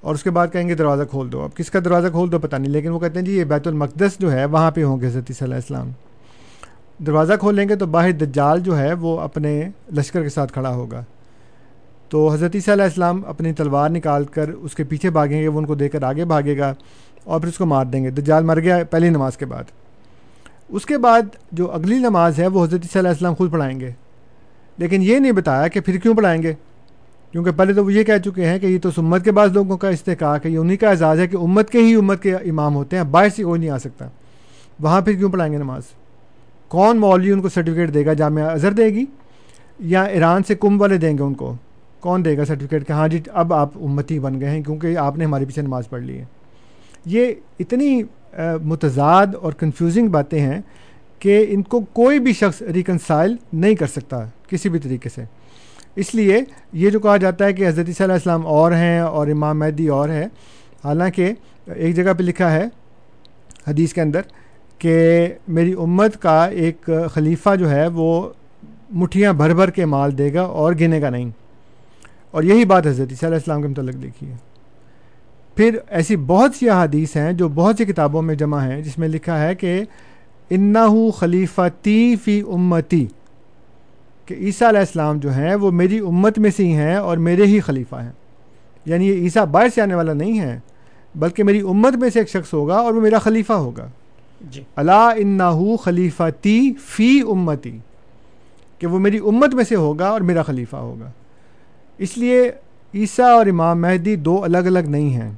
اور 0.00 0.14
اس 0.14 0.22
کے 0.22 0.30
بعد 0.30 0.48
کہیں 0.52 0.68
گے 0.68 0.74
دروازہ 0.74 1.02
کھول 1.10 1.32
دو۔ 1.32 1.40
اب 1.40 1.56
کس 1.56 1.70
کا 1.70 1.78
دروازہ 1.84 2.08
کھول 2.08 2.32
دو 2.32 2.38
پتہ 2.38 2.56
نہیں، 2.56 2.72
لیکن 2.72 2.88
وہ 2.88 2.98
کہتے 2.98 3.18
ہیں 3.18 3.26
جی 3.26 3.36
یہ 3.38 3.44
بیت 3.44 3.66
المقدس 3.66 4.18
جو 4.18 4.32
ہے 4.32 4.44
وہاں 4.44 4.70
پہ 4.70 4.84
ہوں 4.84 5.00
گے 5.00 5.06
حضرت 5.06 5.26
صلی 5.26 5.34
اللہ 5.40 5.54
علیہ 5.54 5.74
السلام۔ 5.74 5.90
دروازہ 7.06 7.32
کھولیں 7.40 7.68
گے 7.68 7.76
تو 7.76 7.86
باہر 7.86 8.12
دجال 8.12 8.60
جو 8.60 8.78
ہے 8.78 8.92
وہ 8.92 9.18
اپنے 9.20 9.70
لشکر 9.96 10.22
کے 10.22 10.28
ساتھ 10.28 10.52
کھڑا 10.52 10.74
ہوگا۔ 10.74 11.02
تو 12.08 12.28
حضرت 12.28 12.52
صلی 12.52 12.60
اللہ 12.60 12.72
علیہ 12.72 12.84
السلام 12.84 13.22
اپنی 13.26 13.52
تلوار 13.52 13.90
نکال 13.90 14.24
کر 14.24 14.48
اس 14.48 14.74
کے 14.74 14.84
پیچھے 14.84 15.10
بھاگیں 15.10 15.40
گے، 15.40 15.48
وہ 15.48 15.58
ان 15.58 15.66
کو 15.66 15.74
دے 15.74 15.88
کر 15.88 16.02
آگے 16.02 16.24
بھاگے 16.24 16.58
گا 16.58 16.72
اور 17.24 17.40
پھر 17.40 17.48
اس 17.48 17.58
کو 17.58 17.66
مار 17.66 17.84
دیں 17.84 18.04
گے۔ 18.04 18.10
دجال 18.10 18.44
مر 18.44 18.60
گیا 18.60 18.78
پہلی 18.90 19.08
نماز 19.08 19.36
کے 19.36 19.46
بعد۔ 19.46 19.64
اس 20.68 20.86
کے 20.86 20.98
بعد 20.98 21.36
جو 21.52 21.70
اگلی 21.70 21.98
نماز 21.98 22.38
ہے 22.38 22.46
وہ 22.46 22.64
حضرت 22.64 22.82
صلی 22.82 22.88
اللہ 22.94 23.08
علیہ 23.08 23.16
السلام 23.16 23.34
خود 23.34 23.52
پڑھائیں 23.52 23.80
گے۔ 23.80 23.90
لیکن 24.78 25.02
یہ 25.02 25.18
نہیں 25.18 25.32
بتایا 25.32 25.68
کہ 25.68 25.80
پھر 25.80 25.96
کیوں 25.96 26.14
پڑھائیں 26.14 26.42
گے؟ 26.42 26.52
کیونکہ 27.32 27.50
پہلے 27.50 27.72
تو 27.72 27.84
وہ 27.84 27.92
یہ 27.92 28.02
کہہ 28.02 28.18
چکے 28.24 28.46
ہیں 28.46 28.58
کہ 28.58 28.66
یہ 28.66 28.78
تو 28.78 28.90
امت 28.96 29.24
کے 29.24 29.32
بعض 29.32 29.52
لوگوں 29.52 29.76
کا 29.76 29.88
استحقاق 29.88 30.46
ہے، 30.46 30.50
یہ 30.50 30.58
انہیں 30.58 30.76
کا 30.76 30.88
اعزاز 30.90 31.20
ہے 31.20 31.26
کہ 31.26 31.36
امت 31.36 31.70
کے 31.70 31.78
ہی 31.78 31.94
امت 31.94 32.22
کے 32.22 32.34
امام 32.34 32.74
ہوتے 32.74 32.96
ہیں 32.96 33.04
باہر 33.04 33.28
سے 33.36 33.42
کوئی 33.42 33.60
نہیں 33.60 33.70
آ 33.70 33.78
سکتا۔ 33.78 34.08
وہاں 34.80 35.00
پھر 35.00 35.12
کیوں 35.12 35.30
پڑھائیں 35.30 35.52
گے 35.52 35.58
نماز؟ 35.58 35.82
کون 36.68 36.98
مولوی 37.00 37.32
ان 37.32 37.40
کو 37.40 37.48
سرٹیفکیٹ 37.48 37.94
دے 37.94 38.04
گا، 38.06 38.12
جامعہ 38.12 38.50
اظہر 38.50 38.72
دے 38.72 38.86
گی 38.86 39.04
یا 39.78 40.02
ایران 40.02 40.42
سے 40.48 40.54
کم 40.54 40.80
والے 40.80 40.98
دیں 40.98 41.18
گے 41.18 41.22
ان 41.22 41.34
کو؟ 41.34 41.54
کون 42.00 42.24
دے 42.24 42.36
گا 42.36 42.44
سرٹیفکیٹ 42.44 42.86
کہ 42.86 42.92
ہاں 42.92 43.08
جی 43.08 43.20
اب 43.32 43.52
آپ 43.54 43.70
امتی 43.74 44.18
بن 44.18 44.40
گئے 44.40 44.50
ہیں 44.50 44.62
کیونکہ 44.62 44.96
آپ 44.98 45.18
نے 45.18 45.24
ہمارے 45.24 45.44
پیچھے 45.44 45.62
نماز 45.62 45.88
پڑھ 45.88 46.02
لی 46.02 46.18
ہے۔ 46.18 46.24
یہ 47.06 47.32
اتنی 47.60 48.02
متضاد 48.62 49.34
اور 49.34 49.52
کنفیوزنگ 49.52 50.08
باتیں 50.08 50.38
ہیں 50.40 50.60
کہ 51.18 51.44
ان 51.48 51.62
کو 51.62 51.80
کوئی 51.92 52.18
بھی 52.18 52.32
شخص 52.32 52.62
ریکنسائل 52.62 53.36
نہیں 53.52 53.74
کر 53.74 53.86
سکتا۔ 53.86 54.24
کسی 54.48 54.68
بھی 54.68 54.78
طریقے 54.78 55.08
سے۔ 55.08 55.24
اس 55.96 56.14
لیے 56.14 56.40
یہ 56.72 56.90
جو 56.90 57.00
کہا 57.00 57.16
جاتا 57.16 57.44
ہے 57.44 57.52
کہ 57.52 57.68
حضرت 57.68 57.86
صلی 57.86 58.02
اللہ 58.02 58.12
علیہ 58.12 58.32
وسلم 58.32 58.46
اور 58.46 58.72
ہیں 58.72 59.00
اور 59.00 59.26
امام 59.26 59.58
مہدی 59.58 59.88
اور 59.88 60.08
ہے 60.08 60.26
حالانکہ 60.84 61.32
ایک 61.74 61.96
جگہ 61.96 62.12
پہ 62.18 62.22
لکھا 62.22 62.52
ہے 62.52 62.64
حدیث 63.68 63.92
کے 63.92 64.00
اندر 64.00 64.20
کہ 64.78 65.26
میری 65.48 65.72
امت 65.72 66.22
کا 66.22 66.44
ایک 66.44 66.90
خلیفہ 67.12 67.56
جو 67.56 67.70
ہے 67.70 67.86
وہ 67.86 68.28
مٹھیاں 68.90 69.32
بھر 69.32 69.54
بھر 69.54 69.70
کے 69.70 69.84
مال 69.84 70.18
دے 70.18 70.34
گا 70.34 70.42
اور 70.42 70.72
گنے 70.80 71.02
گا 71.02 71.10
نہیں۔ 71.10 71.30
اور 72.30 72.42
یہی 72.42 72.64
بات 72.64 72.86
حضرت 72.86 73.08
صلی 73.08 73.16
اللہ 73.22 73.36
علیہ 73.36 73.36
وسلم 73.36 73.62
کے 73.62 73.68
متعلق 73.68 74.02
دیکھی 74.02 74.28
ہے۔ 74.28 74.36
پھر 75.56 75.78
ایسی 75.88 76.16
بہت 76.16 76.54
سی 76.54 76.70
احادیث 76.70 77.16
ہیں 77.16 77.32
جو 77.32 77.48
بہت 77.48 77.74
سی 77.78 77.84
کتابوں 77.84 78.22
میں 78.22 78.34
جمع 78.34 78.60
ہیں، 78.60 78.82
جس 78.82 78.98
میں 78.98 79.08
لکھا 79.08 79.42
ہے 79.42 79.54
کہ 79.54 79.82
انا 80.50 80.86
خلیفہ 81.16 81.62
تی 81.82 82.16
فی 82.16 82.42
امتی۔ 82.52 83.06
کہ 84.26 84.34
عیسیٰ 84.34 84.68
علیہ 84.68 84.80
السلام 84.80 85.18
جو 85.18 85.32
ہیں 85.32 85.54
وہ 85.54 85.70
میری 85.70 85.98
امت 85.98 86.38
میں 86.38 86.50
سے 86.50 86.64
ہی 86.64 86.72
ہیں 86.72 86.94
اور 86.94 87.16
میرے 87.16 87.46
ہی 87.46 87.60
خلیفہ 87.60 87.96
ہیں۔ 87.96 88.12
یعنی 88.86 89.08
یہ 89.08 89.14
عیسیٰ 89.14 89.46
باہر 89.46 89.66
سے 89.74 89.82
آنے 89.82 89.94
والا 89.94 90.12
نہیں 90.12 90.40
ہے 90.40 90.58
بلکہ 91.14 91.44
میری 91.44 91.60
امت 91.60 91.94
میں 91.94 92.10
سے 92.10 92.18
ایک 92.18 92.28
شخص 92.28 92.54
ہوگا 92.54 92.76
اور 92.76 92.94
وہ 92.94 93.00
میرا 93.00 93.18
خلیفہ 93.18 93.52
ہوگا۔ 93.52 93.88
جی۔ 94.50 94.62
اللہ 94.76 95.76
خلیفہ 95.76 96.22
تی 96.40 96.72
فی 96.72 97.20
امتی 97.20 97.78
کہ 98.78 98.86
وہ 98.86 98.98
میری 98.98 99.18
امت 99.18 99.54
میں 99.54 99.64
سے 99.64 99.74
ہوگا 99.74 100.08
اور 100.08 100.20
میرا 100.20 100.42
خلیفہ 100.42 100.76
ہوگا۔ 100.76 101.10
اس 101.98 102.18
لیے 102.18 102.52
عیسیٰ 102.94 103.30
اور 103.30 103.46
امام 103.46 103.80
مہدی 103.80 104.16
دو 104.16 104.44
الگ 104.44 104.58
الگ 104.58 104.78
نہیں 104.78 105.10
ہیں۔ 105.10 105.32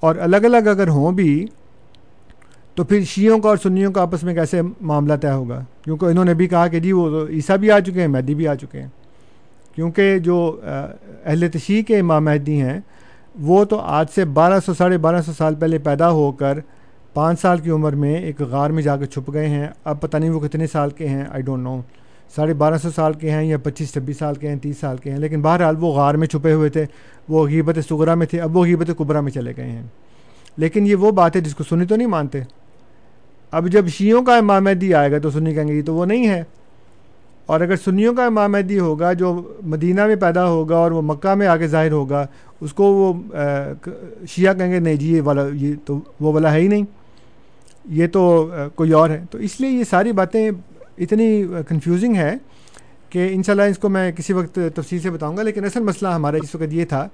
اور 0.00 0.16
الگ 0.16 0.36
الگ 0.36 0.56
اگر 0.56 0.88
ہوں 0.88 1.12
بھی 1.12 1.46
تو 2.74 2.84
پھر 2.84 3.04
شیعوں 3.04 3.38
کا 3.38 3.48
اور 3.48 3.56
سنیوں 3.56 3.92
کا 3.92 4.02
آپس 4.02 4.24
میں 4.24 4.34
کیسے 4.34 4.60
معاملہ 4.80 5.12
طے 5.22 5.30
ہوگا؟ 5.30 5.64
کیونکہ 5.84 6.04
انہوں 6.04 6.24
نے 6.24 6.34
بھی 6.34 6.46
کہا 6.46 6.68
کہ 6.68 6.80
جی 6.80 6.92
وہ 6.92 7.28
عیسیٰ 7.28 7.56
بھی 7.56 7.70
آ 7.70 7.80
چکے 7.80 8.00
ہیں، 8.00 8.08
مہدی 8.08 8.34
بھی 8.34 8.48
آ 8.48 8.54
چکے 8.54 8.80
ہیں۔ 8.80 8.88
کیونکہ 9.74 10.18
جو 10.18 10.60
اہل 11.24 11.48
تشیع 11.48 11.82
کے 11.82 11.98
امام 11.98 12.24
مہدی 12.24 12.60
ہیں، 12.60 12.80
وہ 13.40 13.64
تو 13.64 13.78
آج 13.78 14.06
سے 14.14 14.24
بارہ 14.24 14.60
سو، 14.66 14.74
ساڑھے 14.74 14.98
بارہ 14.98 15.22
سو 15.22 15.32
سال 15.32 15.54
پہلے 15.54 15.78
پیدا 15.78 16.10
ہو 16.10 16.32
کر 16.32 16.58
پانچ 17.14 17.40
سال 17.40 17.58
کی 17.58 17.70
عمر 17.70 17.92
میں 17.92 18.16
ایک 18.16 18.40
غار 18.40 18.70
میں 18.70 18.82
جا 18.82 18.96
کے 18.96 19.06
چھپ 19.06 19.32
گئے 19.32 19.48
ہیں۔ 19.48 19.66
اب 19.84 20.00
پتہ 20.00 20.16
نہیں 20.16 20.30
وہ 20.30 20.40
کتنے 20.40 20.66
سال 20.66 20.90
کے 20.90 21.08
ہیں 21.08 21.24
آئی 21.30 21.42
ڈونٹ 21.42 21.62
نو 21.62 21.80
ساڑھے 22.36 22.54
بارہ 22.54 22.78
سو 22.82 22.90
سال 22.90 23.12
کے 23.12 23.30
ہیں 23.30 23.44
یا 23.44 23.58
پچیس، 23.58 23.92
چھبیس 23.92 24.18
سال 24.18 24.34
کے 24.34 24.48
ہیں، 24.48 24.56
تیس 24.56 24.78
سال 24.78 24.96
کے 24.96 25.10
ہیں۔ 25.10 25.18
لیکن 25.18 25.42
بہرحال 25.42 25.76
وہ 25.80 25.92
غار 25.92 26.14
میں 26.14 26.26
چھپے 26.26 26.52
ہوئے 26.52 26.70
تھے، 26.70 26.86
وہ 27.28 27.46
غیبت 27.46 27.78
سغرا 27.88 28.14
میں 28.14 28.26
تھے، 28.26 28.40
اب 28.40 28.56
وہ 28.56 28.64
غیبت 28.64 28.90
کبرا 28.98 29.20
میں 29.20 29.32
چلے 29.32 29.52
گئے 29.56 29.70
ہیں۔ 29.70 29.82
لیکن 30.56 30.86
یہ 30.86 30.94
وہ 30.94 31.10
بات 31.10 31.36
ہے 31.36 31.40
جس 31.40 31.54
کو 31.54 31.64
سنی 31.64 31.84
تو 31.84 31.96
نہیں 31.96 32.08
مانتے۔ 32.08 32.40
اب 33.52 33.68
جب 33.68 33.88
شیعوں 33.88 34.22
کا 34.22 34.36
امام 34.36 34.64
مہدی 34.64 34.94
آئے 34.94 35.12
گا 35.12 35.18
تو 35.18 35.30
سنی 35.30 35.54
کہیں 35.54 35.68
گے 35.68 35.74
یہ 35.74 35.82
تو 35.82 35.94
وہ 35.94 36.06
نہیں 36.06 36.28
ہے۔ 36.28 36.42
اور 37.46 37.60
اگر 37.60 37.76
سنیوں 37.76 38.14
کا 38.14 38.26
امام 38.26 38.52
مہدی 38.52 38.78
ہوگا 38.78 39.12
جو 39.12 39.52
مدینہ 39.62 40.06
میں 40.06 40.16
پیدا 40.16 40.46
ہوگا 40.46 40.76
اور 40.76 40.90
وہ 40.90 41.02
مکہ 41.02 41.34
میں 41.34 41.46
آگے 41.46 41.66
ظاہر 41.66 41.92
ہوگا، 41.92 42.26
اس 42.60 42.72
کو 42.72 42.84
وہ 42.84 43.12
شیعہ 44.28 44.54
کہیں 44.54 44.72
گے، 44.72 44.78
نہیں 44.78 44.96
جی 44.96 45.12
یہ 45.12 45.22
والا، 45.22 45.42
یہ 45.52 45.74
تو 45.84 45.98
وہ 46.20 46.32
والا 46.32 46.52
ہے 46.52 46.60
ہی 46.60 46.68
نہیں۔ 46.68 46.84
یہ 47.88 48.06
تو 48.06 48.50
کوئی 48.74 48.92
اور 48.92 49.10
ہے۔ 49.10 49.22
تو 49.30 49.38
اس 49.38 49.60
لیے 49.60 49.70
یہ 49.70 49.84
ساری 49.84 50.12
باتیں 50.12 50.50
اتنی 50.98 51.44
کنفیوزنگ 51.68 52.16
ہے 52.16 52.34
کہ 53.10 53.28
انشاءاللہ 53.32 53.62
اس 53.62 53.78
کو 53.78 53.88
میں 53.88 54.12
کسی 54.12 54.32
وقت 54.32 54.58
تفصیل 54.74 55.00
سے 55.00 55.10
بتاؤں 55.10 55.36
گا، 55.36 55.42
لیکن 55.42 55.64
اصل 55.64 55.82
مسئلہ 55.82 56.08
ہمارا 56.08 56.36
اس 56.36 56.54
وقت 56.54 56.72
یہ 56.72 56.84
تھا 56.84 57.08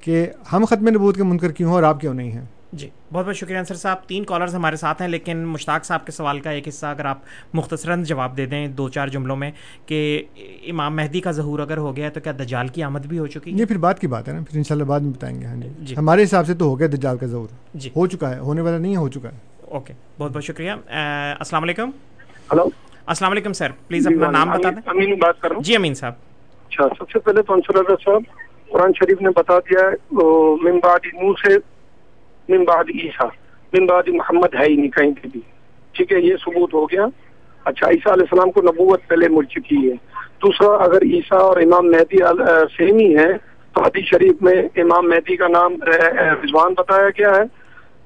کہ 0.00 0.26
ہم 0.52 0.64
ختم 0.64 0.88
نبوت 0.88 1.16
کے 1.16 1.22
منکر 1.22 1.52
کیوں 1.52 1.68
ہوں 1.68 1.76
اور 1.76 1.82
آپ 1.82 2.00
کیوں 2.00 2.14
نہیں 2.14 2.30
ہیں؟ 2.30 2.44
جی 2.72 2.88
بہت 3.12 3.26
بہت 3.26 3.36
شکریہ 3.36 3.58
انصر 3.58 3.74
صاحب۔ 3.74 3.98
تین 4.06 4.24
کالرز 4.24 4.54
ہمارے 4.54 4.76
ساتھ 4.76 5.00
ہیں 5.02 5.08
لیکن 5.08 5.36
مشتاق 5.46 5.84
صاحب 5.84 6.04
کے 6.06 6.12
سوال 6.12 6.40
کا 6.40 6.50
ایک 6.50 6.68
حصہ 6.68 6.86
اگر 6.86 7.04
آپ 7.04 7.18
مختصراً 7.52 8.02
جواب 8.02 8.36
دے 8.36 8.46
دیں 8.46 8.66
دو 8.68 8.88
چار 8.88 9.08
جملوں 9.08 9.36
میں 9.36 9.50
کہ 9.86 10.22
امام 10.68 10.96
مہدی 10.96 11.20
کا 11.20 11.30
ظہور 11.30 11.58
اگر 11.58 11.76
ہو 11.76 11.96
گیا 11.96 12.08
تو 12.08 12.20
کیا 12.20 12.32
دجال 12.38 12.68
کی 12.68 12.82
آمد 12.82 13.06
بھی 13.06 13.18
ہو 13.18 13.26
چکی؟ 13.26 13.50
یہ 13.50 13.64
پھر 13.64 13.78
بات 13.78 14.00
کی 14.00 14.06
بات 14.06 14.28
ہے 14.28 14.32
نا 14.32 14.40
پھر 14.48 14.56
انشاءاللہ 14.56 14.84
بعد 14.84 15.00
میں 15.00 15.12
بتائیں 15.12 15.40
گے۔ 15.40 15.46
ہاں 15.46 15.56
جی, 15.56 15.68
جی۔ 15.78 15.94
ہمارے 15.96 16.22
حساب 16.22 16.46
سے 16.46 16.54
تو 16.54 16.64
ہو 16.64 16.78
گیا 16.78 16.86
دجال 16.92 17.18
کا 17.18 17.26
ظہور۔ 17.26 17.48
جی۔ 17.74 17.90
ہو 17.96 18.06
چکا 18.06 18.34
ہے 18.34 18.38
ہونے 18.38 18.60
والا 18.60 18.78
نہیں 18.78 18.96
ہو 18.96 19.08
چکا 19.08 19.28
ہے۔ 19.28 19.38
اوکے 19.60 19.94
بہت 20.18 20.32
بہت 20.32 20.44
شکریہ۔ 20.44 20.72
السلام 21.38 21.62
علیکم۔ 21.62 21.90
ہلو۔ 22.52 22.64
السلام 23.06 23.30
علیکم 23.32 23.52
سر 23.52 23.70
پلیز 23.88 24.06
اپنا 24.06 24.30
نام 24.30 24.50
بتا 24.50 24.70
دیں۔ 24.70 24.82
امین 24.86 25.18
بات 25.18 25.40
کر 25.40 25.48
رہا 25.48 25.56
ہوں۔ 25.56 25.62
جی 25.62 25.76
امین 25.76 25.94
صاحب۔ 25.94 26.12
اچھا 26.68 26.84
سب 26.98 27.10
سے 27.10 27.18
پہلے 27.18 27.42
تو 27.42 27.52
انصر 27.52 27.94
صاحب 28.04 28.22
قرآن 28.72 28.92
شریف 28.98 29.20
نے 29.22 29.28
بتا 29.36 29.58
دیا 29.58 29.80
ہے 29.86 30.14
من 30.62 30.78
بعد 30.82 30.98
نو 31.04 31.32
سے 31.32 31.79
من 32.50 32.64
بعد 32.64 32.84
عیسیٰ، 32.94 33.28
من 33.72 33.86
بعد 33.86 34.08
محمد 34.08 34.54
ہے 34.54 34.64
ہی 34.64 34.76
نہیں 34.76 34.90
کہیں 34.90 35.10
پہ 35.22 35.28
بھی۔ 35.32 35.40
ٹھیک 35.92 36.12
ہے، 36.12 36.20
یہ 36.20 36.36
ثبوت 36.44 36.74
ہو 36.74 36.86
گیا۔ 36.86 37.06
اچھا 37.64 37.88
عیسیٰ 37.88 38.12
علیہ 38.12 38.24
السلام 38.30 38.50
کو 38.50 38.60
نبوت 38.62 39.00
پہلے 39.08 39.28
مل 39.28 39.44
چکی 39.44 39.90
ہے۔ 39.90 39.94
دوسرا، 40.42 40.84
اگر 40.84 41.02
عیسیٰ 41.02 41.40
اور 41.40 41.56
امام 41.56 41.86
مہدی 41.86 42.16
سیم 42.76 42.98
ہی 42.98 43.16
ہے 43.18 43.32
تو 43.74 43.82
حدیث 43.82 44.04
شریف 44.04 44.42
میں 44.42 44.62
امام 44.76 45.08
مہدی 45.08 45.36
کا 45.36 45.48
نام 45.48 45.74
رضوان 45.82 46.74
بتایا 46.76 47.08
گیا 47.08 47.30
ہے۔ 47.30 47.42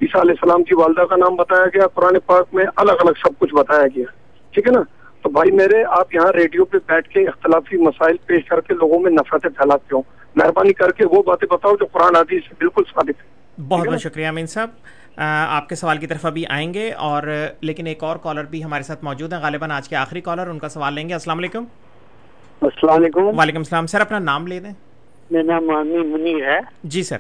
عیسیٰ 0.03 0.20
علیہ 0.20 0.34
السلام 0.42 0.64
کی 0.64 0.74
والدہ 0.74 1.01
کا 1.01 1.16
نام 1.16 1.36
بتایا 1.36 1.66
گیا۔ 1.66 1.86
قرآن 1.86 2.18
پاک 2.26 2.47
میں 2.53 2.64
الگ 2.76 2.92
الگ 2.92 3.11
سب 3.11 3.38
کچھ 3.38 3.55
بتایا 3.55 3.86
گیا۔ 3.97 4.05
ٹھیک 4.51 4.66
ہے 4.66 4.72
نا؟ 4.72 4.82
تو 5.22 5.28
بھائی 5.30 5.51
میرے، 5.51 5.84
آپ 5.84 6.14
یہاں 6.14 6.32
ریڈیو 6.32 6.64
پہ 6.64 6.78
بیٹھ 6.88 7.09
کے 7.09 7.20
اختلافی 7.20 7.76
مسائل 7.76 8.16
پیش 8.26 8.45
کر 8.45 8.61
کے 8.61 8.74
لوگوں 8.74 9.01
میں 9.01 9.11
نفرتیں 9.11 9.51
پھیلاتے 9.51 9.95
ہوں۔ 9.95 10.03
مہربانی 10.36 10.72
کر 10.72 10.90
کے 10.90 11.05
وہ 11.07 11.22
باتیں 11.22 11.49
بتاؤ 11.49 11.76
جو 11.76 11.86
قرآن 11.86 12.16
حدیث 12.16 12.42
سے 12.49 12.55
بالکل 12.59 12.82
ثابت 12.95 13.22
ہے 13.24 13.43
بہت 13.59 13.88
بہت 13.88 14.00
شکریہ 14.00 14.26
امین 14.26 14.46
صاحب۔ 14.46 14.70
آپ 15.48 15.68
کے 15.68 15.74
سوال 15.74 15.98
کی 15.98 16.07
طرف 16.07 16.26
ابھی 16.26 16.44
آئیں 16.48 16.74
گے 16.74 16.92
اور 16.92 17.22
لیکن 17.61 17.86
ایک 17.86 18.05
اور 18.05 18.16
کالر 18.16 18.44
بھی 18.44 18.64
ہمارے 18.64 18.82
ساتھ 18.82 19.05
موجود 19.05 19.32
ہیں۔ 19.32 19.40
غالباً 19.40 19.70
آج 19.70 19.88
کے 19.88 19.96
آخری 19.96 20.20
کالر 20.20 20.46
ان 20.46 20.59
کا 20.59 20.68
سوال 20.68 20.94
لیں 20.94 21.09
گے۔ 21.09 21.14
السلام 21.14 21.38
علیکم۔ 21.38 21.64
السلام 22.62 22.96
علیکم۔ 22.96 23.38
وعلیکم 23.38 23.59
السلام۔ 23.59 23.86
سر 23.86 24.00
اپنا 24.00 24.18
نام 24.18 24.46
لے 24.46 24.61
دیں۔ 24.61 24.72
میرا 25.30 25.42
نام 25.42 25.88
منی 26.12 26.42
ہے۔ 26.42 26.59
جی 26.84 27.02
سر۔ 27.02 27.16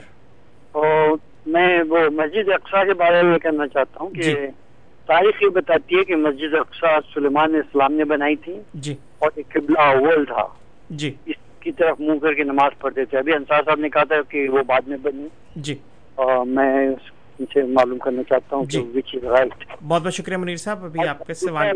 اور 0.72 1.08
میں 1.46 1.82
وہ 1.88 1.98
مسجد 2.10 2.48
اقسا 2.48 2.84
کے 2.84 2.94
بارے 2.94 3.22
میں 3.22 3.38
کہنا 3.38 3.66
چاہتا 3.66 3.98
ہوں 4.00 4.10
کہ 4.10 4.22
جی۔ 4.22 4.34
تاریخ 5.06 5.42
یہ 5.42 5.48
بتاتی 5.48 5.98
ہے 5.98 6.04
کہ 6.04 6.16
مسجد 6.16 6.54
اقسا 6.54 6.98
سلیمان 7.14 7.54
اسلام 7.54 7.92
نے 7.92 8.04
بنائی 8.04 8.36
تھی 8.36 8.60
جی۔ 8.74 8.94
اور 9.18 9.30
ایک 9.34 9.48
قبلہ 9.48 9.78
اول 9.78 10.24
تھا۔ 10.24 10.46
جی۔ 10.90 11.14
اس 11.26 11.60
کی 11.60 11.72
طرف 11.72 12.00
منہ 12.00 12.18
کر 12.18 12.34
کے 12.34 12.44
نماز 12.44 12.78
پڑھتے 12.78 13.04
تھے۔ 13.04 13.18
ابھی 13.18 13.32
انصار 13.34 13.62
صاحب 13.64 13.78
نے 13.78 13.88
کہا 13.88 14.04
تھا 14.04 14.22
کہ 14.28 14.48
وہ 14.48 14.62
بعد 14.62 14.80
میں 14.86 14.96
بنی 14.96 15.26
جی۔ 15.56 15.74
میں 16.46 16.88
ان 17.38 17.44
سے 17.54 17.62
معلوم 17.62 17.98
کرنا 17.98 18.22
چاہتا 18.22 18.56
ہوں 18.56 18.64
جی۔ 18.64 19.00
بہت 19.88 20.02
بہت 20.02 20.14
شکریہ 20.14 20.36
منیر 20.36 20.56
صاحب 20.56 20.84
ابھی 20.84 21.08
آپ 21.08 21.26
کے 21.26 21.34
سوال 21.34 21.68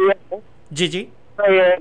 جی 0.70 0.88
جی۔ 0.88 1.04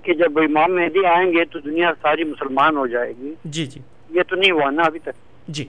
کہ 0.03 0.13
جب 0.13 0.39
امام 0.39 0.75
مہدی 0.75 1.05
آئیں 1.05 1.33
گے 1.33 1.45
تو 1.45 1.59
دنیا 1.59 1.91
ساری 2.01 2.23
مسلمان 2.23 2.77
ہو 2.77 2.87
جائے 2.87 3.13
گی۔ 3.19 3.33
جی 3.45 3.65
جی۔ 3.65 3.81
یہ 4.09 4.21
تو 4.27 4.35
نہیں 4.35 4.51
ہوا 4.51 4.69
نا 4.69 4.83
ابھی 4.83 4.99
تک۔ 4.99 5.09
جی۔ 5.47 5.65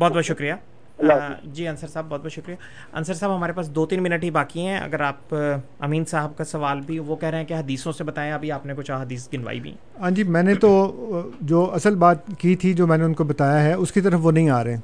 بہت 0.00 0.12
بہت 0.12 0.24
شکریہ۔ 0.24 0.52
جی 1.44 1.68
انصر 1.68 1.86
صاحب 1.86 2.06
بہت 2.08 2.22
بہت 2.22 2.32
شکریہ۔ 2.32 2.56
انصر 2.92 3.14
صاحب 3.14 3.36
ہمارے 3.36 3.52
پاس 3.52 3.74
دو 3.74 3.86
تین 3.86 4.02
منٹ 4.02 4.24
ہی 4.24 4.30
باقی 4.30 4.60
ہیں۔ 4.60 4.78
اگر 4.78 5.00
آپ 5.00 5.34
امین 5.80 6.04
صاحب 6.04 6.36
کا 6.36 6.44
سوال 6.44 6.80
بھی 6.80 6.98
وہ 6.98 7.16
کہہ 7.16 7.28
رہے 7.28 7.38
ہیں 7.38 7.44
کہ 7.44 7.54
حدیثوں 7.54 7.92
سے 7.92 8.04
بتائیں 8.04 8.32
ابھی 8.32 8.52
آپ 8.52 8.66
نے 8.66 8.74
کچھ 8.74 8.90
حدیث 8.90 9.28
گنوائی 9.32 9.60
بھی۔ 9.60 9.74
ہاں 10.00 10.10
جی 10.10 10.24
میں 10.24 10.42
نے 10.42 10.54
تو 10.54 10.92
جو 11.40 11.70
اصل 11.74 11.94
بات 11.94 12.16
کی 12.38 12.56
تھی 12.56 12.72
جو 12.72 12.86
میں 12.86 12.98
نے 12.98 13.04
ان 13.04 13.14
کو 13.14 13.24
بتایا 13.24 13.64
ہے 13.64 13.74
اس 13.74 13.92
کی 13.92 14.00
طرف 14.00 14.20
وہ 14.22 14.32
نہیں 14.32 14.50
آ 14.50 14.64
رہے۔ 14.64 14.76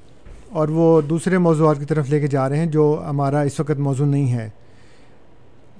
اور 0.51 0.69
وہ 0.69 1.01
دوسرے 1.01 1.39
موضوعات 1.39 1.79
کی 1.79 1.85
طرف 1.85 2.11
لے 2.11 2.21
کے 2.21 2.27
جا 2.27 2.49
رہے 2.49 2.59
ہیں 2.59 2.67
جو 2.67 3.03
ہمارا 3.11 3.41
اس 3.41 3.61
وقت 3.61 3.79
موضوع 3.79 4.07
نہیں 4.07 4.33
ہے۔ 4.33 4.49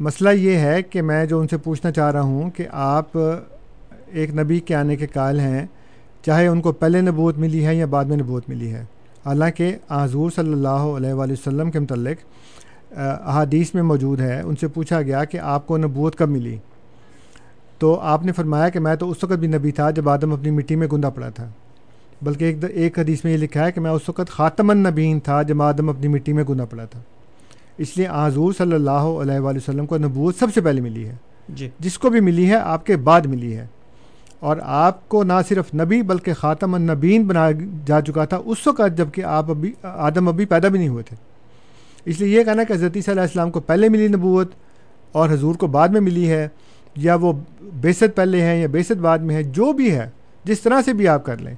مسئلہ 0.01 0.31
یہ 0.31 0.57
ہے 0.57 0.83
کہ 0.83 1.03
میں 1.03 1.27
جو 1.27 1.41
ان 1.41 1.49
سے 1.49 1.57
پوچھنا 1.57 1.93
چاہ 1.93 2.11
رہا 2.11 2.21
ہوں 2.21 2.51
کہ 2.51 2.67
آپ 2.73 3.17
ایک 4.07 4.35
نبی 4.35 4.61
کے 4.61 4.75
آنے 4.75 4.97
کے 4.97 5.07
قائل 5.07 5.41
ہیں، 5.41 5.67
چاہے 6.23 6.47
ان 6.47 6.61
کو 6.61 6.73
پہلے 6.73 7.01
نبوت 7.01 7.39
ملی 7.39 7.67
ہے 7.67 7.75
یا 7.75 7.87
بعد 7.87 8.05
میں 8.05 8.17
نبوت 8.17 8.49
ملی 8.49 8.73
ہے۔ 8.75 8.85
حالانکہ 9.27 9.77
حضور 9.91 10.31
صلی 10.31 10.53
اللہ 10.53 10.69
علیہ 10.69 11.13
وآلہ 11.13 11.33
وسلم 11.33 11.71
کے 11.71 11.79
متعلق 11.79 12.97
احادیث 12.97 13.75
میں 13.75 13.83
موجود 13.83 14.21
ہے۔ 14.21 14.41
ان 14.41 14.57
سے 14.57 14.69
پوچھا 14.69 15.03
گیا 15.03 15.25
کہ 15.25 15.39
آپ 15.39 15.67
کو 15.67 15.77
نبوت 15.77 16.17
کب 16.17 16.29
ملی؟ 16.29 16.57
تو 17.79 17.99
آپ 18.01 18.25
نے 18.25 18.33
فرمایا 18.33 18.69
کہ 18.69 18.81
میں 18.81 18.97
تو 18.97 19.11
اس 19.11 19.25
وقت 19.25 19.33
بھی 19.33 19.49
نبی 19.49 19.71
تھا 19.71 19.91
جب 19.91 20.09
آدم 20.09 20.33
اپنی 20.33 20.51
مٹی 20.51 20.77
میں 20.77 20.87
گندا 20.93 21.11
پڑا 21.11 21.29
تھا۔ 21.29 21.49
بلکہ 22.23 22.45
ایک 22.45 22.65
ایک 22.75 22.99
حدیث 22.99 23.25
میں 23.25 23.33
یہ 23.33 23.37
لکھا 23.37 23.67
ہے 23.67 23.73
کہ 23.73 23.81
میں 23.81 23.91
اس 23.91 24.09
وقت 24.09 24.29
خاتم 24.29 24.71
النبین 24.71 25.21
تھا 25.21 25.43
جب 25.43 25.63
آدم 25.63 25.89
اپنی 25.89 26.09
مٹی 26.09 26.33
میں 26.33 26.45
گندا 26.49 26.65
پڑا 26.65 26.85
تھا۔ 26.85 27.01
اس 27.79 27.97
لیے 27.97 28.09
حضور 28.13 28.53
صلی 28.59 28.73
اللہ 28.73 28.91
علیہ 28.91 29.39
وآلہ 29.39 29.57
وسلم 29.57 29.87
کو 29.87 29.99
نبوت 29.99 30.37
سب 30.39 30.47
سے 30.55 30.61
پہلے 30.61 30.81
ملی 30.81 31.09
ہے۔ 31.09 31.15
جی۔ 31.49 31.69
جس 31.79 31.99
کو 31.99 32.11
بھی 32.11 32.21
ملی 32.21 32.49
ہے 32.49 32.55
آپ 32.55 32.87
کے 32.87 32.97
بعد 32.97 33.27
ملی 33.27 33.57
ہے۔ 33.57 33.67
اور 34.41 34.57
آپ 34.63 35.09
کو 35.09 35.25
نہ 35.25 35.33
صرف 35.49 35.75
نبی 35.75 36.03
بلکہ 36.03 36.35
خاتم 36.35 36.75
النبین 36.75 37.27
بنا 37.27 37.49
جا 37.87 38.01
چکا 38.01 38.25
تھا 38.25 38.41
اس 38.45 38.67
وقت 38.67 38.97
جبکہ 38.97 39.25
آپ 39.25 39.51
ابھی 39.51 39.73
آدم 39.83 40.29
ابھی 40.29 40.45
پیدا 40.45 40.69
بھی 40.69 40.79
نہیں 40.79 40.89
ہوئے 40.89 41.03
تھے۔ 41.03 41.17
اس 42.05 42.21
لیے 42.21 42.39
یہ 42.39 42.45
کہنا 42.45 42.63
کہ 42.65 42.73
حضرت 42.73 42.93
صلی 42.93 43.03
اللہ 43.07 43.13
علیہ 43.13 43.23
السلام 43.23 43.51
کو 43.51 43.61
پہلے 43.61 43.89
ملی 43.89 44.09
نبوت 44.09 44.51
اور 45.13 45.29
حضور 45.29 45.55
کو 45.55 45.67
بعد 45.67 45.89
میں 45.89 46.01
ملی 46.01 46.29
ہے 46.29 46.49
یا 46.97 47.15
وہ 47.15 47.33
بیست 47.61 48.05
پہلے 48.15 48.43
ہیں 48.43 48.61
یا 48.61 48.67
بیست 48.67 48.93
بعد 48.93 49.19
میں 49.19 49.35
ہے 49.35 49.43
جو 49.43 49.73
بھی 49.73 49.91
ہے 49.93 50.11
جس 50.45 50.61
طرح 50.61 50.81
سے 50.85 50.93
بھی 50.93 51.09
آپ 51.09 51.25
کر 51.25 51.39
لیں۔ 51.39 51.55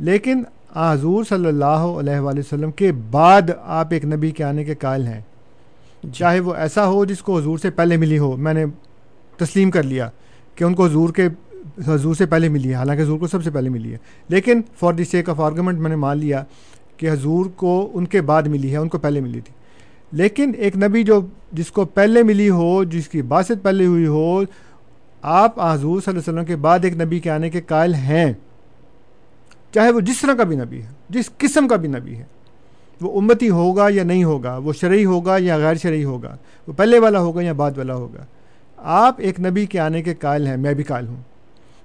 لیکن 0.00 0.42
حضور 0.76 1.24
صلی 1.24 1.46
اللہ 1.46 1.64
علیہ 1.64 2.18
وآلہ 2.18 2.40
وسلم 2.40 2.70
کے 2.70 2.92
بعد 2.92 3.42
آپ 3.62 3.86
ایک 3.90 4.04
نبی 4.04 4.30
کے 4.30 4.44
آنے 4.44 4.64
کے 4.64 4.74
قائل 4.74 5.06
ہیں۔ 5.06 5.20
چاہے 6.14 6.40
وہ 6.40 6.54
ایسا 6.54 6.86
ہو 6.86 7.04
جس 7.04 7.18
کو 7.18 7.38
حضور 7.38 7.58
سے 7.58 7.70
پہلے 7.70 7.96
ملی 7.96 8.18
ہو 8.18 8.36
میں 8.36 8.54
نے 8.54 8.64
تسلیم 9.36 9.70
کر 9.70 9.82
لیا 9.82 10.10
کہ 10.54 10.64
ان 10.64 10.74
کو 10.74 10.86
حضور 10.86 11.08
کے 11.08 11.28
حضور 11.86 12.14
سے 12.14 12.26
پہلے 12.26 12.48
ملی 12.48 12.68
ہے 12.68 12.74
حالانکہ 12.74 13.02
حضور 13.02 13.18
کو 13.18 13.26
سب 13.26 13.44
سے 13.44 13.50
پہلے 13.50 13.68
ملی 13.68 13.92
ہے۔ 13.92 13.98
لیکن 14.28 14.60
for 14.78 14.92
the 14.92 15.04
sake 15.04 15.30
of 15.30 15.40
argument 15.40 15.78
میں 15.78 15.90
نے 15.90 15.96
مان 15.96 16.18
لیا 16.18 16.44
کہ 16.96 17.10
حضور 17.10 17.46
کو 17.46 17.90
ان 17.94 18.06
کے 18.06 18.20
بعد 18.20 18.42
ملی 18.42 18.72
ہے 18.72 18.76
ان 18.76 18.88
کو 18.88 18.98
پہلے 18.98 19.20
ملی 19.20 19.40
تھی۔ 19.40 19.54
لیکن 20.12 20.52
ایک 20.56 20.76
نبی 20.76 21.02
جو 21.02 21.20
جس 21.52 21.70
کو 21.70 21.84
پہلے 21.84 22.22
ملی 22.22 22.50
ہو 22.50 22.84
جس 22.84 23.08
کی 23.08 23.22
باست 23.22 23.62
پہلے 23.62 23.86
ہوئی 23.86 24.06
ہو 24.06 24.42
آپ 25.22 25.60
حضور 25.60 26.00
صلی 26.00 26.10
اللہ 26.10 26.10
علیہ 26.10 26.18
وسلم 26.18 26.44
کے 26.44 26.56
بعد 26.56 26.78
ایک 26.82 27.00
نبی 27.00 27.20
کے 27.20 27.30
آنے 27.30 27.50
کے 27.50 27.60
قائل 27.60 27.94
ہیں۔ 27.94 28.32
چاہے 29.74 29.90
وہ 29.90 30.00
جس 30.00 30.20
طرح 30.20 30.34
کا 30.34 30.44
بھی 30.44 30.56
نبی 30.56 30.82
ہے 30.82 30.88
جس 31.08 31.30
قسم 31.38 31.68
کا 31.68 31.76
بھی 31.76 31.88
نبی 31.88 32.16
ہے 32.16 32.24
وہ 33.00 33.20
امتی 33.20 33.50
ہوگا 33.50 33.86
یا 33.90 34.04
نہیں 34.04 34.24
ہوگا 34.24 34.56
وہ 34.56 34.72
شرعی 34.72 35.04
ہوگا 35.04 35.36
یا 35.38 35.56
غیر 35.56 35.74
شرعی 35.74 36.04
ہوگا 36.04 36.36
وہ 36.66 36.72
پہلے 36.72 36.98
والا 36.98 37.18
ہوگا 37.18 37.42
یا 37.42 37.52
بعد 37.52 37.70
والا 37.76 37.94
ہوگا 37.94 38.24
آپ 38.76 39.14
ایک 39.18 39.40
نبی 39.40 39.66
کے 39.66 39.80
آنے 39.80 40.02
کے 40.02 40.14
قائل 40.14 40.46
ہیں 40.46 40.56
میں 40.56 40.74
بھی 40.74 40.84
قائل 40.84 41.06
ہوں۔ 41.06 41.16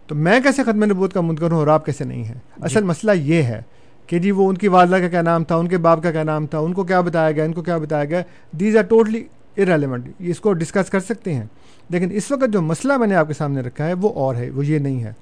تو 0.07 0.15
میں 0.15 0.39
کیسے 0.39 0.63
ختم 0.63 0.83
نبوت 0.83 1.13
کا 1.13 1.21
منکر 1.21 1.51
ہوں 1.51 1.59
اور 1.59 1.67
آپ 1.67 1.85
کیسے 1.85 2.03
نہیں 2.03 2.23
ہیں؟ 2.23 2.35
اصل 2.61 2.79
جی 2.81 2.85
مسئلہ 2.85 3.11
یہ 3.11 3.43
ہے 3.43 3.61
کہ 4.07 4.19
جی 4.19 4.31
وہ 4.31 4.49
ان 4.49 4.57
کی 4.57 4.67
والدہ 4.67 4.95
کا 4.95 5.07
کیا 5.07 5.21
نام 5.21 5.43
تھا 5.43 5.55
ان 5.55 5.67
کے 5.67 5.77
باپ 5.77 6.03
کا 6.03 6.11
کیا 6.11 6.23
نام 6.23 6.47
تھا 6.47 6.59
ان 6.59 6.73
کو 6.73 6.83
کیا 6.83 7.01
بتایا 7.01 7.31
گیا 7.31 7.43
ان 7.43 7.53
کو 7.53 7.61
کیا 7.61 7.77
بتایا 7.77 8.05
گیا 8.05 8.21
دیز 8.51 8.77
آر 8.77 8.81
ٹوٹلی 8.81 9.23
ارریلیونٹ 9.57 10.07
اس 10.19 10.39
کو 10.39 10.53
ڈسکس 10.53 10.89
کر 10.89 10.99
سکتے 10.99 11.33
ہیں۔ 11.33 11.45
لیکن 11.89 12.07
اس 12.11 12.31
وقت 12.31 12.53
جو 12.53 12.61
مسئلہ 12.61 12.97
میں 12.97 13.07
نے 13.07 13.15
آپ 13.15 13.27
کے 13.27 13.33
سامنے 13.33 13.61
رکھا 13.61 13.87
ہے 13.87 13.93
وہ 13.93 14.09
اور 14.09 14.35
ہے 14.35 14.49
وہ 14.49 14.65
یہ 14.65 14.79
نہیں 14.79 15.03
ہے۔ 15.03 15.13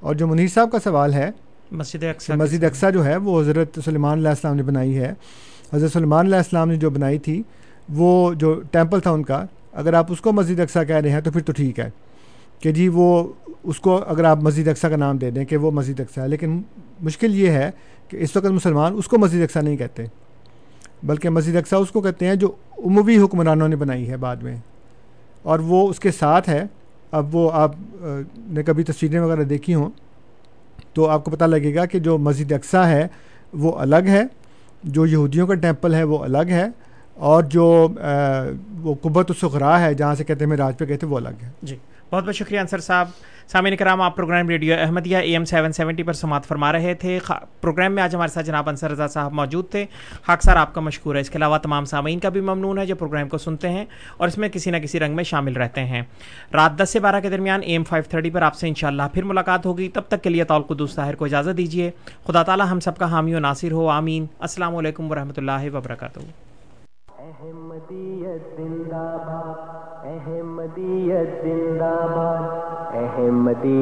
اور 0.00 0.14
جو 0.14 0.26
منیر 0.26 0.48
صاحب 0.54 0.72
کا 0.72 0.78
سوال 0.84 1.14
ہے 1.14 1.30
مسجد 1.74 2.04
مسجد 2.28 2.64
اقسا 2.64 2.90
جو 2.90 3.04
ہے 3.04 3.16
وہ 3.16 3.40
حضرت 3.40 3.78
سلیمان 3.84 4.18
علیہ 4.18 4.28
السلام 4.28 4.56
نے 4.56 4.62
بنائی 4.62 4.98
ہے۔ 4.98 5.12
حضرت 5.72 5.92
سلیمان 5.92 6.26
علیہ 6.26 6.36
السلام 6.36 6.68
نے 6.68 6.76
جو 6.76 6.90
بنائی 6.90 7.18
تھی 7.18 7.42
وہ 7.88 8.34
جو 8.34 8.60
ٹیمپل 8.70 9.00
تھا 9.00 9.10
ان 9.10 9.22
کا 9.22 9.46
اگر 9.72 9.94
آپ 9.94 10.12
اس 10.12 10.20
کو 10.20 10.32
مسجد 10.32 10.60
اقسا 10.60 10.84
کہہ 10.84 10.96
رہے 10.96 11.10
ہیں 11.10 11.20
تو 11.20 11.30
پھر 11.30 11.40
تو 11.40 11.52
ٹھیک 11.52 11.80
ہے 11.80 11.90
کہ 12.60 12.72
جی 12.72 12.88
وہ 12.88 13.32
اس 13.62 13.80
کو 13.80 14.04
اگر 14.06 14.24
آپ 14.24 14.38
مسجد 14.42 14.68
اقسا 14.68 14.88
کا 14.88 14.96
نام 14.96 15.16
دے 15.16 15.30
دیں 15.30 15.44
کہ 15.44 15.56
وہ 15.56 15.70
مسجد 15.70 16.00
اقسا 16.00 16.22
ہے۔ 16.22 16.28
لیکن 16.28 16.62
مشکل 17.00 17.34
یہ 17.34 17.50
ہے 17.50 17.70
کہ 18.08 18.16
اس 18.16 18.36
وقت 18.36 18.46
مسلمان 18.46 18.92
اس 18.96 19.08
کو 19.08 19.18
مسجد 19.18 19.42
اقسا 19.42 19.60
نہیں 19.60 19.76
کہتے 19.76 20.04
بلکہ 21.02 21.30
مسجد 21.30 21.56
اقسا 21.56 21.76
اس 21.76 21.90
کو 21.90 22.00
کہتے 22.00 22.26
ہیں 22.26 22.34
جو 22.34 22.52
عموی 22.78 23.18
حکمرانوں 23.18 23.68
نے 23.68 23.76
بنائی 23.76 24.10
ہے 24.10 24.16
بعد 24.16 24.36
میں۔ 24.36 24.56
اور 25.42 25.58
وہ 25.58 25.88
اس 25.88 26.00
کے 26.00 26.10
ساتھ 26.10 26.48
ہے۔ 26.48 26.64
اب 27.10 27.36
وہ 27.36 27.50
آپ 27.52 27.72
نے 28.36 28.62
کبھی 28.62 28.84
تصویریں 28.84 29.20
وغیرہ 29.20 29.42
دیکھی 29.42 29.74
ہوں۔ 29.74 29.90
تو 30.94 31.08
آپ 31.08 31.24
کو 31.24 31.30
پتہ 31.30 31.44
لگے 31.44 31.74
گا 31.74 31.86
کہ 31.86 31.98
جو 31.98 32.18
مسجد 32.18 32.52
اقسا 32.52 32.88
ہے، 32.88 33.06
وہ 33.52 33.78
الگ 33.78 34.04
ہے۔ 34.06 34.22
جو 34.84 35.06
یہودیوں 35.06 35.46
کا 35.46 35.54
ٹیمپل 35.54 35.94
ہے، 35.94 36.02
وہ 36.02 36.18
الگ 36.18 36.48
ہے۔ 36.48 36.66
اور 37.14 37.42
جو 37.42 37.88
وہ 38.82 38.94
قبت 39.02 39.32
سخرا 39.40 39.80
ہے، 39.80 39.94
جہاں 39.94 40.14
سے 40.14 40.24
کہتے 40.24 40.44
ہیں 40.44 40.48
میں 40.48 40.56
راج 40.56 40.78
پہ 40.78 40.84
گئے 40.88 40.96
تھے، 40.96 41.06
وہ 41.06 41.16
الگ 41.16 41.28
ہے۔ 41.42 41.50
جی۔ 41.62 41.76
بہت 42.12 42.24
بہت 42.24 42.34
شکریہ 42.34 42.60
انصر 42.60 42.78
صاحب۔ 42.78 43.08
سامعین 43.48 43.76
کرام، 43.76 44.00
آپ 44.00 44.16
programme 44.16 44.48
radio 44.48 44.74
Ahmadiyya 44.80 45.16
A 45.16 45.32
M 45.32 45.44
seven 45.44 45.72
seventy 45.72 46.02
پر 46.02 46.12
سماعت 46.12 46.44
فرما 46.46 46.72
رہے 46.72 46.94
تھے۔ 46.94 47.18
پروگرام 47.60 47.92
میں 47.92 48.02
آج 48.02 48.14
ہمارے 48.14 48.28
ساتھ 48.28 48.46
جناب 48.46 48.68
انصر 48.68 48.90
رضا 48.90 49.06
صاحب 49.06 49.32
موجود 49.32 49.70
تھے۔ 49.70 49.86
خاک 50.22 50.42
سر 50.42 50.56
آپ 50.56 50.74
کا 50.74 50.80
مشکور 50.80 51.14
ہے۔ 51.14 51.20
اس 51.20 51.30
کے 51.30 51.38
علاوہ 51.38 51.58
تمام 51.58 51.84
سامعین 51.84 52.18
کا 52.18 52.28
بھی 52.28 52.40
ممنون 52.40 52.78
ہے 52.78 52.86
جو 52.86 52.96
پروگرام 52.96 53.28
کو 53.28 53.38
سنتے 53.38 53.68
ہیں 53.68 53.84
اور 54.16 54.28
اس 54.28 54.38
میں 54.38 54.48
کسی 54.48 54.70
نہ 54.70 54.76
کسی 54.76 55.00
رنگ 55.00 55.16
میں 55.16 55.24
شامل 55.24 55.52
رہتے 55.52 55.84
ہیں۔ 55.84 56.02
رات 56.54 56.82
دس 56.82 56.90
سے 56.90 57.00
بارہ 57.00 57.20
کے 57.20 57.28
درمیان 57.30 57.60
اے 57.62 57.72
ایم 57.72 57.84
فائیو 57.84 58.04
تھرٹی 58.10 58.30
پر 58.30 58.42
آپ 58.42 58.54
سے 58.54 58.68
انشاءاللہ 58.68 59.02
پھر 59.12 59.22
ملاقات 59.22 59.66
ہوگی۔ 59.66 59.88
تب 59.88 60.02
تک 60.08 60.22
کے 60.22 60.30
لیے 60.30 60.44
طول 60.44 60.62
قدوس 60.62 60.94
طاہر 60.94 61.14
کو 61.14 61.24
اجازت 61.24 61.56
دیجیے۔ 61.56 61.90
خدا 62.26 62.42
تعالیٰ 62.42 62.66
ہم 62.70 62.80
سب 62.80 62.96
کا 62.96 63.10
حامی 63.10 63.34
و 63.34 63.38
ناصر 63.38 63.72
ہو۔ 63.72 63.88
آمین۔ 63.88 64.26
السلام 64.38 64.76
علیکم 64.76 65.10
ورحمۃ 65.10 65.32
اللہ 65.36 65.74
وبرکاتہ۔ 65.74 66.20
احمدیت 67.42 68.42
زندہ 68.56 69.06
باد 69.26 70.06
احمدیت 70.08 71.30
زندہ 71.42 71.94
باد 72.14 72.96
احمدی 72.96 73.72